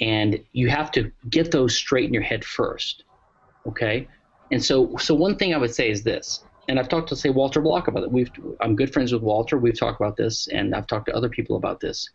And 0.00 0.42
you 0.52 0.68
have 0.70 0.90
to 0.92 1.12
get 1.28 1.50
those 1.50 1.76
straight 1.76 2.06
in 2.06 2.14
your 2.14 2.22
head 2.22 2.44
first. 2.44 3.04
Okay? 3.66 4.08
And 4.50 4.64
so 4.64 4.96
so 4.96 5.14
one 5.14 5.36
thing 5.36 5.54
I 5.54 5.58
would 5.58 5.74
say 5.74 5.90
is 5.90 6.02
this, 6.02 6.44
and 6.68 6.78
I've 6.78 6.88
talked 6.88 7.10
to 7.10 7.16
say 7.16 7.28
Walter 7.28 7.60
Block 7.60 7.88
about 7.88 8.04
it. 8.04 8.10
We've 8.10 8.30
I'm 8.60 8.74
good 8.74 8.92
friends 8.92 9.12
with 9.12 9.22
Walter. 9.22 9.58
We've 9.58 9.78
talked 9.78 10.00
about 10.00 10.16
this, 10.16 10.48
and 10.48 10.74
I've 10.74 10.86
talked 10.86 11.06
to 11.06 11.14
other 11.14 11.28
people 11.28 11.56
about 11.56 11.80
this. 11.80 12.08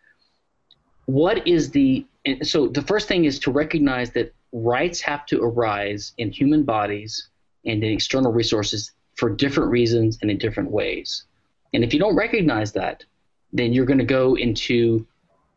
What 1.06 1.47
is 1.47 1.71
the 1.71 2.06
so 2.41 2.67
the 2.67 2.82
first 2.82 3.08
thing 3.08 3.26
is 3.26 3.39
to 3.39 3.52
recognize 3.52 4.12
that 4.12 4.34
rights 4.52 5.02
have 5.02 5.26
to 5.28 5.41
arise 5.41 6.13
in 6.17 6.32
human 6.32 6.63
bodies 6.63 7.30
and 7.65 7.84
in 7.84 7.91
external 7.91 8.32
resources 8.32 8.91
for 9.15 9.30
different 9.30 9.69
reasons 9.71 10.17
and 10.21 10.32
in 10.32 10.38
different 10.38 10.71
ways. 10.71 11.26
And 11.74 11.84
if 11.84 11.93
you 11.93 12.00
don't 12.00 12.15
recognize 12.15 12.71
that, 12.74 13.06
then 13.54 13.74
you're 13.74 13.86
going 13.86 14.00
to 14.00 14.06
go 14.06 14.36
into 14.36 15.06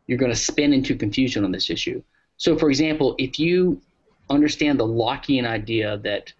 you're 0.07 0.19
going 0.19 0.31
to 0.31 0.37
spin 0.37 0.71
into 0.71 0.95
confusion 0.95 1.43
on 1.43 1.51
this 1.51 1.69
issue. 1.69 2.01
So, 2.37 2.57
for 2.57 2.69
example, 2.69 3.15
if 3.17 3.39
you 3.39 3.81
understand 4.29 4.79
the 4.79 4.85
Lockean 4.85 5.47
idea 5.47 5.97
that 5.99 6.31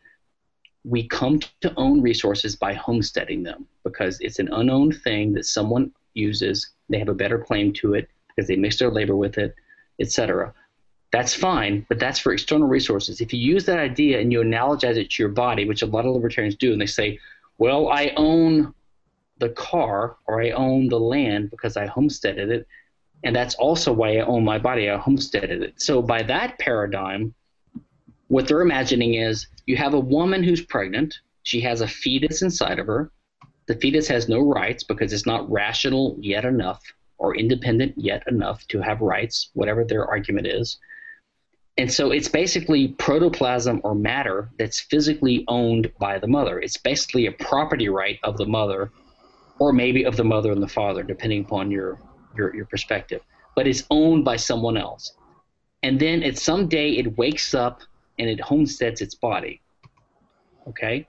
we 0.83 1.07
come 1.07 1.39
to 1.61 1.73
own 1.77 2.01
resources 2.01 2.55
by 2.55 2.73
homesteading 2.73 3.41
them 3.41 3.65
because 3.83 4.19
it's 4.21 4.37
an 4.39 4.53
unowned 4.53 5.01
thing 5.03 5.33
that 5.33 5.45
someone 5.45 5.91
uses, 6.13 6.71
they 6.89 6.99
have 6.99 7.09
a 7.09 7.13
better 7.13 7.39
claim 7.39 7.73
to 7.73 7.95
it 7.95 8.07
because 8.27 8.47
they 8.47 8.55
mix 8.55 8.77
their 8.77 8.91
labor 8.91 9.15
with 9.15 9.37
it, 9.37 9.55
etc. 9.99 10.53
That's 11.11 11.33
fine, 11.33 11.85
but 11.89 11.97
that's 11.97 12.19
for 12.19 12.33
external 12.33 12.67
resources. 12.67 13.21
If 13.21 13.33
you 13.33 13.39
use 13.39 13.65
that 13.65 13.79
idea 13.79 14.19
and 14.19 14.31
you 14.31 14.41
analogize 14.41 14.97
it 14.97 15.09
to 15.11 15.23
your 15.23 15.31
body, 15.31 15.67
which 15.67 15.81
a 15.81 15.87
lot 15.87 16.05
of 16.05 16.13
libertarians 16.13 16.55
do, 16.55 16.71
and 16.71 16.81
they 16.81 16.85
say, 16.85 17.19
well, 17.57 17.87
I 17.89 18.11
own 18.17 18.73
the 19.37 19.49
car 19.49 20.17
or 20.27 20.41
I 20.41 20.51
own 20.51 20.87
the 20.87 20.99
land 20.99 21.51
because 21.51 21.77
I 21.77 21.85
homesteaded 21.85 22.49
it, 22.49 22.67
and 23.23 23.35
that's 23.35 23.55
also 23.55 23.91
why 23.91 24.17
I 24.17 24.25
own 24.25 24.43
my 24.43 24.59
body. 24.59 24.89
I 24.89 24.97
homesteaded 24.97 25.61
it. 25.61 25.81
So 25.81 26.01
by 26.01 26.23
that 26.23 26.57
paradigm, 26.59 27.33
what 28.27 28.47
they're 28.47 28.61
imagining 28.61 29.15
is 29.15 29.47
you 29.65 29.77
have 29.77 29.93
a 29.93 29.99
woman 29.99 30.43
who's 30.43 30.61
pregnant. 30.61 31.15
She 31.43 31.61
has 31.61 31.81
a 31.81 31.87
fetus 31.87 32.41
inside 32.41 32.79
of 32.79 32.87
her. 32.87 33.11
The 33.67 33.75
fetus 33.75 34.07
has 34.07 34.29
no 34.29 34.39
rights 34.39 34.83
because 34.83 35.11
it's 35.11 35.25
not 35.25 35.49
rational 35.51 36.17
yet 36.19 36.45
enough 36.45 36.81
or 37.17 37.35
independent 37.35 37.93
yet 37.97 38.23
enough 38.27 38.65
to 38.67 38.81
have 38.81 39.01
rights, 39.01 39.49
whatever 39.53 39.83
their 39.83 40.05
argument 40.05 40.47
is. 40.47 40.77
And 41.77 41.91
so 41.91 42.11
it's 42.11 42.29
basically 42.29 42.89
protoplasm 42.89 43.81
or 43.83 43.95
matter 43.95 44.49
that's 44.57 44.79
physically 44.79 45.43
owned 45.47 45.91
by 45.99 46.19
the 46.19 46.27
mother. 46.27 46.59
It's 46.59 46.77
basically 46.77 47.25
a 47.25 47.31
property 47.31 47.89
right 47.89 48.17
of 48.23 48.37
the 48.37 48.45
mother 48.45 48.91
or 49.59 49.73
maybe 49.73 50.03
of 50.03 50.17
the 50.17 50.23
mother 50.23 50.51
and 50.51 50.61
the 50.61 50.67
father, 50.67 51.03
depending 51.03 51.41
upon 51.41 51.71
your, 51.71 51.99
your, 52.35 52.55
your 52.55 52.65
perspective. 52.65 53.21
But 53.55 53.67
it's 53.67 53.83
owned 53.89 54.25
by 54.25 54.35
someone 54.35 54.77
else. 54.77 55.15
And 55.83 55.99
then 55.99 56.23
at 56.23 56.37
some 56.37 56.67
day 56.67 56.97
it 56.97 57.17
wakes 57.17 57.53
up 57.53 57.81
and 58.19 58.29
it 58.29 58.41
homesteads 58.41 59.01
its 59.01 59.15
body. 59.15 59.61
Okay? 60.67 61.07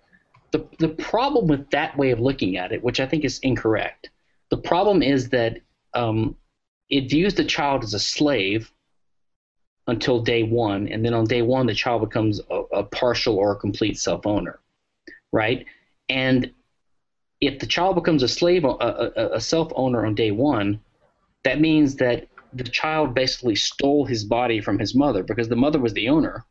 The, 0.52 0.66
the 0.78 0.90
problem 0.90 1.48
with 1.48 1.68
that 1.70 1.96
way 1.96 2.10
of 2.10 2.20
looking 2.20 2.56
at 2.56 2.72
it, 2.72 2.82
which 2.82 3.00
I 3.00 3.06
think 3.06 3.24
is 3.24 3.38
incorrect, 3.40 4.10
the 4.50 4.56
problem 4.58 5.02
is 5.02 5.28
that 5.30 5.58
um, 5.94 6.36
it 6.88 7.10
views 7.10 7.34
the 7.34 7.44
child 7.44 7.82
as 7.82 7.94
a 7.94 7.98
slave 7.98 8.70
until 9.88 10.20
day 10.20 10.42
one, 10.42 10.88
and 10.88 11.04
then 11.04 11.14
on 11.14 11.24
day 11.24 11.42
one, 11.42 11.66
the 11.66 11.74
child 11.74 12.00
becomes 12.02 12.40
a, 12.50 12.54
a 12.72 12.84
partial 12.84 13.36
or 13.36 13.52
a 13.52 13.56
complete 13.56 13.98
self 13.98 14.26
owner, 14.26 14.60
right? 15.32 15.64
And 16.08 16.52
if 17.40 17.58
the 17.58 17.66
child 17.66 17.94
becomes 17.96 18.22
a 18.22 18.28
slave, 18.28 18.64
a, 18.64 18.68
a, 18.68 19.28
a 19.34 19.40
self 19.40 19.72
owner 19.76 20.06
on 20.06 20.14
day 20.14 20.30
one, 20.30 20.80
that 21.44 21.60
means 21.60 21.96
that 21.96 22.26
the 22.52 22.64
child 22.64 23.14
basically 23.14 23.54
stole 23.54 24.04
his 24.04 24.24
body 24.24 24.60
from 24.60 24.78
his 24.78 24.94
mother 24.94 25.22
because 25.22 25.48
the 25.48 25.56
mother 25.56 25.78
was 25.78 25.92
the 25.92 26.08
owner. 26.08 26.44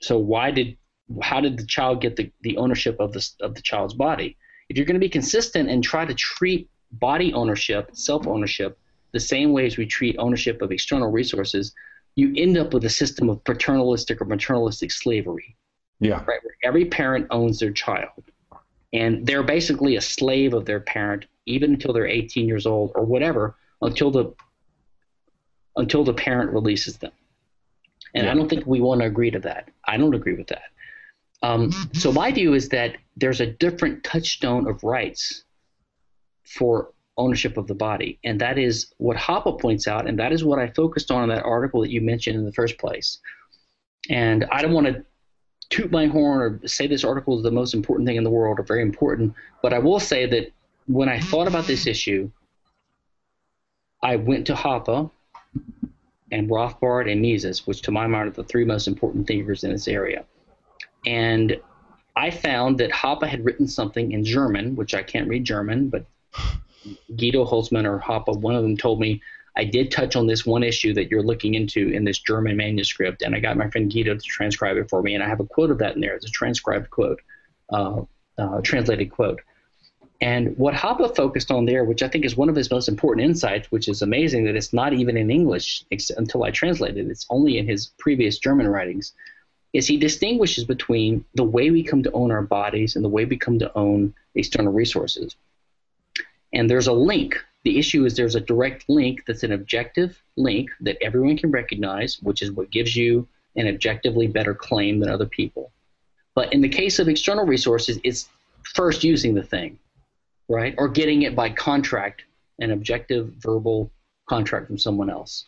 So 0.00 0.18
why 0.18 0.50
did 0.50 0.76
how 1.22 1.40
did 1.40 1.58
the 1.58 1.66
child 1.66 2.00
get 2.02 2.16
the, 2.16 2.30
the 2.42 2.56
ownership 2.56 2.96
of 3.00 3.12
the 3.12 3.26
of 3.40 3.54
the 3.54 3.62
child's 3.62 3.94
body? 3.94 4.36
If 4.68 4.76
you're 4.76 4.86
going 4.86 5.00
to 5.00 5.00
be 5.00 5.08
consistent 5.08 5.70
and 5.70 5.82
try 5.82 6.04
to 6.04 6.14
treat 6.14 6.68
body 6.92 7.32
ownership, 7.32 7.90
self 7.92 8.26
ownership, 8.26 8.78
the 9.12 9.20
same 9.20 9.52
way 9.52 9.66
as 9.66 9.76
we 9.76 9.86
treat 9.86 10.16
ownership 10.18 10.60
of 10.60 10.72
external 10.72 11.10
resources, 11.10 11.74
you 12.16 12.32
end 12.36 12.58
up 12.58 12.74
with 12.74 12.84
a 12.84 12.90
system 12.90 13.30
of 13.30 13.42
paternalistic 13.44 14.20
or 14.20 14.26
maternalistic 14.26 14.92
slavery, 14.92 15.56
Yeah. 16.00 16.16
right? 16.24 16.40
Where 16.42 16.56
every 16.64 16.84
parent 16.84 17.26
owns 17.30 17.58
their 17.60 17.72
child, 17.72 18.24
and 18.92 19.26
they're 19.26 19.42
basically 19.42 19.96
a 19.96 20.00
slave 20.00 20.54
of 20.54 20.64
their 20.64 20.80
parent 20.80 21.26
even 21.46 21.72
until 21.72 21.92
they're 21.92 22.06
18 22.06 22.46
years 22.46 22.66
old 22.66 22.92
or 22.94 23.04
whatever, 23.04 23.56
until 23.82 24.10
the 24.10 24.34
until 25.76 26.04
the 26.04 26.12
parent 26.12 26.50
releases 26.52 26.98
them. 26.98 27.12
And 28.14 28.26
Yeah. 28.26 28.32
I 28.32 28.34
don't 28.34 28.48
think 28.48 28.66
we 28.66 28.80
want 28.80 29.00
to 29.00 29.06
agree 29.06 29.30
to 29.30 29.38
that. 29.40 29.70
I 29.86 29.96
don't 29.96 30.14
agree 30.14 30.34
with 30.34 30.48
that. 30.48 30.70
Um, 31.42 31.70
so 31.92 32.10
my 32.10 32.32
view 32.32 32.54
is 32.54 32.68
that 32.70 32.96
there's 33.16 33.40
a 33.40 33.46
different 33.46 34.02
touchstone 34.02 34.66
of 34.66 34.82
rights 34.82 35.44
for 36.44 36.92
ownership 37.16 37.56
of 37.56 37.68
the 37.68 37.74
body, 37.74 38.18
and 38.24 38.40
that 38.40 38.58
is 38.58 38.92
what 38.98 39.16
Hoppe 39.16 39.60
points 39.60 39.86
out, 39.86 40.08
and 40.08 40.18
that 40.18 40.32
is 40.32 40.44
what 40.44 40.58
I 40.58 40.68
focused 40.68 41.10
on 41.12 41.22
in 41.24 41.28
that 41.28 41.44
article 41.44 41.80
that 41.82 41.90
you 41.90 42.00
mentioned 42.00 42.36
in 42.36 42.44
the 42.44 42.52
first 42.52 42.78
place. 42.78 43.18
And 44.10 44.46
I 44.50 44.62
don't 44.62 44.72
want 44.72 44.86
to 44.88 45.04
toot 45.70 45.90
my 45.90 46.06
horn 46.06 46.40
or 46.40 46.68
say 46.68 46.86
this 46.86 47.04
article 47.04 47.36
is 47.36 47.42
the 47.42 47.50
most 47.50 47.74
important 47.74 48.06
thing 48.06 48.16
in 48.16 48.24
the 48.24 48.30
world 48.30 48.58
or 48.58 48.62
very 48.62 48.82
important, 48.82 49.34
but 49.62 49.72
I 49.72 49.78
will 49.78 50.00
say 50.00 50.26
that 50.26 50.50
when 50.86 51.08
I 51.08 51.20
thought 51.20 51.46
about 51.46 51.66
this 51.66 51.86
issue, 51.86 52.30
I 54.02 54.16
went 54.16 54.46
to 54.46 54.54
Hoppe 54.54 55.10
and 56.30 56.48
Rothbard 56.48 57.10
and 57.10 57.20
Mises, 57.20 57.66
which 57.66 57.82
to 57.82 57.90
my 57.90 58.06
mind 58.06 58.28
are 58.28 58.32
the 58.32 58.44
three 58.44 58.64
most 58.64 58.86
important 58.86 59.26
thinkers 59.26 59.64
in 59.64 59.72
this 59.72 59.88
area. 59.88 60.24
And 61.06 61.60
I 62.16 62.30
found 62.30 62.78
that 62.78 62.90
Hoppe 62.90 63.26
had 63.26 63.44
written 63.44 63.66
something 63.66 64.12
in 64.12 64.24
German, 64.24 64.76
which 64.76 64.94
I 64.94 65.02
can't 65.02 65.28
read 65.28 65.44
German, 65.44 65.88
but 65.88 66.06
Guido 67.16 67.44
Hülsmann 67.44 67.84
or 67.84 67.98
Hoppe, 67.98 68.36
one 68.38 68.54
of 68.54 68.62
them 68.62 68.76
told 68.76 69.00
me 69.00 69.20
I 69.58 69.64
did 69.64 69.90
touch 69.90 70.14
on 70.14 70.28
this 70.28 70.46
one 70.46 70.62
issue 70.62 70.94
that 70.94 71.10
you're 71.10 71.22
looking 71.22 71.54
into 71.54 71.88
in 71.90 72.04
this 72.04 72.20
German 72.20 72.56
manuscript, 72.56 73.22
and 73.22 73.34
I 73.34 73.40
got 73.40 73.56
my 73.56 73.68
friend 73.68 73.92
Guido 73.92 74.14
to 74.14 74.20
transcribe 74.20 74.76
it 74.76 74.88
for 74.88 75.02
me, 75.02 75.14
and 75.14 75.22
I 75.22 75.28
have 75.28 75.40
a 75.40 75.44
quote 75.44 75.72
of 75.72 75.78
that 75.78 75.96
in 75.96 76.00
there. 76.00 76.14
It's 76.14 76.26
a 76.26 76.30
transcribed 76.30 76.90
quote, 76.90 77.20
uh, 77.70 78.02
uh, 78.38 78.60
translated 78.62 79.10
quote. 79.10 79.40
And 80.20 80.56
what 80.56 80.74
Hoppe 80.74 81.14
focused 81.16 81.50
on 81.50 81.64
there, 81.64 81.84
which 81.84 82.04
I 82.04 82.08
think 82.08 82.24
is 82.24 82.36
one 82.36 82.48
of 82.48 82.54
his 82.54 82.70
most 82.70 82.88
important 82.88 83.24
insights, 83.26 83.70
which 83.72 83.88
is 83.88 84.00
amazing 84.00 84.44
that 84.44 84.54
it's 84.54 84.72
not 84.72 84.92
even 84.92 85.16
in 85.16 85.30
English 85.30 85.84
until 86.16 86.44
I 86.44 86.52
translated 86.52 87.06
it, 87.06 87.10
it's 87.10 87.26
only 87.28 87.58
in 87.58 87.66
his 87.66 87.90
previous 87.98 88.38
German 88.38 88.68
writings, 88.68 89.12
is 89.72 89.88
he 89.88 89.96
distinguishes 89.96 90.64
between 90.64 91.24
the 91.34 91.44
way 91.44 91.70
we 91.70 91.82
come 91.82 92.04
to 92.04 92.12
own 92.12 92.30
our 92.30 92.42
bodies 92.42 92.94
and 92.94 93.04
the 93.04 93.08
way 93.08 93.24
we 93.24 93.36
come 93.36 93.58
to 93.58 93.76
own 93.76 94.14
external 94.36 94.72
resources. 94.72 95.34
And 96.52 96.70
there's 96.70 96.86
a 96.86 96.92
link 96.92 97.44
The 97.64 97.78
issue 97.78 98.04
is 98.04 98.14
there's 98.14 98.36
a 98.36 98.40
direct 98.40 98.88
link 98.88 99.24
that's 99.26 99.42
an 99.42 99.52
objective 99.52 100.22
link 100.36 100.70
that 100.80 100.96
everyone 101.02 101.36
can 101.36 101.50
recognize, 101.50 102.20
which 102.22 102.42
is 102.42 102.52
what 102.52 102.70
gives 102.70 102.96
you 102.96 103.26
an 103.56 103.66
objectively 103.68 104.26
better 104.26 104.54
claim 104.54 105.00
than 105.00 105.10
other 105.10 105.26
people. 105.26 105.72
But 106.34 106.52
in 106.52 106.60
the 106.60 106.68
case 106.68 106.98
of 106.98 107.08
external 107.08 107.44
resources, 107.44 107.98
it's 108.04 108.28
first 108.62 109.02
using 109.02 109.34
the 109.34 109.42
thing, 109.42 109.78
right? 110.48 110.74
Or 110.78 110.88
getting 110.88 111.22
it 111.22 111.34
by 111.34 111.50
contract, 111.50 112.22
an 112.60 112.70
objective 112.70 113.32
verbal 113.38 113.90
contract 114.28 114.68
from 114.68 114.78
someone 114.78 115.10
else. 115.10 115.46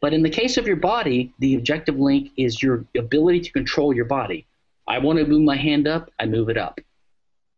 But 0.00 0.14
in 0.14 0.22
the 0.22 0.30
case 0.30 0.56
of 0.56 0.66
your 0.66 0.76
body, 0.76 1.32
the 1.38 1.54
objective 1.54 1.98
link 1.98 2.32
is 2.36 2.62
your 2.62 2.84
ability 2.96 3.40
to 3.40 3.52
control 3.52 3.94
your 3.94 4.06
body. 4.06 4.46
I 4.88 4.98
want 4.98 5.18
to 5.18 5.26
move 5.26 5.42
my 5.42 5.56
hand 5.56 5.86
up, 5.86 6.10
I 6.18 6.26
move 6.26 6.48
it 6.48 6.56
up. 6.56 6.80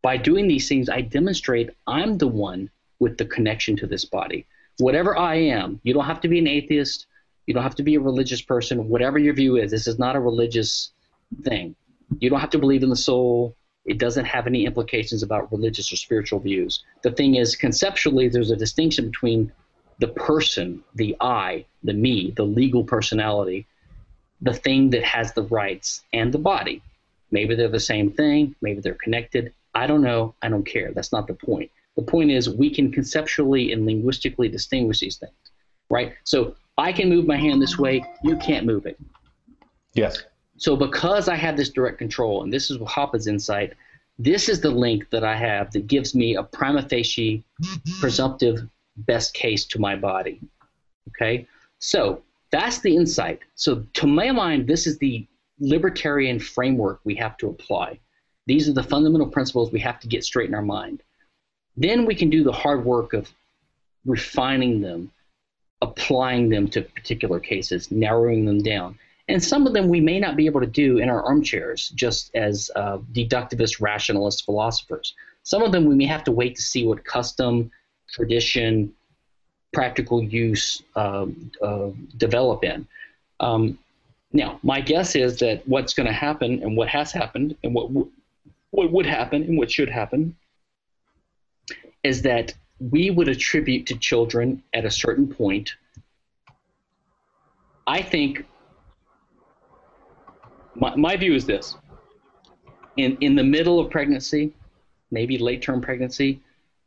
By 0.02 0.18
doing 0.18 0.46
these 0.46 0.68
things, 0.68 0.88
I 0.88 1.00
demonstrate 1.00 1.70
I'm 1.86 2.18
the 2.18 2.28
one 2.28 2.70
with 2.98 3.18
the 3.18 3.24
connection 3.24 3.76
to 3.76 3.86
this 3.86 4.04
body. 4.04 4.46
Whatever 4.78 5.16
I 5.16 5.36
am, 5.36 5.80
you 5.82 5.94
don't 5.94 6.04
have 6.04 6.20
to 6.22 6.28
be 6.28 6.38
an 6.38 6.48
atheist, 6.48 7.06
you 7.46 7.54
don't 7.54 7.62
have 7.62 7.76
to 7.76 7.82
be 7.82 7.94
a 7.94 8.00
religious 8.00 8.42
person, 8.42 8.88
whatever 8.88 9.18
your 9.18 9.34
view 9.34 9.56
is. 9.56 9.70
This 9.70 9.86
is 9.86 9.98
not 9.98 10.16
a 10.16 10.20
religious 10.20 10.92
thing. 11.42 11.76
You 12.18 12.30
don't 12.30 12.40
have 12.40 12.50
to 12.50 12.58
believe 12.58 12.82
in 12.82 12.90
the 12.90 12.96
soul. 12.96 13.56
It 13.84 13.98
doesn't 13.98 14.24
have 14.24 14.46
any 14.46 14.64
implications 14.64 15.22
about 15.22 15.52
religious 15.52 15.92
or 15.92 15.96
spiritual 15.96 16.40
views. 16.40 16.82
The 17.02 17.10
thing 17.10 17.34
is, 17.34 17.54
conceptually, 17.54 18.28
there's 18.28 18.50
a 18.50 18.56
distinction 18.56 19.06
between 19.06 19.52
the 19.98 20.08
person, 20.08 20.82
the 20.94 21.16
I, 21.20 21.66
the 21.82 21.92
me, 21.92 22.32
the 22.34 22.44
legal 22.44 22.82
personality, 22.82 23.66
the 24.40 24.54
thing 24.54 24.90
that 24.90 25.04
has 25.04 25.32
the 25.32 25.42
rights, 25.44 26.02
and 26.12 26.32
the 26.32 26.38
body. 26.38 26.82
Maybe 27.30 27.54
they're 27.54 27.68
the 27.68 27.80
same 27.80 28.10
thing, 28.10 28.54
maybe 28.60 28.80
they're 28.80 28.94
connected. 28.94 29.52
I 29.74 29.86
don't 29.86 30.02
know. 30.02 30.34
I 30.40 30.48
don't 30.48 30.64
care. 30.64 30.92
That's 30.92 31.12
not 31.12 31.26
the 31.26 31.34
point. 31.34 31.70
The 31.96 32.02
point 32.02 32.30
is 32.30 32.50
we 32.50 32.70
can 32.74 32.90
conceptually 32.90 33.72
and 33.72 33.86
linguistically 33.86 34.48
distinguish 34.48 35.00
these 35.00 35.16
things, 35.16 35.32
right? 35.90 36.14
So 36.24 36.56
I 36.76 36.92
can 36.92 37.08
move 37.08 37.26
my 37.26 37.36
hand 37.36 37.62
this 37.62 37.78
way, 37.78 38.04
you 38.22 38.36
can't 38.36 38.66
move 38.66 38.86
it. 38.86 38.98
Yes. 39.94 40.24
So 40.56 40.76
because 40.76 41.28
I 41.28 41.36
have 41.36 41.56
this 41.56 41.70
direct 41.70 41.98
control, 41.98 42.42
and 42.42 42.52
this 42.52 42.70
is 42.70 42.78
Hoppe's 42.86 43.26
insight, 43.26 43.74
this 44.18 44.48
is 44.48 44.60
the 44.60 44.70
link 44.70 45.10
that 45.10 45.24
I 45.24 45.36
have 45.36 45.72
that 45.72 45.86
gives 45.86 46.14
me 46.14 46.36
a 46.36 46.42
prima 46.42 46.88
facie 46.88 47.44
presumptive 48.00 48.68
best 48.96 49.34
case 49.34 49.64
to 49.66 49.80
my 49.80 49.96
body. 49.96 50.40
Okay? 51.08 51.46
So 51.78 52.22
that's 52.50 52.78
the 52.80 52.94
insight. 52.94 53.40
So 53.56 53.84
to 53.94 54.06
my 54.06 54.30
mind, 54.30 54.66
this 54.66 54.86
is 54.86 54.98
the 54.98 55.26
libertarian 55.58 56.38
framework 56.38 57.00
we 57.04 57.14
have 57.16 57.36
to 57.38 57.48
apply. 57.48 57.98
These 58.46 58.68
are 58.68 58.72
the 58.72 58.82
fundamental 58.82 59.28
principles 59.28 59.72
we 59.72 59.80
have 59.80 59.98
to 60.00 60.08
get 60.08 60.24
straight 60.24 60.48
in 60.48 60.54
our 60.54 60.62
mind. 60.62 61.02
Then 61.76 62.06
we 62.06 62.14
can 62.14 62.30
do 62.30 62.44
the 62.44 62.52
hard 62.52 62.84
work 62.84 63.12
of 63.12 63.30
refining 64.04 64.80
them, 64.80 65.10
applying 65.82 66.48
them 66.48 66.68
to 66.68 66.82
particular 66.82 67.40
cases, 67.40 67.90
narrowing 67.90 68.44
them 68.44 68.62
down. 68.62 68.98
And 69.28 69.42
some 69.42 69.66
of 69.66 69.72
them 69.72 69.88
we 69.88 70.00
may 70.00 70.20
not 70.20 70.36
be 70.36 70.46
able 70.46 70.60
to 70.60 70.66
do 70.66 70.98
in 70.98 71.08
our 71.08 71.22
armchairs, 71.22 71.88
just 71.90 72.34
as 72.34 72.70
uh, 72.76 72.98
deductivist, 73.12 73.80
rationalist 73.80 74.44
philosophers. 74.44 75.14
Some 75.42 75.62
of 75.62 75.72
them 75.72 75.86
we 75.86 75.94
may 75.94 76.06
have 76.06 76.24
to 76.24 76.32
wait 76.32 76.56
to 76.56 76.62
see 76.62 76.86
what 76.86 77.04
custom, 77.04 77.70
tradition, 78.10 78.92
practical 79.72 80.22
use 80.22 80.82
uh, 80.94 81.26
uh, 81.62 81.90
develop 82.16 82.64
in. 82.64 82.86
Um, 83.40 83.78
now, 84.32 84.58
my 84.62 84.80
guess 84.80 85.16
is 85.16 85.38
that 85.38 85.66
what's 85.66 85.94
going 85.94 86.06
to 86.06 86.12
happen 86.12 86.62
and 86.62 86.76
what 86.76 86.88
has 86.88 87.12
happened 87.12 87.56
and 87.64 87.74
what, 87.74 87.88
w- 87.88 88.10
what 88.70 88.92
would 88.92 89.06
happen 89.06 89.42
and 89.42 89.56
what 89.58 89.70
should 89.70 89.88
happen 89.88 90.36
is 92.04 92.22
that 92.22 92.54
we 92.78 93.10
would 93.10 93.28
attribute 93.28 93.86
to 93.86 93.96
children 93.96 94.62
at 94.72 94.84
a 94.84 94.90
certain 94.90 95.26
point. 95.26 95.74
I 97.86 98.02
think 98.02 98.44
my, 100.74 100.94
my 100.96 101.16
view 101.16 101.34
is 101.34 101.46
this 101.46 101.76
in, 102.96 103.16
in 103.20 103.34
the 103.34 103.44
middle 103.44 103.80
of 103.80 103.90
pregnancy, 103.90 104.52
maybe 105.10 105.38
late 105.38 105.62
term 105.62 105.80
pregnancy, 105.80 106.40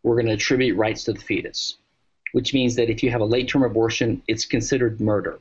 we're 0.03 0.15
going 0.15 0.27
to 0.27 0.33
attribute 0.33 0.77
rights 0.77 1.03
to 1.05 1.13
the 1.13 1.19
fetus, 1.19 1.77
which 2.31 2.53
means 2.53 2.75
that 2.75 2.89
if 2.89 3.03
you 3.03 3.11
have 3.11 3.21
a 3.21 3.25
late 3.25 3.49
term 3.49 3.63
abortion, 3.63 4.21
it's 4.27 4.45
considered 4.45 5.01
murder. 5.01 5.39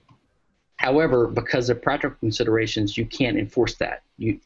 However, 0.76 1.26
because 1.26 1.70
of 1.70 1.80
practical 1.80 2.16
considerations, 2.18 2.96
you 2.96 3.06
can't 3.06 3.38
enforce 3.38 3.74
that. 3.76 4.02
You, 4.18 4.40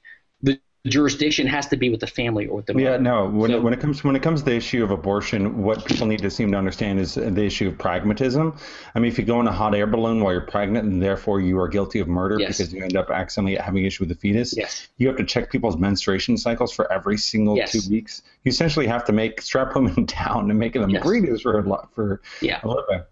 jurisdiction 0.87 1.47
has 1.47 1.67
to 1.67 1.77
be 1.77 1.91
with 1.91 2.01
the 2.01 2.07
family 2.07 2.47
or 2.47 2.57
with 2.57 2.67
the 2.67 2.75
yeah 2.75 2.97
no 2.97 3.27
when, 3.29 3.51
So- 3.51 3.57
it, 3.59 3.63
when 3.63 3.75
it 3.75 3.81
comes 3.81 4.03
when 4.03 4.17
it 4.17 4.23
comes 4.23 4.41
to 4.41 4.47
the 4.47 4.57
issue 4.57 4.83
of 4.83 4.91
abortion 4.91 5.63
what 5.63 5.85
people 5.85 6.07
need 6.07 6.21
to 6.21 6.31
seem 6.31 6.51
to 6.53 6.57
understand 6.57 6.99
is 6.99 7.17
the 7.17 7.45
issue 7.45 7.69
of 7.69 7.77
pragmatism 7.77 8.57
i 8.95 8.99
mean 8.99 9.11
if 9.13 9.19
you 9.19 9.25
go 9.27 9.41
in 9.41 9.47
a 9.47 9.53
hot 9.53 9.75
air 9.75 9.87
balloon 9.87 10.21
while 10.23 10.33
you're 10.33 10.41
pregnant 10.41 10.89
and 10.89 11.03
therefore 11.03 11.39
you 11.39 11.59
are 11.61 11.69
guilty 11.69 12.01
of 12.01 12.09
murder 12.09 12.39
Yes. 12.41 12.57
because 12.57 12.73
you 12.73 12.83
end 12.83 12.97
up 12.97 13.11
accidentally 13.11 13.57
having 13.57 13.85
issue 13.85 14.05
with 14.05 14.09
the 14.09 14.15
fetus 14.15 14.57
Yes. 14.57 14.89
you 14.97 15.07
have 15.09 15.19
to 15.19 15.25
check 15.25 15.53
people's 15.53 15.77
menstruation 15.77 16.39
cycles 16.39 16.73
for 16.73 16.91
every 16.91 17.19
single 17.19 17.59
Yes. 17.59 17.73
two 17.73 17.91
weeks 17.91 18.23
you 18.45 18.49
essentially 18.49 18.87
have 18.87 19.05
to 19.05 19.13
make 19.13 19.43
strap 19.43 19.75
women 19.75 20.05
down 20.25 20.49
and 20.49 20.59
making 20.59 20.81
them 20.81 20.91
Yes. 20.93 21.03
breeders 21.03 21.43
for 21.43 21.59
a 21.59 21.63
lot 21.63 21.95
for 21.95 22.23
Yeah. 22.41 22.61
a 22.63 22.69
living 22.69 23.03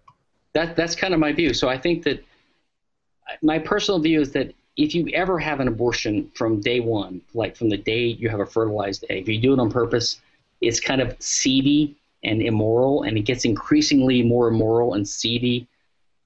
that 0.53 0.75
that's 0.75 0.95
kind 0.95 1.13
of 1.13 1.19
my 1.19 1.31
view. 1.31 1.53
So 1.53 1.69
I 1.69 1.77
think 1.77 2.01
that 2.05 2.25
my 3.43 3.59
personal 3.59 3.99
view 3.99 4.19
is 4.19 4.31
that 4.31 4.55
if 4.83 4.95
you 4.95 5.09
ever 5.13 5.39
have 5.39 5.59
an 5.59 5.67
abortion 5.67 6.31
from 6.35 6.61
day 6.61 6.79
one, 6.79 7.21
like 7.33 7.55
from 7.55 7.69
the 7.69 7.77
day 7.77 8.05
you 8.05 8.29
have 8.29 8.39
a 8.39 8.45
fertilized 8.45 9.05
egg, 9.09 9.23
if 9.23 9.29
you 9.29 9.39
do 9.39 9.53
it 9.53 9.59
on 9.59 9.69
purpose, 9.71 10.21
it's 10.61 10.79
kind 10.79 11.01
of 11.01 11.15
seedy 11.19 11.95
and 12.23 12.41
immoral, 12.41 13.03
and 13.03 13.17
it 13.17 13.21
gets 13.21 13.45
increasingly 13.45 14.23
more 14.23 14.47
immoral 14.47 14.93
and 14.93 15.07
seedy, 15.07 15.67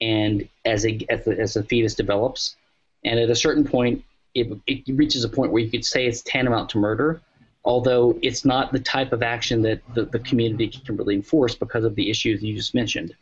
and 0.00 0.48
as 0.64 0.86
as 1.08 1.24
the, 1.24 1.38
as 1.38 1.54
the 1.54 1.62
fetus 1.64 1.94
develops, 1.94 2.56
and 3.04 3.20
at 3.20 3.30
a 3.30 3.36
certain 3.36 3.64
point, 3.64 4.04
it, 4.34 4.48
it 4.66 4.82
reaches 4.88 5.24
a 5.24 5.28
point 5.28 5.52
where 5.52 5.62
you 5.62 5.70
could 5.70 5.84
say 5.84 6.06
it's 6.06 6.22
tantamount 6.22 6.68
to 6.70 6.78
murder, 6.78 7.20
although 7.64 8.18
it's 8.22 8.44
not 8.44 8.72
the 8.72 8.80
type 8.80 9.12
of 9.12 9.22
action 9.22 9.62
that 9.62 9.80
the, 9.94 10.06
the 10.06 10.18
community 10.18 10.68
can 10.68 10.96
really 10.96 11.14
enforce 11.14 11.54
because 11.54 11.84
of 11.84 11.94
the 11.94 12.10
issues 12.10 12.42
you 12.42 12.56
just 12.56 12.74
mentioned 12.74 13.14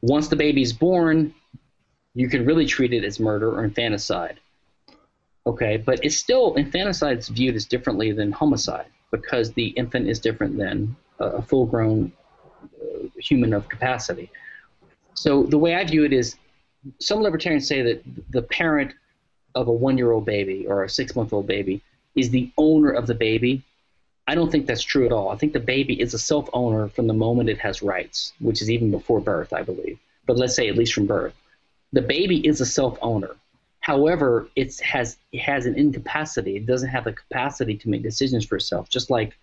once 0.00 0.28
the 0.28 0.36
baby's 0.36 0.72
born, 0.72 1.34
you 2.14 2.28
can 2.28 2.44
really 2.46 2.66
treat 2.66 2.92
it 2.92 3.04
as 3.04 3.20
murder 3.20 3.50
or 3.50 3.64
infanticide. 3.64 4.40
Okay, 5.46 5.76
but 5.76 6.04
it's 6.04 6.16
still 6.16 6.54
infanticide 6.54 7.18
is 7.18 7.28
viewed 7.28 7.56
as 7.56 7.64
differently 7.64 8.12
than 8.12 8.30
homicide 8.30 8.86
because 9.10 9.52
the 9.52 9.68
infant 9.68 10.08
is 10.08 10.20
different 10.20 10.56
than 10.56 10.96
a, 11.18 11.42
full-grown 11.42 12.12
uh, 12.64 13.06
human 13.18 13.52
of 13.52 13.68
capacity. 13.68 14.30
So 15.14 15.42
the 15.42 15.58
way 15.58 15.74
I 15.74 15.84
view 15.84 16.04
it 16.04 16.12
is, 16.12 16.36
some 17.00 17.20
libertarians 17.20 17.66
say 17.66 17.82
that 17.82 18.02
the 18.30 18.42
parent 18.42 18.94
of 19.54 19.68
a 19.68 19.72
one-year-old 19.72 20.24
baby 20.24 20.66
or 20.66 20.84
a 20.84 20.88
six-month-old 20.88 21.46
baby 21.46 21.82
is 22.14 22.30
the 22.30 22.50
owner 22.56 22.90
of 22.90 23.06
the 23.06 23.14
baby. 23.14 23.62
I 24.26 24.34
don't 24.34 24.50
think 24.50 24.66
that's 24.66 24.82
true 24.82 25.06
at 25.06 25.12
all. 25.12 25.30
I 25.30 25.36
think 25.36 25.52
the 25.52 25.60
baby 25.60 26.00
is 26.00 26.14
a 26.14 26.18
self-owner 26.18 26.88
from 26.88 27.06
the 27.08 27.14
moment 27.14 27.50
it 27.50 27.58
has 27.58 27.82
rights, 27.82 28.32
which 28.40 28.62
is 28.62 28.70
even 28.70 28.90
before 28.90 29.20
birth, 29.20 29.52
I 29.52 29.62
believe. 29.62 29.98
But 30.26 30.38
let's 30.38 30.54
say 30.54 30.68
at 30.68 30.76
least 30.76 30.94
from 30.94 31.06
birth, 31.06 31.34
the 31.92 32.02
baby 32.02 32.46
is 32.46 32.60
a 32.60 32.66
self-owner. 32.66 33.36
However, 33.82 34.48
it 34.56 34.78
has 34.80 35.18
it 35.32 35.40
has 35.40 35.66
an 35.66 35.76
incapacity. 35.76 36.56
It 36.56 36.66
doesn't 36.66 36.88
have 36.88 37.04
the 37.04 37.12
capacity 37.12 37.76
to 37.76 37.88
make 37.88 38.02
decisions 38.02 38.46
for 38.46 38.56
itself. 38.56 38.88
Just 38.88 39.10
like 39.10 39.36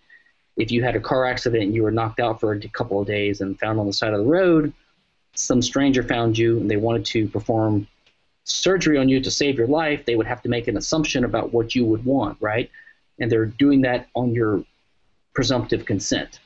if 0.56 0.72
you 0.72 0.82
had 0.82 0.96
a 0.96 1.00
car 1.00 1.26
accident 1.26 1.62
and 1.62 1.74
you 1.74 1.82
were 1.82 1.90
knocked 1.90 2.20
out 2.20 2.40
for 2.40 2.52
a 2.52 2.68
couple 2.68 3.00
of 3.00 3.06
days 3.06 3.40
and 3.42 3.58
found 3.60 3.78
on 3.78 3.86
the 3.86 3.92
side 3.92 4.12
of 4.12 4.18
the 4.18 4.26
road, 4.26 4.72
some 5.34 5.62
stranger 5.62 6.02
found 6.02 6.36
you 6.36 6.58
and 6.58 6.70
they 6.70 6.76
wanted 6.76 7.04
to 7.06 7.28
perform 7.28 7.86
surgery 8.44 8.96
on 8.96 9.08
you 9.08 9.20
to 9.20 9.30
save 9.30 9.58
your 9.58 9.66
life, 9.66 10.04
they 10.06 10.16
would 10.16 10.26
have 10.26 10.42
to 10.42 10.48
make 10.48 10.68
an 10.68 10.76
assumption 10.76 11.24
about 11.24 11.52
what 11.52 11.74
you 11.74 11.84
would 11.84 12.04
want, 12.04 12.36
right? 12.40 12.70
And 13.18 13.30
they're 13.30 13.46
doing 13.46 13.82
that 13.82 14.08
on 14.14 14.34
your 14.34 14.64
presumptive 15.34 15.84
consent. 15.84 16.40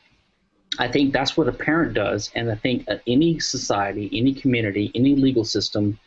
I 0.80 0.88
think 0.88 1.12
that's 1.12 1.36
what 1.36 1.48
a 1.48 1.52
parent 1.52 1.94
does, 1.94 2.32
and 2.34 2.50
I 2.50 2.56
think 2.56 2.88
any 3.06 3.38
society, 3.38 4.10
any 4.12 4.34
community, 4.34 4.90
any 4.96 5.14
legal 5.14 5.44
system 5.44 5.98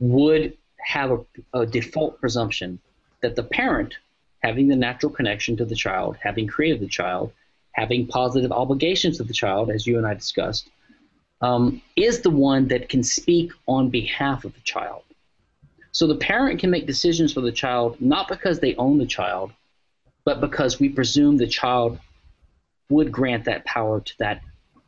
would 0.00 0.57
have 0.80 1.10
a, 1.10 1.60
a 1.60 1.66
default 1.66 2.20
presumption 2.20 2.78
that 3.20 3.36
the 3.36 3.42
parent, 3.42 3.94
having 4.42 4.68
the 4.68 4.76
natural 4.76 5.12
connection 5.12 5.56
to 5.56 5.64
the 5.64 5.74
child, 5.74 6.16
having 6.20 6.46
created 6.46 6.80
the 6.80 6.88
child, 6.88 7.32
having 7.72 8.06
positive 8.06 8.52
obligations 8.52 9.16
to 9.16 9.24
the 9.24 9.32
child, 9.32 9.70
as 9.70 9.86
you 9.86 9.98
and 9.98 10.06
I 10.06 10.14
discussed, 10.14 10.68
um, 11.40 11.80
is 11.96 12.20
the 12.20 12.30
one 12.30 12.68
that 12.68 12.88
can 12.88 13.02
speak 13.02 13.52
on 13.66 13.90
behalf 13.90 14.44
of 14.44 14.54
the 14.54 14.60
child. 14.60 15.02
So 15.92 16.06
the 16.06 16.16
parent 16.16 16.60
can 16.60 16.70
make 16.70 16.86
decisions 16.86 17.32
for 17.32 17.40
the 17.40 17.52
child 17.52 18.00
not 18.00 18.28
because 18.28 18.60
they 18.60 18.74
own 18.76 18.98
the 18.98 19.06
child, 19.06 19.52
but 20.24 20.40
because 20.40 20.78
we 20.78 20.88
presume 20.88 21.36
the 21.36 21.46
child 21.46 21.98
would 22.90 23.12
grant 23.12 23.44
that 23.44 23.64
power 23.64 24.00
to 24.00 24.12
that 24.18 24.42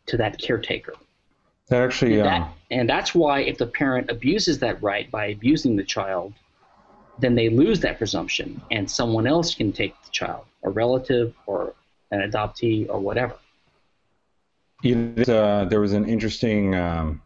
to 0.07 0.17
that 0.17 0.39
caretaker. 0.39 0.95
That 1.71 1.83
actually 1.83 2.19
And, 2.19 2.27
that, 2.27 2.53
and 2.71 2.89
that's 2.89 3.15
why 3.15 3.41
if 3.41 3.59
the 3.59 3.67
parent 3.67 4.11
abuses 4.11 4.59
that 4.59 4.83
right 4.83 5.11
by 5.11 5.27
abusing 5.27 5.77
the 5.77 5.85
child, 5.85 6.35
then 7.19 7.35
they 7.35 7.49
lose 7.49 7.81
that 7.81 7.99
presumption, 7.99 8.61
and 8.71 8.91
someone 8.91 9.27
else 9.27 9.55
can 9.55 9.73
take 9.73 9.95
the 10.05 10.11
child, 10.11 10.45
a 10.65 10.71
relative 10.71 11.35
or 11.47 11.75
an 12.11 12.29
adoptee 12.29 12.89
or 12.89 12.99
whatever. 12.99 13.35
uh, 15.29 15.67
there 15.67 15.81
was 15.81 15.93
an 15.93 16.09
interesting 16.09 16.75
um, 16.75 17.23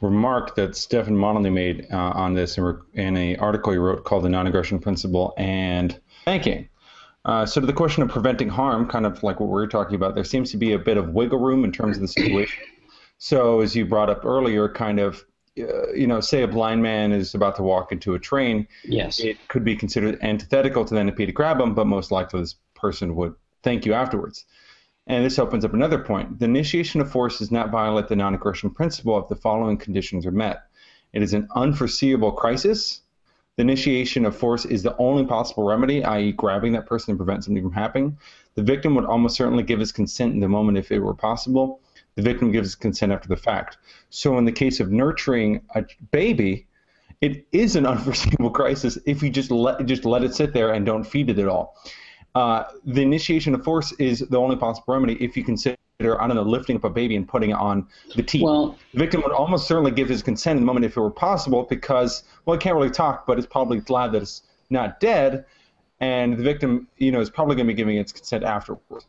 remark 0.00 0.54
that 0.56 0.74
Stephen 0.76 1.16
Motley 1.16 1.50
made 1.50 1.86
uh, 1.92 1.96
on 1.96 2.34
this 2.34 2.58
in, 2.58 2.78
in 2.94 3.16
an 3.16 3.36
article 3.38 3.72
he 3.72 3.78
wrote 3.78 4.04
called 4.04 4.24
"The 4.24 4.28
Non-Aggression 4.28 4.78
Principle 4.78 5.34
and 5.36 6.00
Spanking." 6.22 6.68
Uh, 7.26 7.46
so 7.46 7.60
to 7.60 7.66
the 7.66 7.72
question 7.72 8.02
of 8.02 8.10
preventing 8.10 8.48
harm, 8.48 8.86
kind 8.86 9.06
of 9.06 9.22
like 9.22 9.40
what 9.40 9.48
we 9.48 9.62
are 9.62 9.66
talking 9.66 9.94
about, 9.94 10.14
there 10.14 10.24
seems 10.24 10.50
to 10.50 10.58
be 10.58 10.72
a 10.72 10.78
bit 10.78 10.96
of 10.96 11.10
wiggle 11.10 11.38
room 11.38 11.64
in 11.64 11.72
terms 11.72 11.96
of 11.96 12.02
the 12.02 12.08
situation. 12.08 12.64
So 13.18 13.60
as 13.60 13.74
you 13.74 13.86
brought 13.86 14.10
up 14.10 14.24
earlier, 14.24 14.68
kind 14.68 14.98
of, 15.00 15.24
uh, 15.58 15.92
you 15.92 16.06
know, 16.06 16.20
say 16.20 16.42
a 16.42 16.48
blind 16.48 16.82
man 16.82 17.12
is 17.12 17.34
about 17.34 17.56
to 17.56 17.62
walk 17.62 17.92
into 17.92 18.14
a 18.14 18.18
train. 18.18 18.66
Yes. 18.84 19.20
It 19.20 19.36
could 19.48 19.64
be 19.64 19.76
considered 19.76 20.18
antithetical 20.22 20.84
to 20.84 20.94
the 20.94 21.00
NP 21.00 21.26
to 21.26 21.32
grab 21.32 21.60
him, 21.60 21.74
but 21.74 21.86
most 21.86 22.10
likely 22.10 22.40
this 22.40 22.56
person 22.74 23.14
would 23.16 23.34
thank 23.62 23.86
you 23.86 23.94
afterwards. 23.94 24.44
And 25.06 25.24
this 25.24 25.38
opens 25.38 25.64
up 25.64 25.74
another 25.74 25.98
point. 25.98 26.38
The 26.38 26.46
initiation 26.46 27.00
of 27.00 27.10
force 27.10 27.38
does 27.38 27.50
not 27.50 27.70
violate 27.70 28.08
the 28.08 28.16
non-aggression 28.16 28.70
principle 28.70 29.18
if 29.18 29.28
the 29.28 29.36
following 29.36 29.76
conditions 29.76 30.26
are 30.26 30.30
met. 30.30 30.64
It 31.12 31.22
is 31.22 31.34
an 31.34 31.46
unforeseeable 31.54 32.32
crisis 32.32 33.02
the 33.56 33.62
initiation 33.62 34.24
of 34.24 34.36
force 34.36 34.64
is 34.64 34.82
the 34.82 34.96
only 34.96 35.24
possible 35.24 35.62
remedy, 35.64 36.02
i.e., 36.02 36.32
grabbing 36.32 36.72
that 36.72 36.86
person 36.86 37.14
to 37.14 37.16
prevent 37.16 37.44
something 37.44 37.62
from 37.62 37.72
happening. 37.72 38.18
The 38.56 38.62
victim 38.62 38.96
would 38.96 39.04
almost 39.04 39.36
certainly 39.36 39.62
give 39.62 39.78
his 39.78 39.92
consent 39.92 40.34
in 40.34 40.40
the 40.40 40.48
moment 40.48 40.76
if 40.76 40.90
it 40.90 40.98
were 40.98 41.14
possible. 41.14 41.80
The 42.16 42.22
victim 42.22 42.52
gives 42.52 42.74
consent 42.74 43.12
after 43.12 43.28
the 43.28 43.36
fact. 43.36 43.78
So, 44.10 44.38
in 44.38 44.44
the 44.44 44.52
case 44.52 44.80
of 44.80 44.90
nurturing 44.92 45.62
a 45.74 45.84
baby, 46.12 46.66
it 47.20 47.46
is 47.52 47.76
an 47.76 47.86
unforeseeable 47.92 48.50
crisis 48.50 48.98
if 49.06 49.22
you 49.22 49.30
just 49.30 49.50
let 49.50 49.84
just 49.86 50.04
let 50.04 50.22
it 50.22 50.34
sit 50.34 50.52
there 50.52 50.72
and 50.72 50.86
don't 50.86 51.04
feed 51.04 51.30
it 51.30 51.38
at 51.38 51.48
all. 51.48 51.76
Uh, 52.34 52.64
the 52.84 53.02
initiation 53.02 53.54
of 53.54 53.62
force 53.62 53.92
is 53.92 54.20
the 54.20 54.38
only 54.38 54.56
possible 54.56 54.92
remedy 54.94 55.14
if 55.24 55.36
you 55.36 55.44
consider 55.44 55.76
I 56.00 56.26
don't 56.26 56.34
know, 56.34 56.42
lifting 56.42 56.76
up 56.76 56.84
a 56.84 56.90
baby 56.90 57.14
and 57.14 57.26
putting 57.26 57.50
it 57.50 57.56
on 57.56 57.86
the 58.16 58.22
teeth. 58.22 58.42
Well, 58.42 58.76
the 58.92 58.98
victim 58.98 59.22
would 59.22 59.32
almost 59.32 59.68
certainly 59.68 59.92
give 59.92 60.08
his 60.08 60.22
consent 60.22 60.56
in 60.56 60.62
the 60.62 60.66
moment 60.66 60.84
if 60.84 60.96
it 60.96 61.00
were 61.00 61.10
possible 61.10 61.62
because, 61.62 62.24
well, 62.44 62.56
it 62.56 62.60
can't 62.60 62.74
really 62.74 62.90
talk, 62.90 63.26
but 63.26 63.38
it's 63.38 63.46
probably 63.46 63.78
glad 63.78 64.10
that 64.12 64.22
it's 64.22 64.42
not 64.70 64.98
dead. 64.98 65.44
And 66.00 66.36
the 66.36 66.42
victim, 66.42 66.88
you 66.98 67.12
know, 67.12 67.20
is 67.20 67.30
probably 67.30 67.54
going 67.54 67.68
to 67.68 67.72
be 67.72 67.76
giving 67.76 67.96
its 67.96 68.10
consent 68.10 68.42
afterwards. 68.42 69.06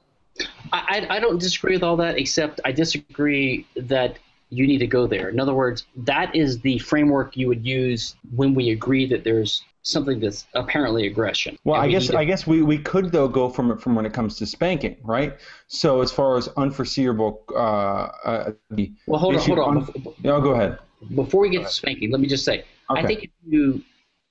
I, 0.74 1.06
I 1.10 1.20
don't 1.20 1.40
disagree 1.40 1.76
with 1.76 1.84
all 1.84 1.98
that, 1.98 2.18
except 2.18 2.60
I 2.66 2.72
disagree 2.72 3.66
that 3.76 4.18
you 4.50 4.68
need 4.68 4.80
to 4.80 4.88
go 4.88 5.08
there. 5.08 5.30
In 5.30 5.40
other 5.40 5.54
words, 5.54 5.86
that 5.98 6.36
is 6.36 6.60
the 6.60 6.78
framework 6.80 7.36
you 7.36 7.48
would 7.48 7.66
use 7.66 8.16
when 8.36 8.54
we 8.54 8.72
agree 8.72 9.06
that 9.08 9.24
there's 9.24 9.64
something 9.82 10.20
that's 10.20 10.48
apparently 10.54 11.08
aggression. 11.08 11.58
Well, 11.64 11.80
I 11.80 11.86
we 11.86 11.94
guess 11.94 12.08
to... 12.08 12.18
I 12.18 12.26
guess 12.26 12.48
we, 12.48 12.62
we 12.62 12.78
could 12.78 13.12
though 13.12 13.28
go 13.28 13.50
from 13.50 13.72
it 13.72 13.80
from 13.80 13.96
when 13.96 14.06
it 14.06 14.14
comes 14.14 14.36
to 14.38 14.46
spanking, 14.46 14.98
right? 15.04 15.38
So 15.68 16.02
as 16.02 16.12
far 16.12 16.38
as 16.38 16.48
unforeseeable, 16.58 17.44
uh, 17.52 17.58
uh, 17.58 18.52
the 18.72 18.92
well, 19.08 19.20
hold 19.20 19.36
on, 19.36 19.42
hold 19.42 19.60
on. 19.60 19.78
Un- 19.78 20.14
yeah, 20.22 20.40
go 20.40 20.52
ahead. 20.52 20.80
Before 21.14 21.42
we 21.42 21.50
get 21.50 21.64
to 21.64 21.70
spanking, 21.70 22.12
let 22.12 22.20
me 22.20 22.28
just 22.28 22.46
say, 22.46 22.66
okay. 22.90 23.02
I 23.02 23.06
think 23.06 23.24
if 23.24 23.30
you 23.48 23.84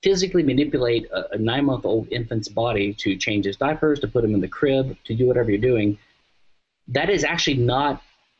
physically 0.05 0.43
manipulate 0.43 1.03
a, 1.11 1.21
a 1.37 1.37
nine-month-old 1.51 2.07
infant's 2.19 2.49
body 2.63 2.93
to 3.03 3.09
change 3.25 3.43
his 3.49 3.57
diapers, 3.57 3.99
to 3.99 4.07
put 4.07 4.23
him 4.23 4.33
in 4.37 4.41
the 4.47 4.53
crib, 4.59 4.95
to 5.07 5.15
do 5.19 5.25
whatever 5.29 5.49
you're 5.49 5.67
doing, 5.71 5.97
that 6.97 7.09
is 7.09 7.23
actually 7.33 7.57
not 7.57 7.93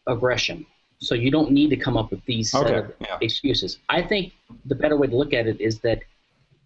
aggression. 0.05 0.63
So 0.99 1.13
you 1.15 1.31
don't 1.31 1.51
need 1.59 1.69
to 1.71 1.79
come 1.85 1.97
up 1.97 2.11
with 2.11 2.23
these 2.25 2.53
okay. 2.53 2.93
yeah. 3.01 3.17
excuses. 3.19 3.79
I 3.89 4.01
think 4.03 4.33
the 4.71 4.75
better 4.75 4.95
way 4.95 5.07
to 5.07 5.17
look 5.21 5.33
at 5.33 5.47
it 5.47 5.59
is 5.59 5.79
that 5.79 5.99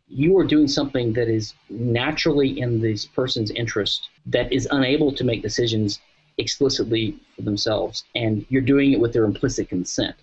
you 0.09 0.38
are 0.38 0.47
doing 0.55 0.67
something 0.67 1.13
that 1.13 1.29
is 1.29 1.53
naturally 1.69 2.59
in 2.59 2.81
this 2.81 3.05
person's 3.05 3.51
interest 3.51 4.09
that 4.25 4.51
is 4.51 4.67
unable 4.71 5.12
to 5.13 5.23
make 5.23 5.41
decisions 5.41 5.99
explicitly 6.38 7.05
for 7.35 7.43
themselves, 7.43 8.03
and 8.15 8.45
you're 8.49 8.69
doing 8.73 8.91
it 8.91 8.99
with 8.99 9.13
their 9.13 9.25
implicit 9.31 9.69
consent. 9.69 10.15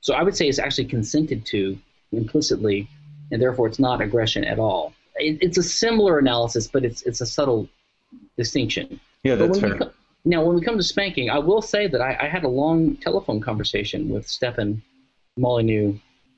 So 0.00 0.14
I 0.14 0.22
would 0.22 0.36
say 0.38 0.48
it's 0.48 0.58
actually 0.66 0.86
consented 0.86 1.44
to 1.46 1.78
implicitly, 2.12 2.88
and 3.32 3.42
therefore 3.42 3.66
it's 3.66 3.78
not 3.80 4.00
aggression 4.00 4.44
at 4.44 4.58
all. 4.60 4.92
It, 5.16 5.38
it's 5.40 5.58
a 5.58 5.62
similar 5.62 6.18
analysis, 6.18 6.68
but 6.68 6.84
it's 6.84 7.02
it's 7.02 7.20
a 7.20 7.26
subtle 7.26 7.68
distinction. 8.36 9.00
Yeah, 9.24 9.34
that's 9.34 9.58
fair. 9.58 9.76
Come, 9.78 9.90
now, 10.24 10.44
when 10.44 10.54
we 10.54 10.62
come 10.62 10.76
to 10.76 10.84
spanking, 10.84 11.30
I 11.30 11.38
will 11.38 11.62
say 11.62 11.88
that 11.88 12.00
I, 12.00 12.16
I 12.20 12.28
had 12.28 12.44
a 12.44 12.48
long 12.48 12.96
telephone 12.96 13.40
conversation 13.40 14.08
with 14.08 14.28
Stefan 14.28 14.80
Molyneux 15.36 15.94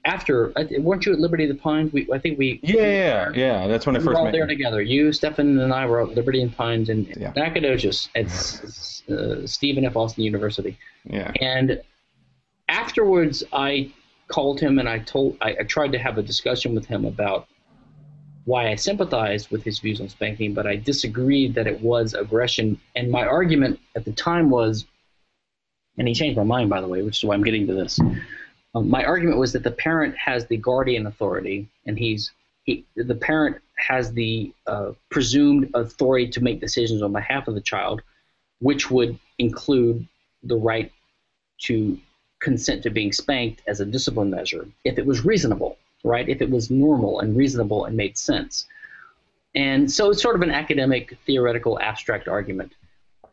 after 0.06 0.52
weren't 0.78 1.06
you 1.06 1.12
at 1.12 1.18
Liberty 1.18 1.44
of 1.44 1.48
the 1.56 1.60
Pines? 1.62 1.92
We 1.92 2.06
I 2.12 2.18
think 2.18 2.38
we 2.38 2.60
yeah 2.62 2.82
yeah 2.82 3.30
yeah 3.34 3.66
that's 3.66 3.86
when 3.86 3.96
I 3.96 3.98
we 3.98 4.04
first 4.04 4.14
were 4.14 4.26
all 4.26 4.32
there 4.32 4.42
you. 4.42 4.46
together. 4.46 4.82
You, 4.82 5.12
Stefan, 5.12 5.58
and 5.58 5.72
I 5.72 5.86
were 5.86 6.02
at 6.02 6.10
Liberty 6.10 6.42
and 6.42 6.54
Pines 6.54 6.88
in 6.90 7.04
Yeah. 7.16 7.32
Nacogdoches 7.34 8.08
at 8.14 8.26
uh, 9.10 9.46
Stephen 9.46 9.84
F. 9.84 9.96
Austin 9.96 10.24
University. 10.24 10.78
Yeah. 11.04 11.32
And 11.40 11.80
afterwards, 12.68 13.42
I 13.52 13.92
called 14.34 14.58
him 14.58 14.80
and 14.80 14.88
I 14.88 14.98
told 14.98 15.36
I, 15.40 15.50
I 15.60 15.62
tried 15.62 15.92
to 15.92 15.98
have 15.98 16.18
a 16.18 16.22
discussion 16.22 16.74
with 16.74 16.86
him 16.86 17.04
about 17.04 17.46
why 18.46 18.68
I 18.68 18.74
sympathized 18.74 19.48
with 19.52 19.62
his 19.62 19.78
views 19.78 20.00
on 20.00 20.08
spanking, 20.08 20.54
but 20.54 20.66
I 20.66 20.74
disagreed 20.74 21.54
that 21.54 21.68
it 21.68 21.80
was 21.80 22.14
aggression. 22.14 22.80
And 22.96 23.12
my 23.12 23.24
argument 23.24 23.78
at 23.94 24.04
the 24.04 24.10
time 24.10 24.50
was, 24.50 24.86
and 25.98 26.08
he 26.08 26.14
changed 26.14 26.36
my 26.36 26.42
mind 26.42 26.68
by 26.68 26.80
the 26.80 26.88
way, 26.88 27.02
which 27.02 27.18
is 27.18 27.24
why 27.24 27.34
I'm 27.34 27.44
getting 27.44 27.68
to 27.68 27.74
this. 27.74 28.00
Um, 28.74 28.90
my 28.90 29.04
argument 29.04 29.38
was 29.38 29.52
that 29.52 29.62
the 29.62 29.70
parent 29.70 30.16
has 30.16 30.46
the 30.48 30.56
guardian 30.56 31.06
authority, 31.06 31.68
and 31.86 31.96
he's 31.96 32.32
he, 32.64 32.84
the 32.96 33.14
parent 33.14 33.58
has 33.76 34.12
the 34.14 34.52
uh, 34.66 34.90
presumed 35.10 35.70
authority 35.74 36.28
to 36.30 36.40
make 36.42 36.58
decisions 36.60 37.02
on 37.02 37.12
behalf 37.12 37.46
of 37.46 37.54
the 37.54 37.60
child, 37.60 38.02
which 38.58 38.90
would 38.90 39.16
include 39.38 40.08
the 40.42 40.56
right 40.56 40.90
to 41.66 41.96
consent 42.44 42.82
to 42.82 42.90
being 42.90 43.12
spanked 43.12 43.62
as 43.66 43.80
a 43.80 43.86
discipline 43.86 44.30
measure 44.30 44.66
if 44.84 44.98
it 44.98 45.06
was 45.06 45.24
reasonable, 45.24 45.78
right? 46.04 46.28
If 46.28 46.40
it 46.42 46.50
was 46.50 46.70
normal 46.70 47.20
and 47.20 47.36
reasonable 47.36 47.86
and 47.86 47.96
made 47.96 48.16
sense. 48.16 48.66
And 49.54 49.90
so 49.90 50.10
it's 50.10 50.22
sort 50.22 50.36
of 50.36 50.42
an 50.42 50.50
academic, 50.50 51.16
theoretical, 51.26 51.80
abstract 51.80 52.28
argument. 52.28 52.72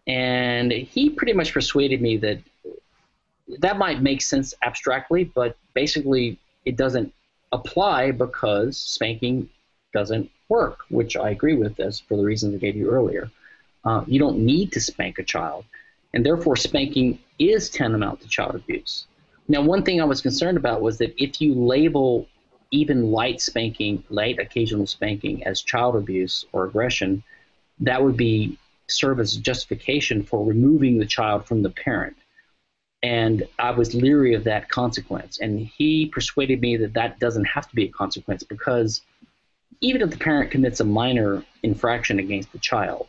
And 0.08 0.72
he 0.72 1.10
pretty 1.10 1.34
much 1.34 1.54
persuaded 1.54 2.02
me 2.02 2.18
that 2.18 2.40
that 3.60 3.78
might 3.78 4.02
make 4.02 4.22
sense 4.22 4.54
abstractly, 4.64 5.24
but 5.26 5.58
basically 5.74 6.38
it 6.66 6.76
doesn't 6.78 7.14
apply 7.52 8.12
because 8.12 8.78
spanking 8.78 9.50
doesn't 9.94 10.30
work, 10.48 10.80
which 10.90 11.18
I 11.18 11.32
agree 11.32 11.56
with 11.56 11.80
as 11.80 12.00
for 12.00 12.16
the 12.18 12.24
reasons 12.24 12.56
I 12.56 12.58
gave 12.60 12.76
you 12.76 12.90
earlier. 12.90 13.30
Uh, 13.84 14.04
you 14.08 14.20
don't 14.20 14.40
need 14.40 14.72
to 14.74 14.80
spank 14.80 15.20
a 15.20 15.24
child, 15.24 15.66
and 16.14 16.26
therefore 16.26 16.56
spanking 16.56 17.20
is 17.50 17.70
tantamount 17.70 18.22
to 18.22 18.28
child 18.28 18.56
abuse. 18.56 19.08
Now, 19.48 19.62
one 19.62 19.84
thing 19.84 20.02
I 20.02 20.06
was 20.06 20.22
concerned 20.22 20.58
about 20.58 20.82
was 20.82 20.98
that 21.00 21.14
if 21.22 21.42
you 21.42 21.54
label 21.54 22.28
even 22.72 23.12
light 23.12 23.42
spanking, 23.42 24.04
light 24.10 24.40
occasional 24.40 24.88
spanking 24.88 25.44
as 25.46 25.62
child 25.62 25.96
abuse 25.96 26.46
or 26.54 26.66
aggression, 26.66 27.24
that 27.80 28.04
would 28.04 28.16
be 28.16 28.58
serve 28.88 29.20
as 29.20 29.36
justification 29.36 30.24
for 30.24 30.46
removing 30.46 30.98
the 30.98 31.06
child 31.06 31.46
from 31.46 31.64
the 31.64 31.70
parent 31.70 32.16
and 33.04 33.48
I 33.58 33.72
was 33.72 33.96
leery 33.96 34.36
of 34.36 34.44
that 34.44 34.70
consequence. 34.70 35.40
And 35.40 35.60
he 35.60 36.08
persuaded 36.08 36.62
me 36.62 36.78
that 36.78 36.94
that 36.94 37.20
doesn't 37.20 37.46
have 37.46 37.68
to 37.70 37.76
be 37.76 37.86
a 37.86 37.90
consequence 37.90 38.44
because 38.44 39.02
even 39.82 40.02
if 40.02 40.12
the 40.12 40.18
parent 40.18 40.52
commits 40.52 40.80
a 40.80 40.84
minor 40.84 41.44
infraction 41.64 42.20
against 42.20 42.52
the 42.52 42.60
child, 42.60 43.08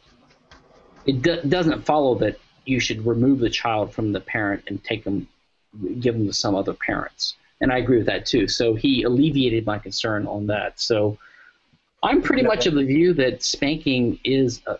it 1.05 1.21
do- 1.21 1.43
doesn't 1.43 1.85
follow 1.85 2.15
that 2.17 2.39
you 2.65 2.81
should 2.81 3.05
remove 3.07 3.39
the 3.41 3.51
child 3.51 3.93
from 3.93 4.13
the 4.13 4.21
parent 4.21 4.65
and 4.67 4.83
take 4.83 5.05
them, 5.05 5.29
give 6.01 6.15
them 6.15 6.27
to 6.27 6.33
some 6.33 6.55
other 6.55 6.75
parents. 6.75 7.35
And 7.61 7.73
I 7.73 7.79
agree 7.79 7.99
with 7.99 8.07
that 8.07 8.27
too. 8.27 8.49
So 8.49 8.75
he 8.75 9.03
alleviated 9.05 9.67
my 9.67 9.79
concern 9.79 10.27
on 10.27 10.47
that. 10.49 10.81
So 10.81 11.19
I'm 12.03 12.23
pretty 12.23 12.43
much 12.43 12.67
of 12.67 12.75
the 12.75 12.85
view 12.85 13.15
that 13.15 13.43
spanking 13.43 14.19
is 14.25 14.61
a, 14.67 14.79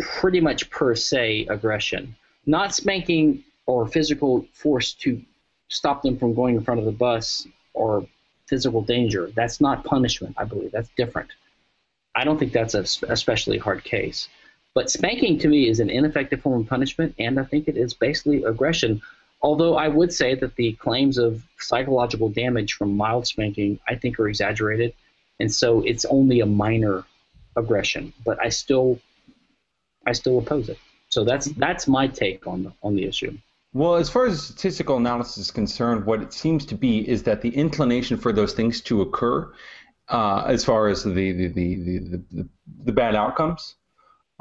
pretty 0.00 0.40
much 0.40 0.68
per 0.70 0.94
se 0.94 1.46
aggression. 1.48 2.16
Not 2.46 2.74
spanking 2.74 3.44
or 3.66 3.86
physical 3.86 4.44
force 4.52 4.94
to 4.94 5.22
stop 5.68 6.02
them 6.02 6.18
from 6.18 6.34
going 6.34 6.56
in 6.56 6.64
front 6.64 6.80
of 6.80 6.86
the 6.86 6.92
bus 6.92 7.46
or 7.74 8.06
physical 8.46 8.82
danger. 8.82 9.30
That's 9.34 9.60
not 9.60 9.84
punishment, 9.84 10.34
I 10.36 10.44
believe. 10.44 10.72
That's 10.72 10.90
different. 10.96 11.30
I 12.14 12.24
don't 12.24 12.38
think 12.38 12.52
that's 12.52 12.74
a 12.74 12.84
especially 13.08 13.58
hard 13.58 13.84
case. 13.84 14.28
But 14.74 14.90
spanking 14.90 15.38
to 15.40 15.48
me 15.48 15.68
is 15.68 15.80
an 15.80 15.90
ineffective 15.90 16.40
form 16.40 16.62
of 16.62 16.68
punishment, 16.68 17.14
and 17.18 17.38
I 17.38 17.44
think 17.44 17.68
it 17.68 17.76
is 17.76 17.92
basically 17.92 18.44
aggression. 18.44 19.02
Although 19.42 19.76
I 19.76 19.88
would 19.88 20.12
say 20.12 20.34
that 20.36 20.56
the 20.56 20.72
claims 20.74 21.18
of 21.18 21.42
psychological 21.58 22.28
damage 22.28 22.74
from 22.74 22.96
mild 22.96 23.26
spanking, 23.26 23.80
I 23.88 23.96
think, 23.96 24.18
are 24.18 24.28
exaggerated, 24.28 24.94
and 25.40 25.52
so 25.52 25.82
it's 25.82 26.04
only 26.06 26.40
a 26.40 26.46
minor 26.46 27.04
aggression. 27.56 28.12
But 28.24 28.40
I 28.40 28.48
still, 28.48 28.98
I 30.06 30.12
still 30.12 30.38
oppose 30.38 30.68
it. 30.68 30.78
So 31.10 31.24
that's 31.24 31.46
that's 31.46 31.86
my 31.86 32.06
take 32.06 32.46
on 32.46 32.62
the 32.62 32.72
on 32.82 32.94
the 32.94 33.04
issue. 33.04 33.36
Well, 33.74 33.96
as 33.96 34.08
far 34.08 34.26
as 34.26 34.42
statistical 34.42 34.96
analysis 34.96 35.38
is 35.38 35.50
concerned, 35.50 36.06
what 36.06 36.22
it 36.22 36.32
seems 36.32 36.64
to 36.66 36.74
be 36.74 37.06
is 37.08 37.22
that 37.24 37.42
the 37.42 37.50
inclination 37.50 38.16
for 38.16 38.32
those 38.32 38.52
things 38.52 38.80
to 38.82 39.02
occur, 39.02 39.52
uh, 40.08 40.44
as 40.46 40.64
far 40.64 40.88
as 40.88 41.04
the 41.04 41.10
the, 41.10 41.48
the, 41.48 41.74
the, 41.76 42.22
the, 42.32 42.48
the 42.84 42.92
bad 42.92 43.14
outcomes, 43.14 43.74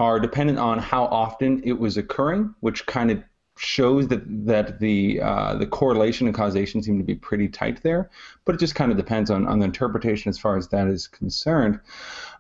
are 0.02 0.20
dependent 0.20 0.58
on 0.58 0.80
how 0.80 1.06
often 1.06 1.62
it 1.64 1.78
was 1.78 1.96
occurring, 1.96 2.56
which 2.62 2.84
kind 2.88 3.12
of 3.12 3.24
shows 3.56 4.08
that 4.08 4.24
that 4.48 4.80
the 4.80 5.22
uh, 5.22 5.54
the 5.54 5.68
correlation 5.68 6.26
and 6.26 6.36
causation 6.36 6.82
seem 6.82 6.98
to 6.98 7.04
be 7.04 7.14
pretty 7.14 7.48
tight 7.48 7.84
there, 7.84 8.10
but 8.44 8.56
it 8.56 8.58
just 8.58 8.74
kind 8.74 8.92
of 8.92 8.98
depends 8.98 9.30
on, 9.30 9.46
on 9.48 9.60
the 9.60 9.66
interpretation 9.66 10.28
as 10.28 10.40
far 10.40 10.58
as 10.58 10.68
that 10.70 10.88
is 10.88 11.08
concerned. 11.08 11.80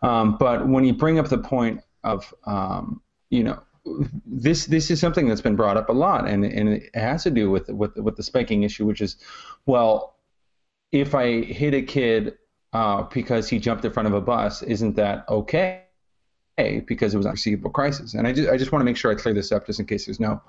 Um, 0.01 0.37
but 0.39 0.67
when 0.67 0.83
you 0.83 0.93
bring 0.93 1.19
up 1.19 1.29
the 1.29 1.37
point 1.37 1.81
of 2.03 2.33
um, 2.47 2.99
you 3.29 3.43
know 3.43 3.61
this 4.25 4.65
this 4.65 4.89
is 4.89 4.99
something 4.99 5.27
that's 5.27 5.41
been 5.41 5.55
brought 5.55 5.77
up 5.77 5.89
a 5.89 5.93
lot, 5.93 6.27
and 6.27 6.43
and 6.43 6.67
it 6.69 6.95
has 6.95 7.21
to 7.23 7.29
do 7.29 7.51
with 7.51 7.69
with 7.69 7.95
with 7.95 8.15
the 8.15 8.23
spanking 8.23 8.63
issue, 8.63 8.87
which 8.87 9.01
is 9.01 9.17
well, 9.67 10.15
if 10.91 11.13
I 11.13 11.41
hit 11.41 11.75
a 11.75 11.83
kid 11.83 12.39
uh, 12.73 13.03
because 13.03 13.47
he 13.47 13.59
jumped 13.59 13.85
in 13.85 13.91
front 13.91 14.07
of 14.07 14.15
a 14.15 14.21
bus, 14.21 14.63
isn't 14.63 14.95
that 14.95 15.25
okay? 15.29 15.83
Because 16.87 17.13
it 17.13 17.17
was 17.17 17.25
a 17.25 17.31
perceivable 17.31 17.71
crisis, 17.71 18.13
and 18.13 18.27
I 18.27 18.33
just 18.33 18.49
I 18.49 18.57
just 18.57 18.71
want 18.71 18.81
to 18.81 18.85
make 18.85 18.97
sure 18.97 19.11
I 19.11 19.15
clear 19.15 19.33
this 19.33 19.51
up 19.51 19.65
just 19.65 19.79
in 19.79 19.85
case 19.85 20.05
there's 20.05 20.19
no 20.19 20.41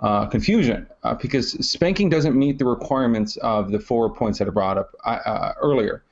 uh, 0.00 0.26
confusion 0.26 0.86
uh, 1.04 1.14
because 1.14 1.52
spanking 1.66 2.10
doesn't 2.10 2.36
meet 2.36 2.58
the 2.58 2.64
requirements 2.64 3.36
of 3.38 3.70
the 3.70 3.80
four 3.80 4.12
points 4.12 4.38
that 4.38 4.48
are 4.48 4.52
brought 4.52 4.78
up 4.78 4.94
uh, 5.04 5.18
uh 5.24 5.52
earlier. 5.60 6.02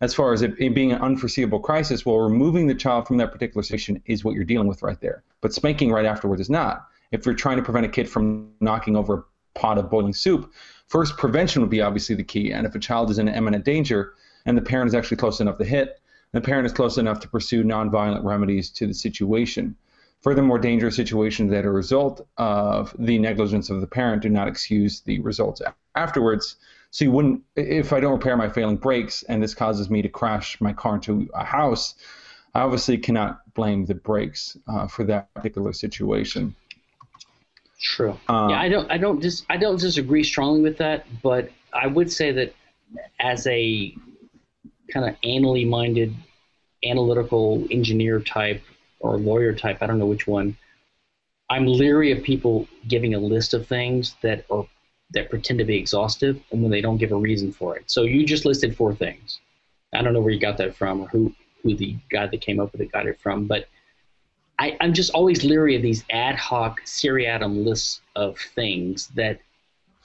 As 0.00 0.12
far 0.12 0.32
as 0.32 0.42
it, 0.42 0.54
it, 0.58 0.74
being 0.74 0.92
an 0.92 1.00
unforeseeable 1.00 1.60
crisis, 1.60 2.04
well, 2.04 2.18
removing 2.18 2.66
the 2.66 2.74
child 2.74 3.06
from 3.06 3.16
that 3.18 3.32
particular 3.32 3.62
situation 3.62 4.02
is 4.06 4.24
what 4.24 4.34
you're 4.34 4.44
dealing 4.44 4.66
with 4.66 4.82
right 4.82 5.00
there. 5.00 5.22
But 5.40 5.54
spanking 5.54 5.90
right 5.90 6.04
afterwards 6.04 6.40
is 6.42 6.50
not. 6.50 6.86
If 7.12 7.24
you're 7.24 7.34
trying 7.34 7.56
to 7.56 7.62
prevent 7.62 7.86
a 7.86 7.88
kid 7.88 8.08
from 8.08 8.50
knocking 8.60 8.96
over 8.96 9.14
a 9.14 9.58
pot 9.58 9.78
of 9.78 9.88
boiling 9.88 10.12
soup, 10.12 10.52
first 10.88 11.16
prevention 11.16 11.62
would 11.62 11.70
be 11.70 11.80
obviously 11.80 12.14
the 12.16 12.24
key. 12.24 12.52
And 12.52 12.66
if 12.66 12.74
a 12.74 12.78
child 12.78 13.10
is 13.10 13.18
in 13.18 13.28
imminent 13.28 13.64
danger 13.64 14.14
and 14.46 14.58
the 14.58 14.62
parent 14.62 14.88
is 14.88 14.94
actually 14.94 15.16
close 15.16 15.40
enough 15.40 15.58
to 15.58 15.64
hit, 15.64 16.00
the 16.34 16.40
parent 16.40 16.66
is 16.66 16.72
close 16.72 16.98
enough 16.98 17.20
to 17.20 17.28
pursue 17.28 17.62
nonviolent 17.62 18.24
remedies 18.24 18.68
to 18.68 18.88
the 18.88 18.92
situation. 18.92 19.76
Furthermore, 20.20 20.58
dangerous 20.58 20.96
situations 20.96 21.50
that 21.52 21.64
are 21.64 21.70
a 21.70 21.72
result 21.72 22.26
of 22.38 22.94
the 22.98 23.18
negligence 23.18 23.70
of 23.70 23.80
the 23.80 23.86
parent 23.86 24.22
do 24.22 24.28
not 24.28 24.48
excuse 24.48 25.00
the 25.02 25.20
results 25.20 25.62
afterwards. 25.94 26.56
So 26.90 27.04
you 27.04 27.12
wouldn't, 27.12 27.42
if 27.54 27.92
I 27.92 28.00
don't 28.00 28.12
repair 28.12 28.36
my 28.36 28.48
failing 28.48 28.76
brakes 28.76 29.22
and 29.24 29.40
this 29.40 29.54
causes 29.54 29.90
me 29.90 30.02
to 30.02 30.08
crash 30.08 30.60
my 30.60 30.72
car 30.72 30.96
into 30.96 31.28
a 31.34 31.44
house, 31.44 31.94
I 32.52 32.62
obviously 32.62 32.98
cannot 32.98 33.54
blame 33.54 33.84
the 33.84 33.94
brakes 33.94 34.56
uh, 34.66 34.88
for 34.88 35.04
that 35.04 35.32
particular 35.34 35.72
situation. 35.72 36.54
True. 37.80 38.18
Um, 38.28 38.50
yeah, 38.50 38.60
I 38.60 38.68
don't, 38.68 38.90
I 38.90 38.98
don't 38.98 39.20
dis, 39.20 39.44
I 39.48 39.56
don't 39.56 39.78
disagree 39.78 40.24
strongly 40.24 40.62
with 40.62 40.78
that, 40.78 41.06
but 41.22 41.50
I 41.72 41.86
would 41.86 42.10
say 42.10 42.32
that 42.32 42.54
as 43.20 43.46
a 43.46 43.94
kind 44.92 45.08
of 45.08 45.16
anally 45.22 45.68
minded, 45.68 46.14
analytical 46.84 47.66
engineer 47.70 48.20
type 48.20 48.62
or 49.00 49.18
lawyer 49.18 49.52
type, 49.52 49.82
I 49.82 49.86
don't 49.86 49.98
know 49.98 50.06
which 50.06 50.26
one. 50.26 50.56
I'm 51.50 51.66
leery 51.66 52.10
of 52.12 52.22
people 52.22 52.66
giving 52.88 53.14
a 53.14 53.18
list 53.18 53.54
of 53.54 53.66
things 53.66 54.16
that 54.22 54.44
are 54.50 54.66
that 55.10 55.30
pretend 55.30 55.58
to 55.58 55.64
be 55.64 55.76
exhaustive 55.76 56.40
and 56.50 56.62
when 56.62 56.70
they 56.70 56.80
don't 56.80 56.96
give 56.96 57.12
a 57.12 57.16
reason 57.16 57.52
for 57.52 57.76
it. 57.76 57.84
So 57.90 58.02
you 58.02 58.24
just 58.24 58.44
listed 58.44 58.76
four 58.76 58.94
things. 58.94 59.38
I 59.92 60.02
don't 60.02 60.12
know 60.12 60.20
where 60.20 60.32
you 60.32 60.40
got 60.40 60.56
that 60.58 60.74
from 60.74 61.02
or 61.02 61.08
who 61.08 61.32
who 61.62 61.76
the 61.76 61.96
guy 62.10 62.26
that 62.26 62.40
came 62.40 62.60
up 62.60 62.72
with 62.72 62.80
it 62.80 62.92
got 62.92 63.06
it 63.06 63.20
from, 63.20 63.46
but 63.46 63.68
I, 64.58 64.76
am 64.80 64.92
just 64.92 65.10
always 65.10 65.44
leery 65.44 65.76
of 65.76 65.82
these 65.82 66.04
ad 66.10 66.36
hoc 66.36 66.80
seriatim 66.84 67.64
lists 67.64 68.00
of 68.14 68.38
things 68.38 69.08
that 69.08 69.40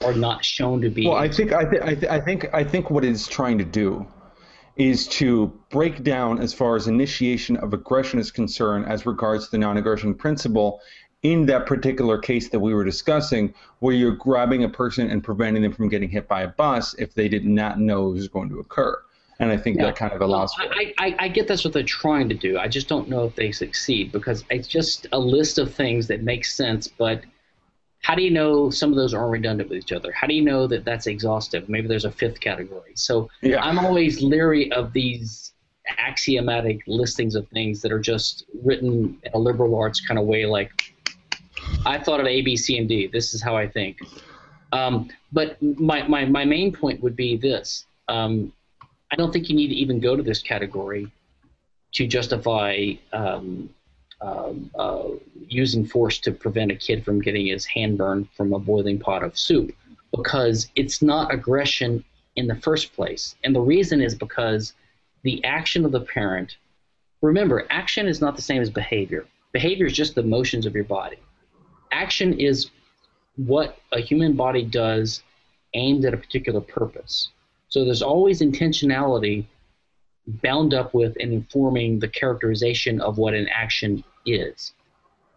are 0.02 0.14
not 0.14 0.44
shown 0.44 0.80
to 0.80 0.90
be. 0.90 1.06
Well, 1.06 1.16
I 1.16 1.28
think 1.28 1.52
I, 1.52 1.64
th- 1.64 1.82
I, 1.82 1.94
th- 1.94 2.10
I 2.10 2.20
think 2.20 2.46
I 2.52 2.64
think 2.64 2.90
what 2.90 3.04
it's 3.04 3.28
trying 3.28 3.58
to 3.58 3.64
do 3.64 4.06
is 4.76 5.06
to 5.08 5.46
break 5.70 6.02
down 6.02 6.40
as 6.40 6.54
far 6.54 6.76
as 6.76 6.86
initiation 6.86 7.56
of 7.58 7.72
aggression 7.74 8.18
is 8.18 8.30
concerned 8.30 8.86
as 8.86 9.06
regards 9.06 9.46
to 9.46 9.50
the 9.52 9.58
non-aggression 9.58 10.14
principle 10.14 10.80
in 11.22 11.44
that 11.46 11.66
particular 11.66 12.18
case 12.18 12.48
that 12.48 12.60
we 12.60 12.72
were 12.72 12.84
discussing, 12.84 13.52
where 13.80 13.94
you're 13.94 14.16
grabbing 14.16 14.64
a 14.64 14.68
person 14.68 15.10
and 15.10 15.22
preventing 15.22 15.62
them 15.62 15.72
from 15.72 15.88
getting 15.88 16.08
hit 16.08 16.26
by 16.26 16.42
a 16.42 16.48
bus 16.48 16.94
if 16.98 17.12
they 17.12 17.28
did 17.28 17.44
not 17.44 17.78
know 17.78 18.08
it 18.08 18.14
was 18.14 18.28
going 18.28 18.48
to 18.48 18.58
occur. 18.58 18.98
And 19.38 19.50
I 19.50 19.56
think 19.56 19.76
yeah. 19.76 19.86
that 19.86 19.96
kind 19.96 20.12
of 20.12 20.20
allows 20.20 20.54
well, 20.58 20.68
I, 20.70 20.94
I, 20.98 21.16
I, 21.18 21.28
get 21.28 21.48
that's 21.48 21.64
what 21.64 21.72
they're 21.72 21.82
trying 21.82 22.28
to 22.28 22.34
do. 22.34 22.58
I 22.58 22.68
just 22.68 22.88
don't 22.88 23.08
know 23.08 23.24
if 23.24 23.34
they 23.36 23.52
succeed 23.52 24.12
because 24.12 24.44
it's 24.50 24.68
just 24.68 25.06
a 25.12 25.18
list 25.18 25.58
of 25.58 25.74
things 25.74 26.06
that 26.08 26.22
make 26.22 26.44
sense, 26.44 26.88
but– 26.88 27.22
how 28.02 28.14
do 28.14 28.22
you 28.22 28.30
know 28.30 28.70
some 28.70 28.90
of 28.90 28.96
those 28.96 29.12
aren't 29.12 29.30
redundant 29.30 29.68
with 29.68 29.78
each 29.78 29.92
other? 29.92 30.10
How 30.12 30.26
do 30.26 30.34
you 30.34 30.42
know 30.42 30.66
that 30.66 30.84
that's 30.84 31.06
exhaustive? 31.06 31.68
Maybe 31.68 31.86
there's 31.86 32.06
a 32.06 32.10
fifth 32.10 32.40
category. 32.40 32.92
So 32.94 33.28
yeah. 33.42 33.62
I'm 33.62 33.78
always 33.78 34.22
leery 34.22 34.72
of 34.72 34.92
these 34.92 35.52
axiomatic 35.98 36.80
listings 36.86 37.34
of 37.34 37.46
things 37.48 37.82
that 37.82 37.92
are 37.92 37.98
just 37.98 38.44
written 38.62 39.18
in 39.22 39.32
a 39.34 39.38
liberal 39.38 39.74
arts 39.76 40.00
kind 40.00 40.18
of 40.18 40.26
way, 40.26 40.46
like 40.46 40.94
I 41.84 41.98
thought 41.98 42.20
of 42.20 42.26
A, 42.26 42.40
B, 42.42 42.56
C, 42.56 42.78
and 42.78 42.88
D. 42.88 43.06
This 43.06 43.34
is 43.34 43.42
how 43.42 43.56
I 43.56 43.68
think. 43.68 43.98
Um, 44.72 45.10
but 45.32 45.60
my, 45.60 46.06
my, 46.06 46.24
my 46.24 46.44
main 46.44 46.72
point 46.72 47.02
would 47.02 47.16
be 47.16 47.36
this. 47.36 47.86
Um, 48.08 48.52
I 49.12 49.16
don't 49.16 49.32
think 49.32 49.48
you 49.48 49.56
need 49.56 49.68
to 49.68 49.74
even 49.74 50.00
go 50.00 50.16
to 50.16 50.22
this 50.22 50.40
category 50.40 51.10
to 51.92 52.06
justify 52.06 52.92
um, 53.12 53.68
um, 54.22 54.70
uh, 54.78 55.08
using 55.48 55.86
force 55.86 56.18
to 56.18 56.32
prevent 56.32 56.70
a 56.70 56.76
kid 56.76 57.04
from 57.04 57.20
getting 57.20 57.46
his 57.46 57.64
hand 57.64 57.98
burned 57.98 58.28
from 58.36 58.52
a 58.52 58.58
boiling 58.58 58.98
pot 58.98 59.22
of 59.22 59.38
soup 59.38 59.74
because 60.14 60.68
it's 60.76 61.02
not 61.02 61.32
aggression 61.32 62.04
in 62.36 62.46
the 62.46 62.54
first 62.56 62.92
place. 62.94 63.36
And 63.44 63.54
the 63.54 63.60
reason 63.60 64.00
is 64.00 64.14
because 64.14 64.74
the 65.22 65.42
action 65.44 65.84
of 65.84 65.92
the 65.92 66.00
parent, 66.00 66.56
remember, 67.22 67.66
action 67.70 68.06
is 68.06 68.20
not 68.20 68.36
the 68.36 68.42
same 68.42 68.62
as 68.62 68.70
behavior. 68.70 69.26
Behavior 69.52 69.86
is 69.86 69.92
just 69.92 70.14
the 70.14 70.22
motions 70.22 70.66
of 70.66 70.74
your 70.74 70.84
body. 70.84 71.18
Action 71.92 72.38
is 72.38 72.70
what 73.36 73.78
a 73.92 74.00
human 74.00 74.34
body 74.34 74.62
does 74.62 75.22
aimed 75.74 76.04
at 76.04 76.14
a 76.14 76.16
particular 76.16 76.60
purpose. 76.60 77.28
So 77.68 77.84
there's 77.84 78.02
always 78.02 78.40
intentionality 78.40 79.44
bound 80.42 80.74
up 80.74 80.94
with 80.94 81.16
and 81.20 81.32
informing 81.32 81.98
the 81.98 82.08
characterization 82.08 83.00
of 83.00 83.18
what 83.18 83.34
an 83.34 83.48
action 83.48 84.04
is. 84.26 84.72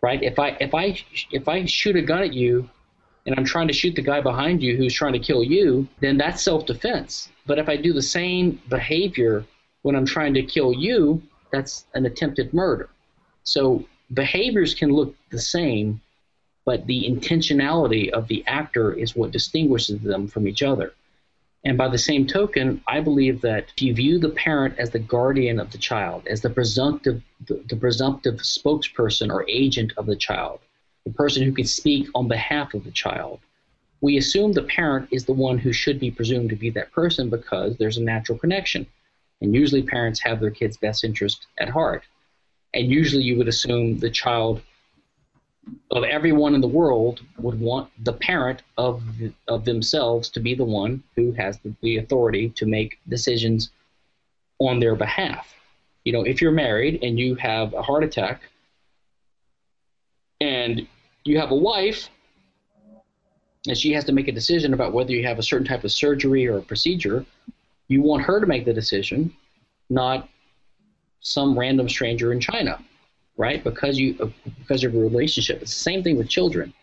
Right? 0.02 0.22
If 0.22 0.40
I 0.40 0.50
if 0.60 0.74
I 0.74 0.98
if 1.32 1.48
I 1.48 1.66
shoot 1.66 1.96
a 1.96 2.02
gun 2.02 2.24
at 2.24 2.34
you 2.34 2.70
and 3.26 3.36
I'm 3.38 3.46
trying 3.46 3.68
to 3.68 3.74
shoot 3.74 3.96
the 3.96 4.02
guy 4.02 4.20
behind 4.20 4.62
you 4.62 4.76
who's 4.76 4.94
trying 4.94 5.14
to 5.14 5.20
kill 5.20 5.44
you, 5.44 5.88
then 6.02 6.18
that's 6.18 6.42
self-defense. 6.42 7.30
But 7.46 7.58
if 7.58 7.70
I 7.70 7.78
do 7.78 7.94
the 7.94 8.02
same 8.02 8.62
behavior 8.68 9.46
when 9.84 9.96
I'm 9.96 10.06
trying 10.06 10.34
to 10.34 10.44
kill 10.44 10.74
you, 10.74 11.22
that's 11.52 11.86
an 11.94 12.06
attempted 12.06 12.54
murder. 12.54 12.90
So 13.44 13.86
behaviors 14.14 14.74
can 14.74 14.92
look 14.92 15.16
the 15.30 15.40
same, 15.40 16.02
but 16.66 16.86
the 16.86 17.10
intentionality 17.10 18.10
of 18.10 18.28
the 18.28 18.44
actor 18.48 18.94
is 18.94 19.16
what 19.16 19.32
distinguishes 19.32 20.02
them 20.02 20.28
from 20.28 20.48
each 20.48 20.64
other. 20.64 20.94
And 21.66 21.78
by 21.78 21.88
the 21.88 21.98
same 21.98 22.28
token, 22.28 22.82
I 22.88 23.00
believe 23.00 23.40
that 23.42 23.70
if 23.70 23.82
you 23.82 23.94
view 23.94 24.20
the 24.20 24.30
parent 24.30 24.78
as 24.78 24.90
the 24.90 25.00
guardian 25.00 25.60
of 25.60 25.72
the 25.72 25.78
child, 25.78 26.28
as 26.28 26.42
the 26.42 26.50
presumptive, 26.50 27.22
the, 27.48 27.64
the 27.70 27.78
presumptive 27.78 28.36
spokesperson 28.36 29.32
or 29.32 29.50
agent 29.50 29.94
of 29.96 30.06
the 30.06 30.16
child, 30.16 30.60
the 31.06 31.14
person 31.14 31.44
who 31.44 31.54
can 31.54 31.66
speak 31.66 32.08
on 32.16 32.28
behalf 32.28 32.74
of 32.74 32.84
the 32.84 32.92
child, 32.92 33.40
we 34.02 34.18
assume 34.18 34.52
the 34.52 34.64
parent 34.64 35.08
is 35.12 35.24
the 35.24 35.34
one 35.34 35.58
who 35.58 35.72
should 35.72 36.00
be 36.00 36.12
presumed 36.12 36.50
to 36.50 36.58
be 36.58 36.70
that 36.72 36.92
person 36.92 37.30
because 37.30 37.78
there's 37.78 37.98
a 37.98 38.04
natural 38.04 38.38
connection. 38.38 38.86
And 39.40 39.56
usually 39.56 39.84
parents 39.84 40.22
have 40.22 40.42
their 40.42 40.52
kid's 40.52 40.76
best 40.76 41.06
interest 41.06 41.48
at 41.58 41.70
heart. 41.70 42.04
And 42.74 42.90
usually 42.90 43.24
you 43.24 43.38
would 43.38 43.48
assume 43.48 44.00
the 44.00 44.10
child 44.10 44.62
of 45.92 46.04
everyone 46.04 46.56
in 46.56 46.62
the 46.62 46.68
world 46.68 47.22
would 47.38 47.60
want 47.60 47.90
the 48.04 48.14
parent 48.14 48.64
of 48.78 49.04
of 49.48 49.66
themselves 49.66 50.30
to 50.30 50.40
be 50.40 50.56
the 50.56 50.64
one 50.64 51.04
who 51.16 51.32
has 51.34 51.60
the, 51.60 51.74
the 51.82 51.98
authority 51.98 52.50
to 52.50 52.66
make 52.66 53.00
decisions 53.08 53.70
on 54.60 54.80
their 54.80 54.96
behalf. 54.96 55.54
You 56.04 56.14
know, 56.14 56.24
if 56.24 56.42
you're 56.42 56.52
married 56.52 57.04
and 57.04 57.18
you 57.18 57.36
have 57.36 57.74
a 57.74 57.82
heart 57.82 58.04
attack 58.04 58.42
and 60.42 60.88
you 61.24 61.40
have 61.40 61.52
a 61.52 61.56
wife 61.56 62.10
and 63.68 63.78
she 63.78 63.94
has 63.94 64.04
to 64.06 64.12
make 64.12 64.28
a 64.28 64.32
decision 64.34 64.74
about 64.74 64.92
whether 64.92 65.12
you 65.12 65.26
have 65.26 65.40
a 65.40 65.44
certain 65.44 65.66
type 65.66 65.86
of 65.86 65.92
surgery 65.92 66.46
or 66.48 66.58
a 66.58 66.62
procedure, 66.62 67.26
you 67.88 68.02
want 68.02 68.24
her 68.24 68.42
to 68.42 68.46
make 68.46 68.66
the 68.66 68.74
decision, 68.74 69.34
not 69.90 70.28
some 71.22 71.58
random 71.58 71.88
stranger 71.88 72.34
in 72.34 72.42
China 72.42 72.78
right? 73.38 73.64
Because 73.64 73.98
you 73.98 74.34
because 74.60 74.84
of 74.84 74.96
a 74.96 74.98
relationship. 74.98 75.62
It's 75.62 75.74
the 75.74 75.80
same 75.92 76.04
thing 76.04 76.18
with 76.18 76.30
children. 76.30 76.74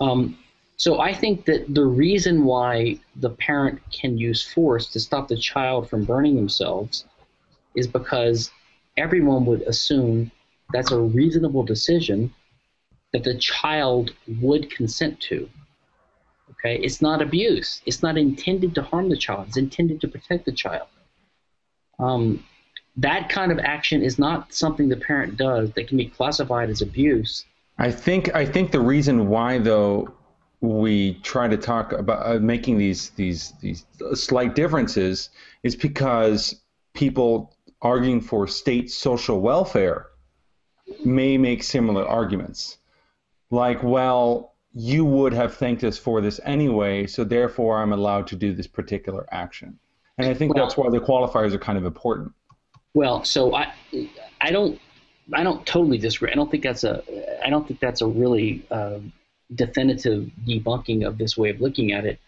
Um, 0.00 0.38
so 0.76 1.00
I 1.00 1.12
think 1.12 1.44
that 1.44 1.74
the 1.74 1.84
reason 1.84 2.44
why 2.44 2.98
the 3.16 3.30
parent 3.30 3.80
can 3.92 4.16
use 4.16 4.42
force 4.42 4.86
to 4.92 5.00
stop 5.00 5.28
the 5.28 5.36
child 5.36 5.90
from 5.90 6.04
burning 6.04 6.36
themselves 6.36 7.04
is 7.74 7.86
because 7.86 8.50
everyone 8.96 9.44
would 9.44 9.62
assume 9.62 10.30
that's 10.72 10.90
a 10.90 10.98
reasonable 10.98 11.64
decision 11.64 12.32
that 13.12 13.24
the 13.24 13.36
child 13.38 14.12
would 14.40 14.70
consent 14.70 15.20
to. 15.20 15.48
Okay, 16.52 16.78
it's 16.82 17.00
not 17.00 17.22
abuse. 17.22 17.80
It's 17.86 18.02
not 18.02 18.18
intended 18.18 18.74
to 18.74 18.82
harm 18.82 19.08
the 19.08 19.16
child. 19.16 19.48
It's 19.48 19.56
intended 19.56 20.00
to 20.00 20.08
protect 20.08 20.44
the 20.44 20.52
child. 20.52 20.88
Um, 21.98 22.44
that 23.00 23.30
kind 23.30 23.50
of 23.50 23.58
action 23.58 24.02
is 24.02 24.18
not 24.18 24.52
something 24.52 24.88
the 24.88 24.96
parent 24.96 25.36
does 25.36 25.72
that 25.72 25.88
can 25.88 25.96
be 25.96 26.06
classified 26.06 26.68
as 26.68 26.82
abuse. 26.82 27.46
I 27.78 27.90
think 27.90 28.34
I 28.34 28.44
think 28.44 28.72
the 28.72 28.80
reason 28.80 29.28
why 29.28 29.58
though 29.58 30.12
we 30.60 31.14
try 31.22 31.48
to 31.48 31.56
talk 31.56 31.92
about 31.92 32.26
uh, 32.26 32.38
making 32.38 32.76
these 32.76 33.10
these 33.10 33.54
these 33.62 33.86
slight 34.12 34.54
differences 34.54 35.30
is 35.62 35.74
because 35.74 36.60
people 36.92 37.56
arguing 37.80 38.20
for 38.20 38.46
state 38.46 38.90
social 38.90 39.40
welfare 39.40 40.08
may 41.04 41.38
make 41.38 41.62
similar 41.62 42.06
arguments. 42.06 42.76
Like, 43.50 43.82
well, 43.82 44.54
you 44.74 45.04
would 45.06 45.32
have 45.32 45.54
thanked 45.54 45.82
us 45.84 45.96
for 45.96 46.20
this 46.20 46.38
anyway, 46.44 47.06
so 47.06 47.24
therefore 47.24 47.78
I'm 47.78 47.92
allowed 47.92 48.26
to 48.28 48.36
do 48.36 48.52
this 48.52 48.66
particular 48.66 49.26
action. 49.32 49.78
And 50.18 50.28
I 50.28 50.34
think 50.34 50.54
well, 50.54 50.64
that's 50.64 50.76
why 50.76 50.90
the 50.90 51.00
qualifiers 51.00 51.54
are 51.54 51.58
kind 51.58 51.78
of 51.78 51.86
important. 51.86 52.32
Well, 52.94 53.24
so 53.24 53.54
I 53.54 53.72
I 54.40 54.50
don't 54.50 54.80
I 55.32 55.42
don't 55.42 55.64
totally 55.64 55.98
disagree. 55.98 56.32
I 56.32 56.34
don't 56.34 56.50
think 56.50 56.62
that's 56.62 56.84
a 56.84 57.02
I 57.44 57.50
don't 57.50 57.66
think 57.66 57.80
that's 57.80 58.00
a 58.00 58.06
really 58.06 58.64
uh, 58.70 58.98
definitive 59.54 60.30
debunking 60.46 61.06
of 61.06 61.18
this 61.18 61.36
way 61.36 61.50
of 61.50 61.60
looking 61.60 61.92
at 61.92 62.04
it. 62.04 62.18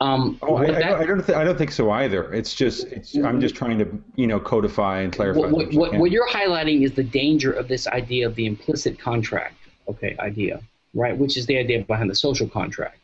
Um, 0.00 0.38
oh, 0.42 0.58
I, 0.58 0.66
that, 0.66 0.84
I, 0.84 1.04
don't, 1.04 1.26
th- 1.26 1.36
I 1.36 1.42
don't 1.42 1.58
think 1.58 1.72
so 1.72 1.90
either. 1.90 2.32
It's 2.32 2.54
just 2.54 2.86
it's, 2.86 3.16
I'm 3.16 3.40
just 3.40 3.56
trying 3.56 3.78
to 3.78 4.02
you 4.14 4.28
know 4.28 4.38
codify 4.38 5.00
and 5.00 5.12
clarify. 5.12 5.40
What, 5.40 5.50
what, 5.50 5.74
what, 5.74 5.94
what, 5.94 6.10
you're 6.12 6.28
highlighting 6.28 6.82
is 6.84 6.92
the 6.92 7.02
danger 7.02 7.52
of 7.52 7.66
this 7.66 7.88
idea 7.88 8.26
of 8.26 8.36
the 8.36 8.46
implicit 8.46 8.98
contract, 8.98 9.56
okay, 9.88 10.16
idea, 10.20 10.60
right? 10.94 11.16
Which 11.18 11.36
is 11.36 11.46
the 11.46 11.58
idea 11.58 11.82
behind 11.82 12.08
the 12.08 12.14
social 12.14 12.48
contract. 12.48 12.98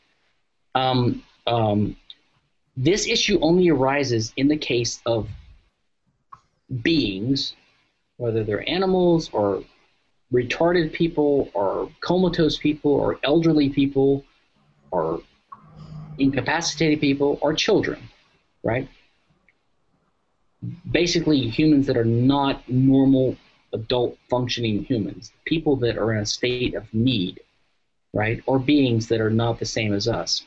Um, 0.76 1.24
um, 1.48 1.96
this 2.76 3.09
issue 3.09 3.40
only 3.40 3.70
arises 3.70 4.32
in 4.36 4.46
the 4.46 4.57
case 4.57 5.00
of 5.05 5.28
beings, 6.83 7.55
whether 8.17 8.45
they're 8.45 8.69
animals 8.69 9.31
or 9.33 9.65
retarded 10.33 10.93
people 10.93 11.51
or 11.55 11.91
comatose 12.01 12.57
people 12.57 12.93
or 12.93 13.19
elderly 13.23 13.69
people 13.69 14.25
or 14.91 15.21
incapacitated 16.19 17.01
people 17.01 17.39
or 17.41 17.55
children, 17.55 18.01
right? 18.62 18.89
Basically, 20.91 21.49
humans 21.49 21.87
that 21.87 21.97
are 21.97 22.05
not 22.05 22.67
normal 22.69 23.37
adult 23.73 24.17
functioning 24.31 24.85
humans, 24.85 25.33
people 25.45 25.77
that 25.77 25.99
are 25.99 26.15
in 26.15 26.21
a 26.21 26.27
state 26.27 26.75
of 26.75 26.93
need, 26.95 27.41
right? 28.12 28.43
Or 28.47 28.59
beings 28.59 29.09
that 29.09 29.21
are 29.21 29.31
not 29.31 29.59
the 29.59 29.67
same 29.67 29.93
as 29.93 30.09
us. 30.09 30.45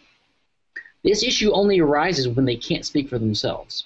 This 1.04 1.24
issue 1.24 1.52
only 1.52 1.80
arises 1.80 2.28
when 2.28 2.46
they 2.46 2.56
can't 2.56 2.86
speak 2.86 3.10
for 3.10 3.20
themselves. 3.20 3.86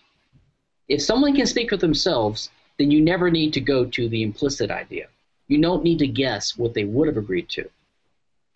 If 0.88 1.02
someone 1.02 1.36
can 1.36 1.46
speak 1.46 1.70
for 1.70 1.78
themselves, 1.78 2.50
then 2.78 2.92
you 2.92 3.02
never 3.02 3.30
need 3.30 3.54
to 3.54 3.62
go 3.62 3.86
to 3.86 4.10
the 4.10 4.24
implicit 4.24 4.72
idea. 4.72 5.08
You 5.48 5.62
don't 5.62 5.84
need 5.84 6.00
to 6.00 6.08
guess 6.08 6.58
what 6.58 6.74
they 6.74 6.86
would 6.86 7.08
have 7.08 7.18
agreed 7.18 7.50
to, 7.50 7.70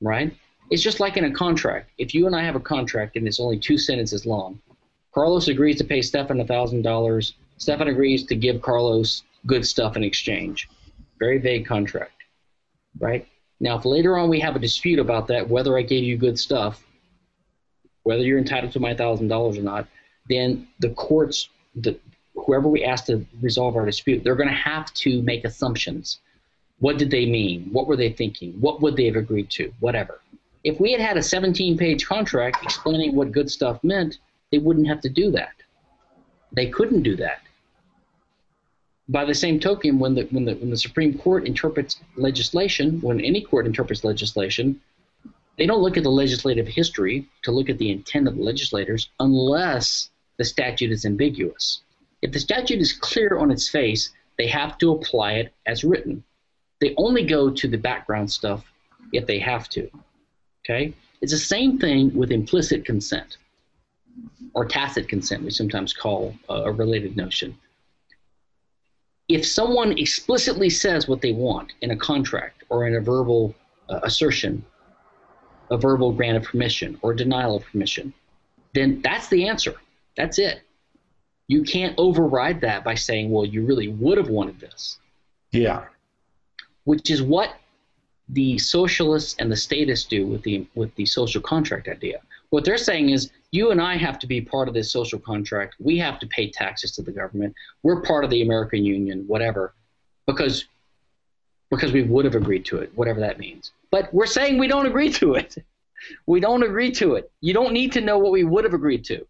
right? 0.02 0.34
It's 0.70 0.82
just 0.82 1.00
like 1.00 1.18
in 1.18 1.26
a 1.26 1.32
contract. 1.32 1.92
If 1.98 2.14
you 2.14 2.26
and 2.26 2.36
I 2.36 2.44
have 2.44 2.56
a 2.56 2.60
contract 2.60 3.16
and 3.16 3.28
it's 3.28 3.40
only 3.40 3.60
two 3.60 3.78
sentences 3.78 4.26
long, 4.26 4.60
Carlos 5.14 5.48
agrees 5.48 5.78
to 5.78 5.84
pay 5.84 6.02
Stephan 6.02 6.38
$1,000. 6.46 7.34
Stephan 7.58 7.88
agrees 7.88 8.26
to 8.26 8.36
give 8.36 8.62
Carlos 8.62 9.24
good 9.46 9.66
stuff 9.66 9.96
in 9.96 10.04
exchange. 10.04 10.68
Very 11.20 11.38
vague 11.38 11.66
contract, 11.66 12.24
right? 13.00 13.28
Now, 13.60 13.78
if 13.78 13.86
later 13.86 14.18
on 14.18 14.30
we 14.30 14.40
have 14.42 14.56
a 14.56 14.60
dispute 14.60 15.00
about 15.00 15.28
that, 15.28 15.50
whether 15.50 15.78
I 15.78 15.84
gave 15.84 16.04
you 16.04 16.18
good 16.18 16.38
stuff, 16.38 16.84
whether 18.04 18.24
you're 18.24 18.38
entitled 18.38 18.74
to 18.74 18.80
my 18.80 18.94
$1,000 18.94 19.58
or 19.58 19.62
not, 19.62 19.88
then 20.28 20.68
the 20.80 20.90
courts, 20.90 21.50
the, 21.76 21.98
whoever 22.46 22.68
we 22.68 22.84
ask 22.84 23.06
to 23.06 23.26
resolve 23.42 23.76
our 23.76 23.86
dispute, 23.86 24.24
they're 24.24 24.36
going 24.36 24.50
to 24.50 24.56
have 24.56 24.94
to 24.94 25.22
make 25.24 25.46
assumptions 25.46 26.20
what 26.80 26.98
did 26.98 27.10
they 27.10 27.26
mean? 27.26 27.70
What 27.72 27.88
were 27.88 27.96
they 27.96 28.12
thinking? 28.12 28.54
What 28.60 28.82
would 28.82 28.96
they 28.96 29.06
have 29.06 29.16
agreed 29.16 29.50
to? 29.52 29.74
Whatever. 29.80 30.22
If 30.64 30.80
we 30.80 30.92
had 30.92 31.02
had 31.02 31.18
a 31.18 31.24
17 31.24 31.78
page 31.78 32.06
contract 32.06 32.64
explaining 32.64 33.16
what 33.16 33.32
good 33.32 33.50
stuff 33.50 33.84
meant, 33.84 34.18
they 34.52 34.58
wouldn't 34.58 34.88
have 34.88 35.02
to 35.02 35.10
do 35.10 35.32
that. 35.32 35.54
They 36.52 36.70
couldn't 36.70 37.04
do 37.04 37.16
that. 37.18 37.42
By 39.08 39.24
the 39.24 39.36
same 39.36 39.60
token, 39.60 40.00
when 40.00 40.16
the, 40.16 40.24
when 40.32 40.46
the, 40.46 40.56
when 40.56 40.72
the 40.72 40.78
Supreme 40.78 41.18
Court 41.18 41.46
interprets 41.46 42.00
legislation, 42.18 43.00
when 43.02 43.22
any 43.22 43.42
court 43.42 43.68
interprets 43.68 44.04
legislation, 44.04 44.82
they 45.58 45.68
don't 45.68 45.82
look 45.82 45.96
at 45.96 46.04
the 46.04 46.10
legislative 46.10 46.68
history 46.68 47.28
to 47.44 47.52
look 47.52 47.70
at 47.70 47.78
the 47.78 47.92
intent 47.92 48.28
of 48.28 48.36
the 48.36 48.42
legislators 48.42 49.10
unless 49.20 50.10
the 50.38 50.44
statute 50.44 50.92
is 50.92 51.06
ambiguous. 51.06 51.82
If 52.26 52.32
the 52.32 52.40
statute 52.40 52.82
is 52.82 52.92
clear 52.92 53.38
on 53.38 53.52
its 53.52 53.70
face, 53.70 54.10
they 54.40 54.48
have 54.48 54.80
to 54.80 54.94
apply 54.94 55.34
it 55.34 55.54
as 55.68 55.84
written. 55.84 56.24
They 56.82 56.96
only 56.98 57.24
go 57.24 57.52
to 57.52 57.68
the 57.68 57.78
background 57.78 58.32
stuff 58.32 58.66
if 59.14 59.28
they 59.28 59.38
have 59.38 59.70
to. 59.70 59.88
Okay? 60.64 60.96
It's 61.22 61.34
the 61.34 61.38
same 61.38 61.78
thing 61.78 62.12
with 62.16 62.32
implicit 62.32 62.84
consent 62.84 63.38
or 64.56 64.66
tacit 64.66 65.08
consent, 65.08 65.44
we 65.44 65.52
sometimes 65.52 65.94
call 65.94 66.34
a 66.50 66.72
related 66.72 67.16
notion. 67.16 67.56
If 69.28 69.46
someone 69.46 69.96
explicitly 69.96 70.72
says 70.72 71.08
what 71.08 71.22
they 71.22 71.32
want 71.32 71.74
in 71.82 71.92
a 71.92 71.96
contract 71.96 72.64
or 72.70 72.88
in 72.88 72.96
a 72.96 73.02
verbal 73.02 73.54
uh, 73.88 74.00
assertion, 74.02 74.66
a 75.70 75.78
verbal 75.78 76.12
grant 76.12 76.38
of 76.38 76.44
permission 76.44 76.98
or 77.04 77.14
denial 77.14 77.58
of 77.58 77.66
permission, 77.66 78.16
then 78.74 79.00
that's 79.04 79.28
the 79.28 79.48
answer. 79.48 79.76
That's 80.18 80.40
it. 80.40 80.62
You 81.48 81.64
can't 81.64 81.94
override 81.98 82.62
that 82.62 82.84
by 82.84 82.96
saying, 82.96 83.30
well, 83.30 83.46
you 83.46 83.66
really 83.66 83.90
would 83.90 84.18
have 84.18 84.30
wanted 84.30 84.60
this. 84.60 84.98
Yeah 85.52 85.86
which 86.86 87.12
is 87.12 87.22
what 87.22 87.56
the 88.30 88.58
socialists 88.58 89.36
and 89.38 89.52
the 89.52 89.56
statists 89.56 90.08
do 90.08 90.26
with 90.26 90.42
the 90.42 90.66
with 90.74 90.96
the 90.96 91.06
social 91.06 91.42
contract 91.42 91.88
idea. 91.88 92.22
What 92.50 92.64
they're 92.64 92.78
saying 92.78 93.10
is 93.10 93.32
you 93.52 93.72
and 93.72 93.82
I 93.82 93.98
have 93.98 94.18
to 94.20 94.28
be 94.28 94.42
part 94.42 94.68
of 94.68 94.74
this 94.74 94.92
social 94.92 95.20
contract. 95.20 95.76
We 95.80 95.98
have 96.00 96.20
to 96.20 96.28
pay 96.28 96.50
taxes 96.50 96.92
to 96.94 97.02
the 97.02 97.12
government. 97.12 97.54
We're 97.84 98.02
part 98.02 98.24
of 98.24 98.30
the 98.30 98.42
American 98.42 98.84
Union, 98.86 99.26
whatever, 99.28 99.74
because 100.26 100.66
because 101.70 101.92
we 101.92 102.04
would 102.04 102.26
have 102.26 102.36
agreed 102.36 102.66
to 102.66 102.78
it, 102.78 102.92
whatever 102.96 103.20
that 103.20 103.38
means. 103.38 103.72
But 103.92 104.14
we're 104.14 104.28
saying 104.28 104.58
we 104.58 104.68
don't 104.68 104.86
agree 104.86 105.12
to 105.14 105.36
it. 105.36 105.58
We 106.28 106.40
don't 106.40 106.62
agree 106.62 106.92
to 106.92 107.16
it. 107.16 107.32
You 107.42 107.54
don't 107.54 107.74
need 107.74 107.92
to 107.94 108.02
know 108.02 108.20
what 108.20 108.32
we 108.32 108.44
would 108.44 108.64
have 108.64 108.76
agreed 108.76 109.04
to. 109.06 109.26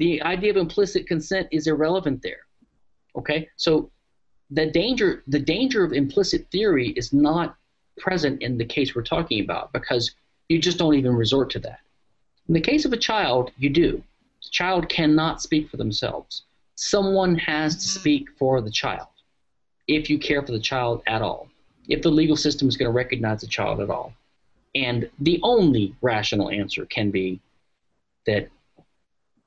The 0.00 0.22
idea 0.22 0.50
of 0.50 0.56
implicit 0.56 1.06
consent 1.06 1.46
is 1.52 1.66
irrelevant 1.66 2.22
there. 2.22 2.40
Okay? 3.16 3.48
So 3.56 3.90
the 4.50 4.66
danger 4.66 5.22
the 5.28 5.38
danger 5.38 5.84
of 5.84 5.92
implicit 5.92 6.48
theory 6.50 6.88
is 6.96 7.12
not 7.12 7.56
present 7.98 8.42
in 8.42 8.56
the 8.56 8.64
case 8.64 8.94
we're 8.94 9.02
talking 9.02 9.44
about 9.44 9.72
because 9.72 10.12
you 10.48 10.58
just 10.58 10.78
don't 10.78 10.94
even 10.94 11.14
resort 11.14 11.50
to 11.50 11.58
that. 11.60 11.80
In 12.48 12.54
the 12.54 12.60
case 12.60 12.84
of 12.86 12.92
a 12.92 12.96
child, 12.96 13.52
you 13.58 13.70
do. 13.70 14.02
The 14.42 14.50
child 14.50 14.88
cannot 14.88 15.42
speak 15.42 15.68
for 15.68 15.76
themselves. 15.76 16.44
Someone 16.74 17.36
has 17.36 17.76
to 17.76 17.86
speak 17.86 18.30
for 18.38 18.62
the 18.62 18.70
child 18.70 19.06
if 19.86 20.08
you 20.08 20.18
care 20.18 20.42
for 20.42 20.52
the 20.52 20.58
child 20.72 21.02
at 21.06 21.20
all, 21.20 21.48
if 21.88 22.00
the 22.00 22.10
legal 22.10 22.36
system 22.36 22.68
is 22.68 22.76
going 22.76 22.88
to 22.88 22.92
recognize 22.92 23.42
the 23.42 23.46
child 23.46 23.80
at 23.80 23.90
all. 23.90 24.14
And 24.74 25.10
the 25.18 25.40
only 25.42 25.94
rational 26.00 26.48
answer 26.48 26.86
can 26.86 27.10
be 27.10 27.40
that, 28.26 28.48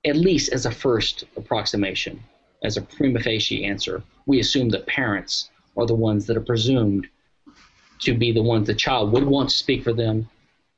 at 0.05 0.15
least 0.15 0.51
as 0.51 0.65
a 0.65 0.71
first 0.71 1.23
approximation, 1.37 2.21
as 2.63 2.77
a 2.77 2.81
prima 2.81 3.19
facie 3.19 3.65
answer, 3.65 4.03
we 4.25 4.39
assume 4.39 4.69
that 4.69 4.85
parents 4.87 5.49
are 5.77 5.85
the 5.85 5.95
ones 5.95 6.25
that 6.27 6.37
are 6.37 6.41
presumed 6.41 7.07
to 7.99 8.13
be 8.13 8.31
the 8.31 8.41
ones 8.41 8.67
the 8.67 8.73
child 8.73 9.11
would 9.11 9.25
want 9.25 9.49
to 9.49 9.55
speak 9.55 9.83
for 9.83 9.93
them 9.93 10.29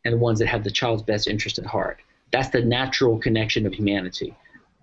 and 0.04 0.14
the 0.14 0.18
ones 0.18 0.40
that 0.40 0.48
have 0.48 0.64
the 0.64 0.72
child's 0.72 1.02
best 1.02 1.28
interest 1.28 1.58
at 1.58 1.66
heart. 1.66 2.00
That's 2.32 2.50
the 2.50 2.62
natural 2.64 3.18
connection 3.18 3.66
of 3.66 3.74
humanity. 3.74 4.36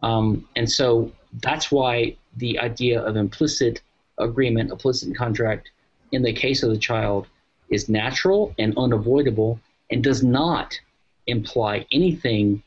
Um, 0.03 0.49
and 0.57 0.71
so 0.71 1.13
that's 1.43 1.71
why 1.71 2.17
the 2.37 2.59
idea 2.59 3.01
of 3.01 3.17
implicit 3.17 3.83
agreement, 4.19 4.71
implicit 4.71 5.15
contract, 5.17 5.71
in 6.11 6.23
the 6.23 6.33
case 6.33 6.63
of 6.63 6.71
the 6.71 6.79
child 6.79 7.27
is 7.71 7.89
natural 7.89 8.55
and 8.59 8.77
unavoidable 8.77 9.61
and 9.91 10.03
does 10.03 10.23
not 10.23 10.79
imply 11.27 11.87
anything 11.93 12.63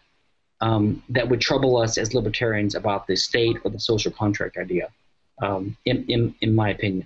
um, 0.65 1.03
that 1.09 1.29
would 1.29 1.39
trouble 1.39 1.77
us 1.77 1.97
as 1.99 2.15
libertarians 2.15 2.73
about 2.73 3.05
the 3.05 3.15
state 3.15 3.57
or 3.63 3.69
the 3.69 3.79
social 3.79 4.11
contract 4.11 4.57
idea, 4.57 4.89
um, 5.43 5.77
in, 5.85 6.03
in, 6.07 6.33
in 6.41 6.55
my 6.55 6.69
opinion. 6.69 7.05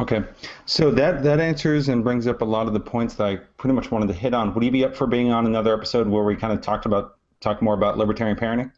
Okay, 0.00 0.24
so 0.64 0.90
that 0.90 1.22
that 1.22 1.38
answers 1.38 1.88
and 1.88 2.02
brings 2.02 2.26
up 2.26 2.40
a 2.40 2.44
lot 2.44 2.66
of 2.66 2.72
the 2.72 2.80
points 2.80 3.14
that 3.14 3.26
I 3.26 3.36
pretty 3.36 3.74
much 3.74 3.90
wanted 3.90 4.08
to 4.08 4.14
hit 4.14 4.34
on. 4.34 4.52
Would 4.54 4.64
you 4.64 4.70
be 4.70 4.84
up 4.84 4.96
for 4.96 5.06
being 5.06 5.30
on 5.30 5.46
another 5.46 5.74
episode 5.74 6.08
where 6.08 6.24
we 6.24 6.34
kind 6.34 6.52
of 6.52 6.60
talked 6.62 6.86
about 6.86 7.18
talk 7.40 7.60
more 7.62 7.74
about 7.74 7.98
libertarian 7.98 8.36
parenting? 8.36 8.72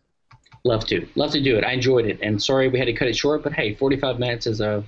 Love 0.64 0.86
to, 0.86 1.06
love 1.14 1.30
to 1.30 1.40
do 1.40 1.56
it. 1.56 1.64
I 1.64 1.72
enjoyed 1.72 2.06
it, 2.06 2.18
and 2.20 2.42
sorry 2.42 2.68
we 2.68 2.78
had 2.78 2.86
to 2.86 2.92
cut 2.92 3.06
it 3.06 3.16
short, 3.16 3.44
but 3.44 3.52
hey, 3.52 3.74
45 3.74 4.18
minutes 4.18 4.46
is 4.46 4.60
a 4.60 4.84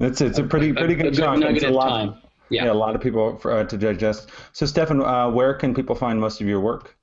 it's 0.00 0.20
it's 0.20 0.38
a 0.38 0.44
pretty 0.44 0.72
pretty 0.72 0.94
a, 0.94 0.96
good 0.96 1.06
a, 1.12 1.16
chunk. 1.16 1.44
It's 1.44 1.62
a 1.62 1.68
lot, 1.68 1.88
time. 1.88 2.14
Yeah. 2.48 2.64
yeah. 2.64 2.72
a 2.72 2.74
lot 2.74 2.94
of 2.94 3.02
people 3.02 3.36
for, 3.38 3.52
uh, 3.52 3.64
to 3.64 3.76
digest. 3.76 4.30
So, 4.52 4.66
Stephan, 4.66 5.02
uh, 5.02 5.30
where 5.30 5.52
can 5.54 5.74
people 5.74 5.94
find 5.94 6.18
most 6.18 6.40
of 6.40 6.46
your 6.46 6.60
work? 6.60 6.95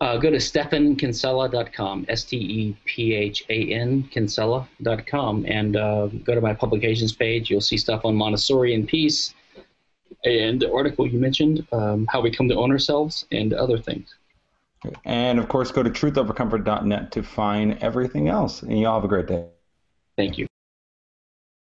Uh, 0.00 0.16
go 0.16 0.30
to 0.30 0.38
stephankinsella.com, 0.38 2.06
S-T-E-P-H-A-N, 2.08 4.02
Kinsella.com, 4.10 5.44
and 5.46 5.76
uh, 5.76 6.06
go 6.06 6.34
to 6.34 6.40
my 6.40 6.52
publications 6.52 7.12
page. 7.12 7.50
You'll 7.50 7.60
see 7.60 7.76
stuff 7.76 8.04
on 8.04 8.16
Montessori 8.16 8.74
and 8.74 8.88
peace, 8.88 9.34
and 10.24 10.60
the 10.60 10.72
article 10.72 11.06
you 11.06 11.18
mentioned, 11.18 11.66
um, 11.72 12.06
how 12.10 12.20
we 12.20 12.30
come 12.30 12.48
to 12.48 12.56
own 12.56 12.70
ourselves, 12.72 13.26
and 13.30 13.52
other 13.52 13.78
things. 13.78 14.14
And 15.04 15.38
of 15.38 15.48
course, 15.48 15.70
go 15.70 15.82
to 15.82 15.90
truthovercomfort.net 15.90 17.12
to 17.12 17.22
find 17.22 17.78
everything 17.80 18.28
else. 18.28 18.62
And 18.62 18.80
y'all 18.80 18.94
have 18.94 19.04
a 19.04 19.08
great 19.08 19.26
day. 19.26 19.46
Thank 20.16 20.38
you. 20.38 20.46